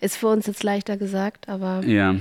ist 0.00 0.16
für 0.16 0.28
uns 0.28 0.46
jetzt 0.46 0.62
leichter 0.62 0.96
gesagt, 0.96 1.48
aber. 1.48 1.82
Ja, 1.84 2.16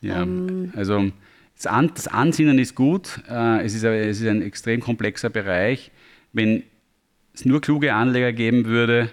ja. 0.00 0.22
Ähm, 0.22 0.72
also 0.76 1.10
das, 1.56 1.66
An 1.66 1.90
das, 1.94 2.08
Ansinnen 2.08 2.58
ist 2.58 2.74
gut. 2.74 3.20
Äh, 3.28 3.64
es, 3.64 3.74
ist, 3.74 3.84
es 3.84 4.20
ist 4.20 4.26
ein 4.26 4.42
extrem 4.42 4.80
komplexer 4.80 5.30
Bereich. 5.30 5.90
Wenn 6.32 6.62
es 7.34 7.44
nur 7.44 7.60
kluge 7.60 7.94
Anleger 7.94 8.32
geben 8.32 8.64
würde, 8.64 9.10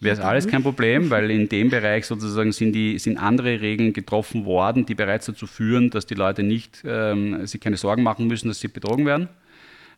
wäre 0.00 0.14
es 0.14 0.20
alles 0.20 0.48
kein 0.48 0.62
Problem, 0.62 1.10
weil 1.10 1.30
in 1.30 1.48
dem 1.48 1.68
Bereich 1.68 2.06
sozusagen 2.06 2.52
sind, 2.52 2.72
die, 2.72 2.98
sind 2.98 3.18
andere 3.18 3.60
Regeln 3.60 3.92
getroffen 3.92 4.44
worden, 4.44 4.86
die 4.86 4.94
bereits 4.94 5.26
dazu 5.26 5.46
führen, 5.46 5.90
dass 5.90 6.06
die 6.06 6.14
Leute 6.14 6.42
nicht 6.42 6.82
ähm, 6.84 7.46
sich 7.46 7.60
keine 7.60 7.76
Sorgen 7.76 8.02
machen 8.02 8.26
müssen, 8.26 8.48
dass 8.48 8.60
sie 8.60 8.68
betrogen 8.68 9.06
werden. 9.06 9.28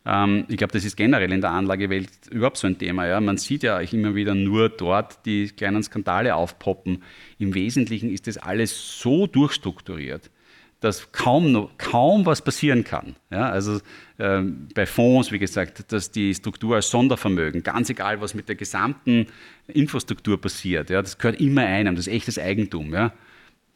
Ähm, 0.05 0.45
ich 0.49 0.57
glaube, 0.57 0.73
das 0.73 0.85
ist 0.85 0.97
generell 0.97 1.33
in 1.33 1.41
der 1.41 1.51
Anlagewelt 1.51 2.11
überhaupt 2.31 2.57
so 2.57 2.67
ein 2.67 2.79
Thema. 2.79 3.07
Ja? 3.07 3.21
Man 3.21 3.37
sieht 3.37 3.63
ja 3.63 3.79
immer 3.81 4.15
wieder 4.15 4.35
nur 4.35 4.69
dort 4.69 5.25
die 5.27 5.49
kleinen 5.49 5.83
Skandale 5.83 6.35
aufpoppen. 6.35 7.03
Im 7.39 7.55
Wesentlichen 7.55 8.11
ist 8.11 8.27
das 8.27 8.39
alles 8.39 9.01
so 9.01 9.27
durchstrukturiert 9.27 10.31
dass 10.83 11.13
kaum, 11.13 11.71
kaum 11.79 12.27
was 12.27 12.43
passieren 12.43 12.83
kann. 12.83 13.15
Ja, 13.31 13.49
also 13.49 13.79
äh, 14.19 14.43
bei 14.75 14.85
Fonds, 14.85 15.31
wie 15.31 15.39
gesagt, 15.39 15.93
dass 15.93 16.11
die 16.11 16.35
Struktur 16.35 16.75
als 16.75 16.91
Sondervermögen, 16.91 17.63
ganz 17.63 17.89
egal, 17.89 18.21
was 18.21 18.35
mit 18.35 18.49
der 18.49 18.57
gesamten 18.57 19.29
Infrastruktur 19.69 20.41
passiert, 20.41 20.91
ja, 20.91 21.01
das 21.01 21.19
gehört 21.19 21.41
immer 21.41 21.63
einem, 21.63 21.95
das 21.95 22.09
ist 22.09 22.13
echtes 22.13 22.39
Eigentum. 22.39 22.93
Ja. 22.93 23.13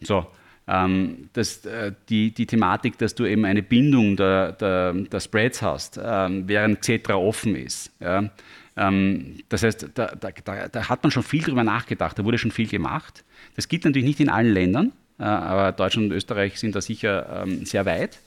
So, 0.01 0.27
ähm, 0.69 1.29
das, 1.33 1.65
äh, 1.65 1.93
die, 2.09 2.33
die 2.33 2.47
Thematik, 2.47 2.99
dass 2.99 3.15
du 3.15 3.25
eben 3.25 3.45
eine 3.45 3.63
Bindung 3.63 4.17
der, 4.17 4.53
der, 4.53 4.93
der 4.93 5.21
Spreads 5.21 5.63
hast, 5.63 6.01
ähm, 6.03 6.49
während 6.49 6.81
Xetra 6.81 7.15
offen 7.15 7.55
ist. 7.55 7.93
Ja. 8.01 8.31
Ähm, 8.77 9.39
das 9.49 9.63
heißt, 9.63 9.91
da, 9.95 10.07
da, 10.07 10.69
da 10.69 10.89
hat 10.89 11.03
man 11.03 11.11
schon 11.11 11.23
viel 11.23 11.43
drüber 11.43 11.65
nachgedacht, 11.65 12.19
da 12.19 12.25
wurde 12.25 12.39
schon 12.39 12.51
viel 12.51 12.69
gemacht. 12.69 13.25
Das 13.55 13.69
gilt 13.69 13.85
natürlich 13.85 14.07
nicht 14.07 14.21
in 14.21 14.29
allen 14.29 14.53
Ländern. 14.53 14.93
Äh, 15.19 15.25
aber 15.25 15.73
Deutschland 15.73 16.11
und 16.11 16.17
Österreich 16.17 16.59
sind 16.59 16.75
da 16.75 16.81
sicher 16.81 17.45
ähm, 17.45 17.65
sehr 17.65 17.87
weit. 17.87 18.19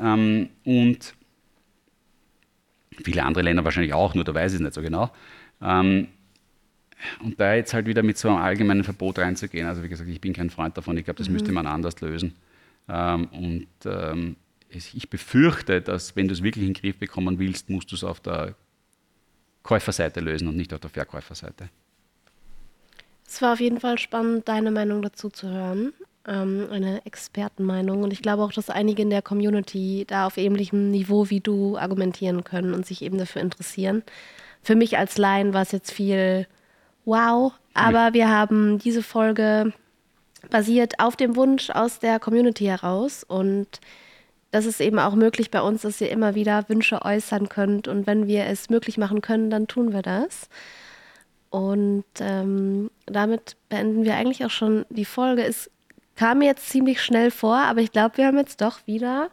Ähm, 0.00 0.48
und 0.64 1.14
viele 3.04 3.22
andere 3.24 3.44
Länder 3.44 3.64
wahrscheinlich 3.64 3.94
auch, 3.94 4.14
nur 4.14 4.24
da 4.24 4.34
weiß 4.34 4.52
ich 4.52 4.56
es 4.56 4.62
nicht 4.62 4.74
so 4.74 4.82
genau. 4.82 5.10
Ähm, 5.62 6.08
und 7.22 7.38
da 7.40 7.54
jetzt 7.54 7.74
halt 7.74 7.86
wieder 7.86 8.02
mit 8.02 8.18
so 8.18 8.28
einem 8.28 8.38
allgemeinen 8.38 8.84
Verbot 8.84 9.18
reinzugehen, 9.18 9.66
also 9.66 9.82
wie 9.82 9.88
gesagt, 9.88 10.08
ich 10.08 10.20
bin 10.20 10.32
kein 10.32 10.50
Freund 10.50 10.76
davon, 10.76 10.96
ich 10.96 11.04
glaube, 11.04 11.18
das 11.18 11.28
mhm. 11.28 11.34
müsste 11.34 11.52
man 11.52 11.66
anders 11.66 12.00
lösen. 12.00 12.34
und 12.86 13.66
ich 14.70 15.08
befürchte, 15.08 15.80
dass 15.80 16.16
wenn 16.16 16.28
du 16.28 16.34
es 16.34 16.42
wirklich 16.42 16.66
in 16.66 16.74
den 16.74 16.80
Griff 16.80 16.98
bekommen 16.98 17.38
willst, 17.38 17.70
musst 17.70 17.92
du 17.92 17.96
es 17.96 18.04
auf 18.04 18.20
der 18.20 18.54
Käuferseite 19.62 20.20
lösen 20.20 20.48
und 20.48 20.56
nicht 20.56 20.74
auf 20.74 20.80
der 20.80 20.90
Verkäuferseite. 20.90 21.68
Es 23.26 23.40
war 23.40 23.54
auf 23.54 23.60
jeden 23.60 23.80
Fall 23.80 23.98
spannend, 23.98 24.48
deine 24.48 24.70
Meinung 24.70 25.00
dazu 25.02 25.30
zu 25.30 25.48
hören 25.48 25.92
ähm, 26.26 26.68
eine 26.70 27.04
Expertenmeinung. 27.04 28.02
Und 28.02 28.12
ich 28.12 28.22
glaube 28.22 28.42
auch, 28.42 28.52
dass 28.52 28.70
einige 28.70 29.02
in 29.02 29.10
der 29.10 29.22
Community 29.22 30.04
da 30.06 30.26
auf 30.26 30.36
ähnlichem 30.36 30.90
Niveau 30.90 31.30
wie 31.30 31.40
du 31.40 31.76
argumentieren 31.76 32.44
können 32.44 32.74
und 32.74 32.86
sich 32.86 33.02
eben 33.02 33.18
dafür 33.18 33.42
interessieren. 33.42 34.02
Für 34.62 34.76
mich 34.76 34.96
als 34.96 35.18
Laien 35.18 35.52
war 35.52 35.62
es 35.62 35.72
jetzt 35.72 35.90
viel 35.90 36.46
wow, 37.04 37.52
aber 37.74 38.12
wir 38.12 38.28
haben 38.28 38.78
diese 38.78 39.02
Folge 39.02 39.72
basiert 40.50 41.00
auf 41.00 41.16
dem 41.16 41.36
Wunsch 41.36 41.70
aus 41.70 41.98
der 41.98 42.20
Community 42.20 42.64
heraus 42.64 43.24
und 43.24 43.80
das 44.50 44.66
ist 44.66 44.80
eben 44.80 45.00
auch 45.00 45.14
möglich 45.16 45.50
bei 45.50 45.60
uns, 45.60 45.82
dass 45.82 46.00
ihr 46.00 46.10
immer 46.10 46.36
wieder 46.36 46.68
Wünsche 46.68 47.02
äußern 47.02 47.48
könnt 47.48 47.88
und 47.88 48.06
wenn 48.06 48.28
wir 48.28 48.44
es 48.46 48.70
möglich 48.70 48.98
machen 48.98 49.20
können, 49.20 49.50
dann 49.50 49.66
tun 49.66 49.92
wir 49.92 50.02
das. 50.02 50.48
Und 51.50 52.04
ähm, 52.20 52.90
damit 53.06 53.56
beenden 53.68 54.04
wir 54.04 54.14
eigentlich 54.16 54.44
auch 54.44 54.50
schon 54.50 54.86
die 54.90 55.04
Folge. 55.04 55.44
Es 55.44 55.70
kam 56.16 56.38
mir 56.38 56.46
jetzt 56.46 56.68
ziemlich 56.68 57.02
schnell 57.02 57.30
vor, 57.30 57.56
aber 57.56 57.80
ich 57.80 57.92
glaube, 57.92 58.16
wir 58.16 58.26
haben 58.26 58.38
jetzt 58.38 58.60
doch 58.60 58.86
wieder 58.86 59.30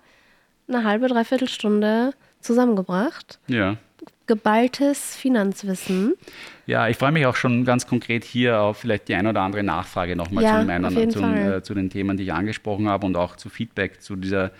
eine 0.68 0.84
halbe, 0.84 1.08
dreiviertel 1.08 1.48
Stunde 1.48 2.14
zusammengebracht. 2.40 3.40
Ja. 3.48 3.78
Geballtes 4.26 5.16
Finanzwissen. 5.16 6.14
Ja, 6.72 6.88
ich 6.88 6.96
freue 6.96 7.12
mich 7.12 7.26
auch 7.26 7.36
schon 7.36 7.66
ganz 7.66 7.86
konkret 7.86 8.24
hier 8.24 8.62
auf 8.62 8.78
vielleicht 8.78 9.10
die 9.10 9.16
ein 9.16 9.28
oder 9.28 9.42
andere 9.42 9.62
Nachfrage 9.62 10.16
nochmal 10.16 10.46
ja, 10.46 10.62
zu, 10.62 10.66
meinen, 10.66 11.12
zu, 11.12 11.22
äh, 11.22 11.62
zu 11.62 11.74
den 11.74 11.90
Themen, 11.90 12.16
die 12.16 12.24
ich 12.24 12.32
angesprochen 12.32 12.88
habe 12.88 13.06
und 13.06 13.18
auch 13.18 13.36
zu 13.36 13.50
Feedback 13.50 14.02
zu 14.02 14.16
dieser 14.16 14.52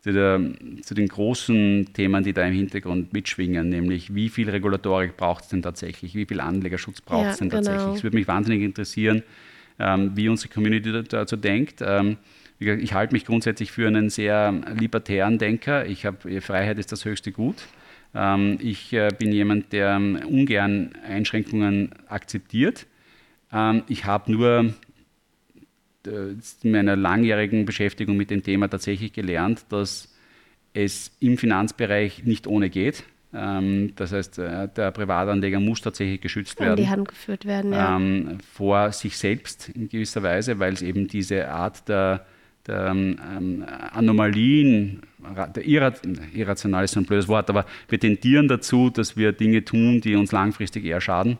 zu, 0.00 0.10
der, 0.14 0.40
zu, 0.80 0.94
den 0.94 1.06
großen 1.06 1.92
Themen, 1.92 2.24
die 2.24 2.32
da 2.32 2.46
im 2.46 2.54
Hintergrund 2.54 3.12
mitschwingen, 3.12 3.68
nämlich 3.68 4.14
wie 4.14 4.30
viel 4.30 4.48
Regulatorik 4.48 5.18
braucht 5.18 5.44
es 5.44 5.50
denn 5.50 5.60
tatsächlich, 5.60 6.14
wie 6.14 6.24
viel 6.24 6.40
Anlegerschutz 6.40 7.02
braucht 7.02 7.26
es 7.26 7.40
ja, 7.40 7.40
denn 7.40 7.50
tatsächlich. 7.50 7.82
Genau. 7.82 7.94
Es 7.94 8.02
würde 8.04 8.16
mich 8.16 8.26
wahnsinnig 8.26 8.62
interessieren, 8.62 9.22
ähm, 9.78 10.12
wie 10.14 10.30
unsere 10.30 10.48
Community 10.48 11.02
dazu 11.06 11.36
denkt. 11.36 11.82
Ähm, 11.82 12.16
ich 12.58 12.94
halte 12.94 13.12
mich 13.12 13.26
grundsätzlich 13.26 13.70
für 13.70 13.86
einen 13.86 14.08
sehr 14.08 14.54
libertären 14.78 15.36
Denker. 15.36 15.84
Ich 15.84 16.06
habe 16.06 16.40
Freiheit 16.40 16.78
ist 16.78 16.90
das 16.90 17.04
höchste 17.04 17.32
Gut. 17.32 17.66
Ähm, 18.14 18.58
ich 18.60 18.92
äh, 18.92 19.08
bin 19.18 19.32
jemand, 19.32 19.72
der 19.72 19.96
ungern 19.96 20.92
Einschränkungen 21.06 21.90
akzeptiert. 22.08 22.86
ich 23.88 24.04
habe 24.04 24.30
nur 24.30 24.74
äh, 26.06 26.34
in 26.62 26.70
meiner 26.70 26.96
langjährigen 26.96 27.64
Beschäftigung 27.64 28.16
mit 28.16 28.30
dem 28.30 28.42
Thema 28.42 28.68
tatsächlich 28.68 29.12
gelernt, 29.12 29.66
dass 29.68 30.14
es 30.72 31.16
im 31.20 31.36
Finanzbereich 31.36 32.24
nicht 32.24 32.46
ohne 32.46 32.70
geht. 32.70 33.04
Ähm, 33.32 33.92
das 33.96 34.12
heißt, 34.12 34.38
äh, 34.38 34.68
der 34.68 34.90
Privatanleger 34.90 35.60
muss 35.60 35.80
tatsächlich 35.80 36.20
geschützt 36.20 36.58
werden. 36.58 36.76
Die 36.76 36.88
Hand 36.88 37.08
geführt 37.08 37.44
werden, 37.44 37.72
ja. 37.72 37.96
Ähm, 37.96 38.38
vor 38.52 38.92
sich 38.92 39.16
selbst 39.16 39.68
in 39.68 39.88
gewisser 39.88 40.22
Weise, 40.22 40.58
weil 40.58 40.72
es 40.72 40.82
eben 40.82 41.06
diese 41.06 41.48
Art 41.48 41.88
der, 41.88 42.26
der 42.70 42.86
ähm, 42.88 43.64
Anomalien, 43.92 45.02
der 45.54 45.66
Irrat 45.66 46.00
irrational 46.34 46.84
ist 46.84 46.92
so 46.92 47.00
ein 47.00 47.06
blödes 47.06 47.28
Wort, 47.28 47.50
aber 47.50 47.66
wir 47.88 48.00
tendieren 48.00 48.48
dazu, 48.48 48.90
dass 48.90 49.16
wir 49.16 49.32
Dinge 49.32 49.64
tun, 49.64 50.00
die 50.00 50.14
uns 50.14 50.32
langfristig 50.32 50.84
eher 50.84 51.00
schaden 51.00 51.38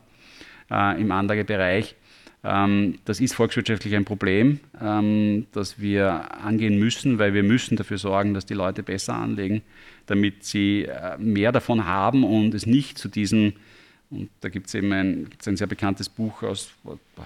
äh, 0.69 1.01
im 1.01 1.11
Anlagebereich. 1.11 1.95
Ähm, 2.43 2.95
das 3.05 3.19
ist 3.19 3.35
volkswirtschaftlich 3.35 3.95
ein 3.95 4.05
Problem, 4.05 4.59
ähm, 4.81 5.47
das 5.51 5.79
wir 5.79 6.43
angehen 6.43 6.79
müssen, 6.79 7.19
weil 7.19 7.33
wir 7.33 7.43
müssen 7.43 7.77
dafür 7.77 7.97
sorgen, 7.97 8.33
dass 8.33 8.45
die 8.45 8.55
Leute 8.55 8.83
besser 8.83 9.13
anlegen 9.13 9.61
damit 10.11 10.43
sie 10.43 10.83
äh, 10.83 11.17
mehr 11.17 11.51
davon 11.51 11.85
haben 11.85 12.23
und 12.23 12.53
es 12.53 12.65
nicht 12.65 12.97
zu 12.97 13.07
diesem, 13.07 13.53
und 14.11 14.29
da 14.41 14.49
gibt 14.49 14.67
es 14.67 14.75
eben 14.75 14.91
ein, 14.91 15.29
ein 15.45 15.57
sehr 15.57 15.67
bekanntes 15.67 16.09
Buch 16.09 16.43
aus 16.43 16.71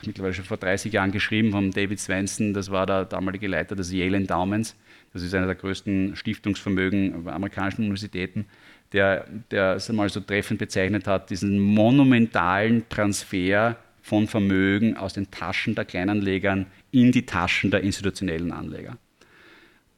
mittlerweile 0.06 0.34
schon 0.34 0.46
vor 0.46 0.58
30 0.58 0.94
Jahren 0.94 1.12
geschrieben 1.12 1.52
von 1.52 1.72
David 1.72 2.00
Swenson, 2.00 2.54
das 2.54 2.70
war 2.70 2.86
der 2.86 3.06
damalige 3.06 3.48
Leiter 3.48 3.76
des 3.76 3.92
Yale 3.92 4.18
Endowments, 4.18 4.76
das 5.12 5.24
ist 5.24 5.34
einer 5.34 5.48
der 5.48 5.56
größten 5.56 6.16
Stiftungsvermögen 6.16 7.28
amerikanischen 7.28 7.82
Universitäten, 7.82 8.46
der, 8.92 9.26
der 9.50 9.76
es 9.76 9.90
einmal 9.90 10.10
so 10.10 10.20
treffend 10.20 10.60
bezeichnet 10.60 11.08
hat, 11.08 11.30
diesen 11.32 11.60
monumentalen 11.60 12.88
Transfer 12.88 13.78
von 14.02 14.28
Vermögen 14.28 14.96
aus 14.96 15.14
den 15.14 15.32
Taschen 15.32 15.74
der 15.74 15.86
Kleinanlegern 15.86 16.68
in 16.92 17.12
die 17.12 17.26
Taschen 17.26 17.72
der 17.72 17.82
institutionellen 17.82 18.52
Anleger. 18.52 18.98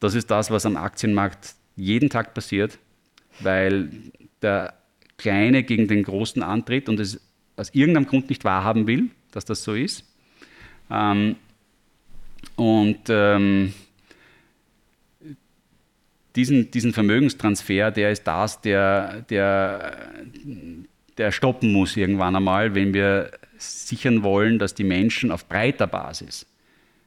Das 0.00 0.14
ist 0.14 0.30
das, 0.30 0.50
was 0.50 0.64
am 0.64 0.76
Aktienmarkt 0.76 1.54
jeden 1.76 2.08
Tag 2.08 2.32
passiert, 2.32 2.78
weil 3.40 3.90
der 4.40 4.77
Kleine 5.18 5.62
gegen 5.64 5.88
den 5.88 6.02
Großen 6.04 6.42
antritt 6.42 6.88
und 6.88 6.98
es 7.00 7.20
aus 7.56 7.70
irgendeinem 7.74 8.06
Grund 8.06 8.30
nicht 8.30 8.44
wahrhaben 8.44 8.86
will, 8.86 9.10
dass 9.32 9.44
das 9.44 9.62
so 9.62 9.74
ist. 9.74 10.04
Ähm, 10.90 11.36
und 12.56 13.00
ähm, 13.08 13.74
diesen, 16.36 16.70
diesen 16.70 16.92
Vermögenstransfer, 16.92 17.90
der 17.90 18.12
ist 18.12 18.24
das, 18.24 18.60
der, 18.60 19.22
der, 19.22 19.96
der 21.18 21.32
stoppen 21.32 21.72
muss 21.72 21.96
irgendwann 21.96 22.36
einmal, 22.36 22.74
wenn 22.74 22.94
wir 22.94 23.32
sichern 23.58 24.22
wollen, 24.22 24.58
dass 24.58 24.74
die 24.74 24.84
Menschen 24.84 25.32
auf 25.32 25.48
breiter 25.48 25.88
Basis 25.88 26.46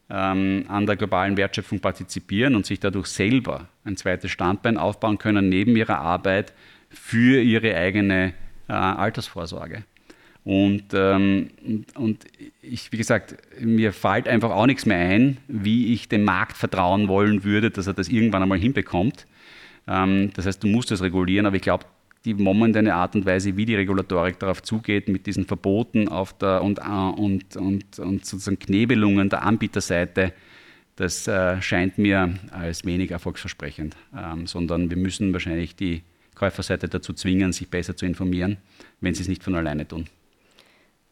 ähm, 0.10 0.66
an 0.68 0.86
der 0.86 0.98
globalen 0.98 1.38
Wertschöpfung 1.38 1.80
partizipieren 1.80 2.56
und 2.56 2.66
sich 2.66 2.80
dadurch 2.80 3.08
selber 3.08 3.70
ein 3.86 3.96
zweites 3.96 4.32
Standbein 4.32 4.78
aufbauen 4.78 5.18
können 5.18 5.48
neben 5.48 5.78
ihrer 5.78 6.00
Arbeit 6.00 6.54
für 6.94 7.42
ihre 7.42 7.76
eigene 7.76 8.34
äh, 8.68 8.74
Altersvorsorge. 8.74 9.84
Und, 10.44 10.86
ähm, 10.94 11.50
und 11.96 12.26
ich, 12.62 12.92
wie 12.92 12.98
gesagt, 12.98 13.36
mir 13.60 13.94
fällt 13.94 14.28
einfach 14.28 14.50
auch 14.50 14.66
nichts 14.66 14.86
mehr 14.86 14.98
ein, 14.98 15.38
wie 15.48 15.94
ich 15.94 16.10
dem 16.10 16.24
Markt 16.24 16.58
vertrauen 16.58 17.08
wollen 17.08 17.44
würde, 17.44 17.70
dass 17.70 17.86
er 17.86 17.94
das 17.94 18.10
irgendwann 18.10 18.42
einmal 18.42 18.58
hinbekommt. 18.58 19.28
Ähm, 19.88 20.32
das 20.34 20.48
heißt, 20.48 20.64
du 20.64 20.68
musst 20.68 20.90
das 20.90 21.02
regulieren, 21.02 21.46
aber 21.46 21.58
ich 21.58 21.62
glaube, 21.62 21.86
die 22.26 22.34
momentane 22.34 22.94
Art 22.94 23.16
und 23.16 23.26
Weise, 23.26 23.56
wie 23.58 23.66
die 23.66 23.76
Regulatorik 23.76 24.40
darauf 24.40 24.62
zugeht, 24.62 25.08
mit 25.08 25.26
diesen 25.26 25.46
Verboten 25.46 26.08
auf 26.08 26.38
der, 26.38 26.64
und, 26.64 26.80
äh, 26.80 26.82
und, 26.82 27.56
und, 27.56 28.00
und 28.00 28.26
sozusagen 28.26 28.60
Knebelungen 28.60 29.30
der 29.30 29.44
Anbieterseite, 29.44 30.34
das 30.96 31.28
äh, 31.28 31.62
scheint 31.62 31.98
mir 31.98 32.34
als 32.52 32.86
wenig 32.86 33.12
erfolgsversprechend, 33.12 33.96
ähm, 34.16 34.46
sondern 34.46 34.90
wir 34.90 34.98
müssen 34.98 35.34
wahrscheinlich 35.34 35.76
die 35.76 36.04
Käuferseite 36.42 36.88
dazu 36.88 37.14
zwingen, 37.14 37.54
sich 37.54 37.70
besser 37.70 37.96
zu 37.96 38.08
informieren, 38.08 38.58
wenn 39.00 39.14
sie 39.14 39.22
es 39.22 39.28
nicht 39.28 39.44
von 39.44 39.54
alleine 39.54 39.88
tun. 39.88 40.08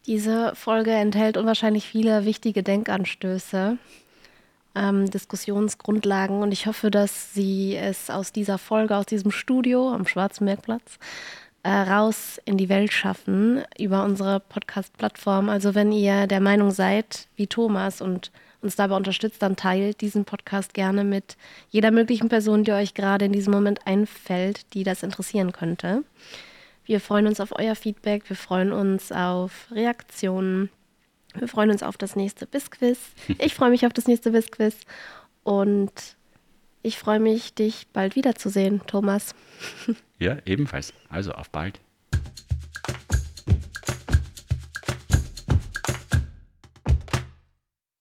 Diese 0.07 0.55
Folge 0.55 0.89
enthält 0.89 1.37
unwahrscheinlich 1.37 1.85
viele 1.85 2.25
wichtige 2.25 2.63
Denkanstöße 2.63 3.77
ähm, 4.73 5.07
Diskussionsgrundlagen 5.11 6.41
und 6.41 6.51
ich 6.51 6.65
hoffe, 6.65 6.89
dass 6.89 7.33
Sie 7.33 7.75
es 7.75 8.09
aus 8.09 8.31
dieser 8.31 8.57
Folge, 8.57 8.95
aus 8.95 9.05
diesem 9.05 9.29
Studio 9.29 9.93
am 9.93 10.07
Schwarzenbergplatz, 10.07 10.97
äh, 11.61 11.69
raus 11.69 12.41
in 12.45 12.57
die 12.57 12.69
Welt 12.69 12.91
schaffen 12.91 13.63
über 13.77 14.03
unsere 14.05 14.39
Podcast-Plattform. 14.39 15.49
Also 15.49 15.75
wenn 15.75 15.91
ihr 15.91 16.25
der 16.25 16.39
Meinung 16.39 16.71
seid, 16.71 17.27
wie 17.35 17.45
Thomas 17.45 18.01
und 18.01 18.31
uns 18.61 18.75
dabei 18.75 18.95
unterstützt, 18.95 19.41
dann 19.41 19.55
teilt 19.55 20.01
diesen 20.01 20.25
Podcast 20.25 20.73
gerne 20.73 21.03
mit 21.03 21.37
jeder 21.69 21.91
möglichen 21.91 22.29
Person, 22.29 22.63
die 22.63 22.71
euch 22.71 22.93
gerade 22.93 23.25
in 23.25 23.31
diesem 23.31 23.53
Moment 23.53 23.85
einfällt, 23.87 24.73
die 24.73 24.83
das 24.83 25.03
interessieren 25.03 25.51
könnte. 25.51 26.03
Wir 26.85 26.99
freuen 26.99 27.27
uns 27.27 27.39
auf 27.39 27.57
euer 27.57 27.75
Feedback, 27.75 28.29
wir 28.29 28.35
freuen 28.35 28.71
uns 28.71 29.11
auf 29.11 29.67
Reaktionen, 29.71 30.69
wir 31.35 31.47
freuen 31.47 31.69
uns 31.69 31.83
auf 31.83 31.97
das 31.97 32.15
nächste 32.15 32.47
Bisquiz. 32.47 32.99
Ich 33.39 33.53
freue 33.53 33.69
mich 33.69 33.85
auf 33.85 33.93
das 33.93 34.07
nächste 34.07 34.31
Bisquiz 34.31 34.75
und 35.43 35.91
ich 36.81 36.97
freue 36.97 37.19
mich, 37.19 37.53
dich 37.53 37.87
bald 37.93 38.15
wiederzusehen, 38.15 38.81
Thomas. 38.87 39.35
Ja, 40.17 40.37
ebenfalls. 40.45 40.93
Also 41.09 41.31
auf 41.31 41.49
bald. 41.49 41.79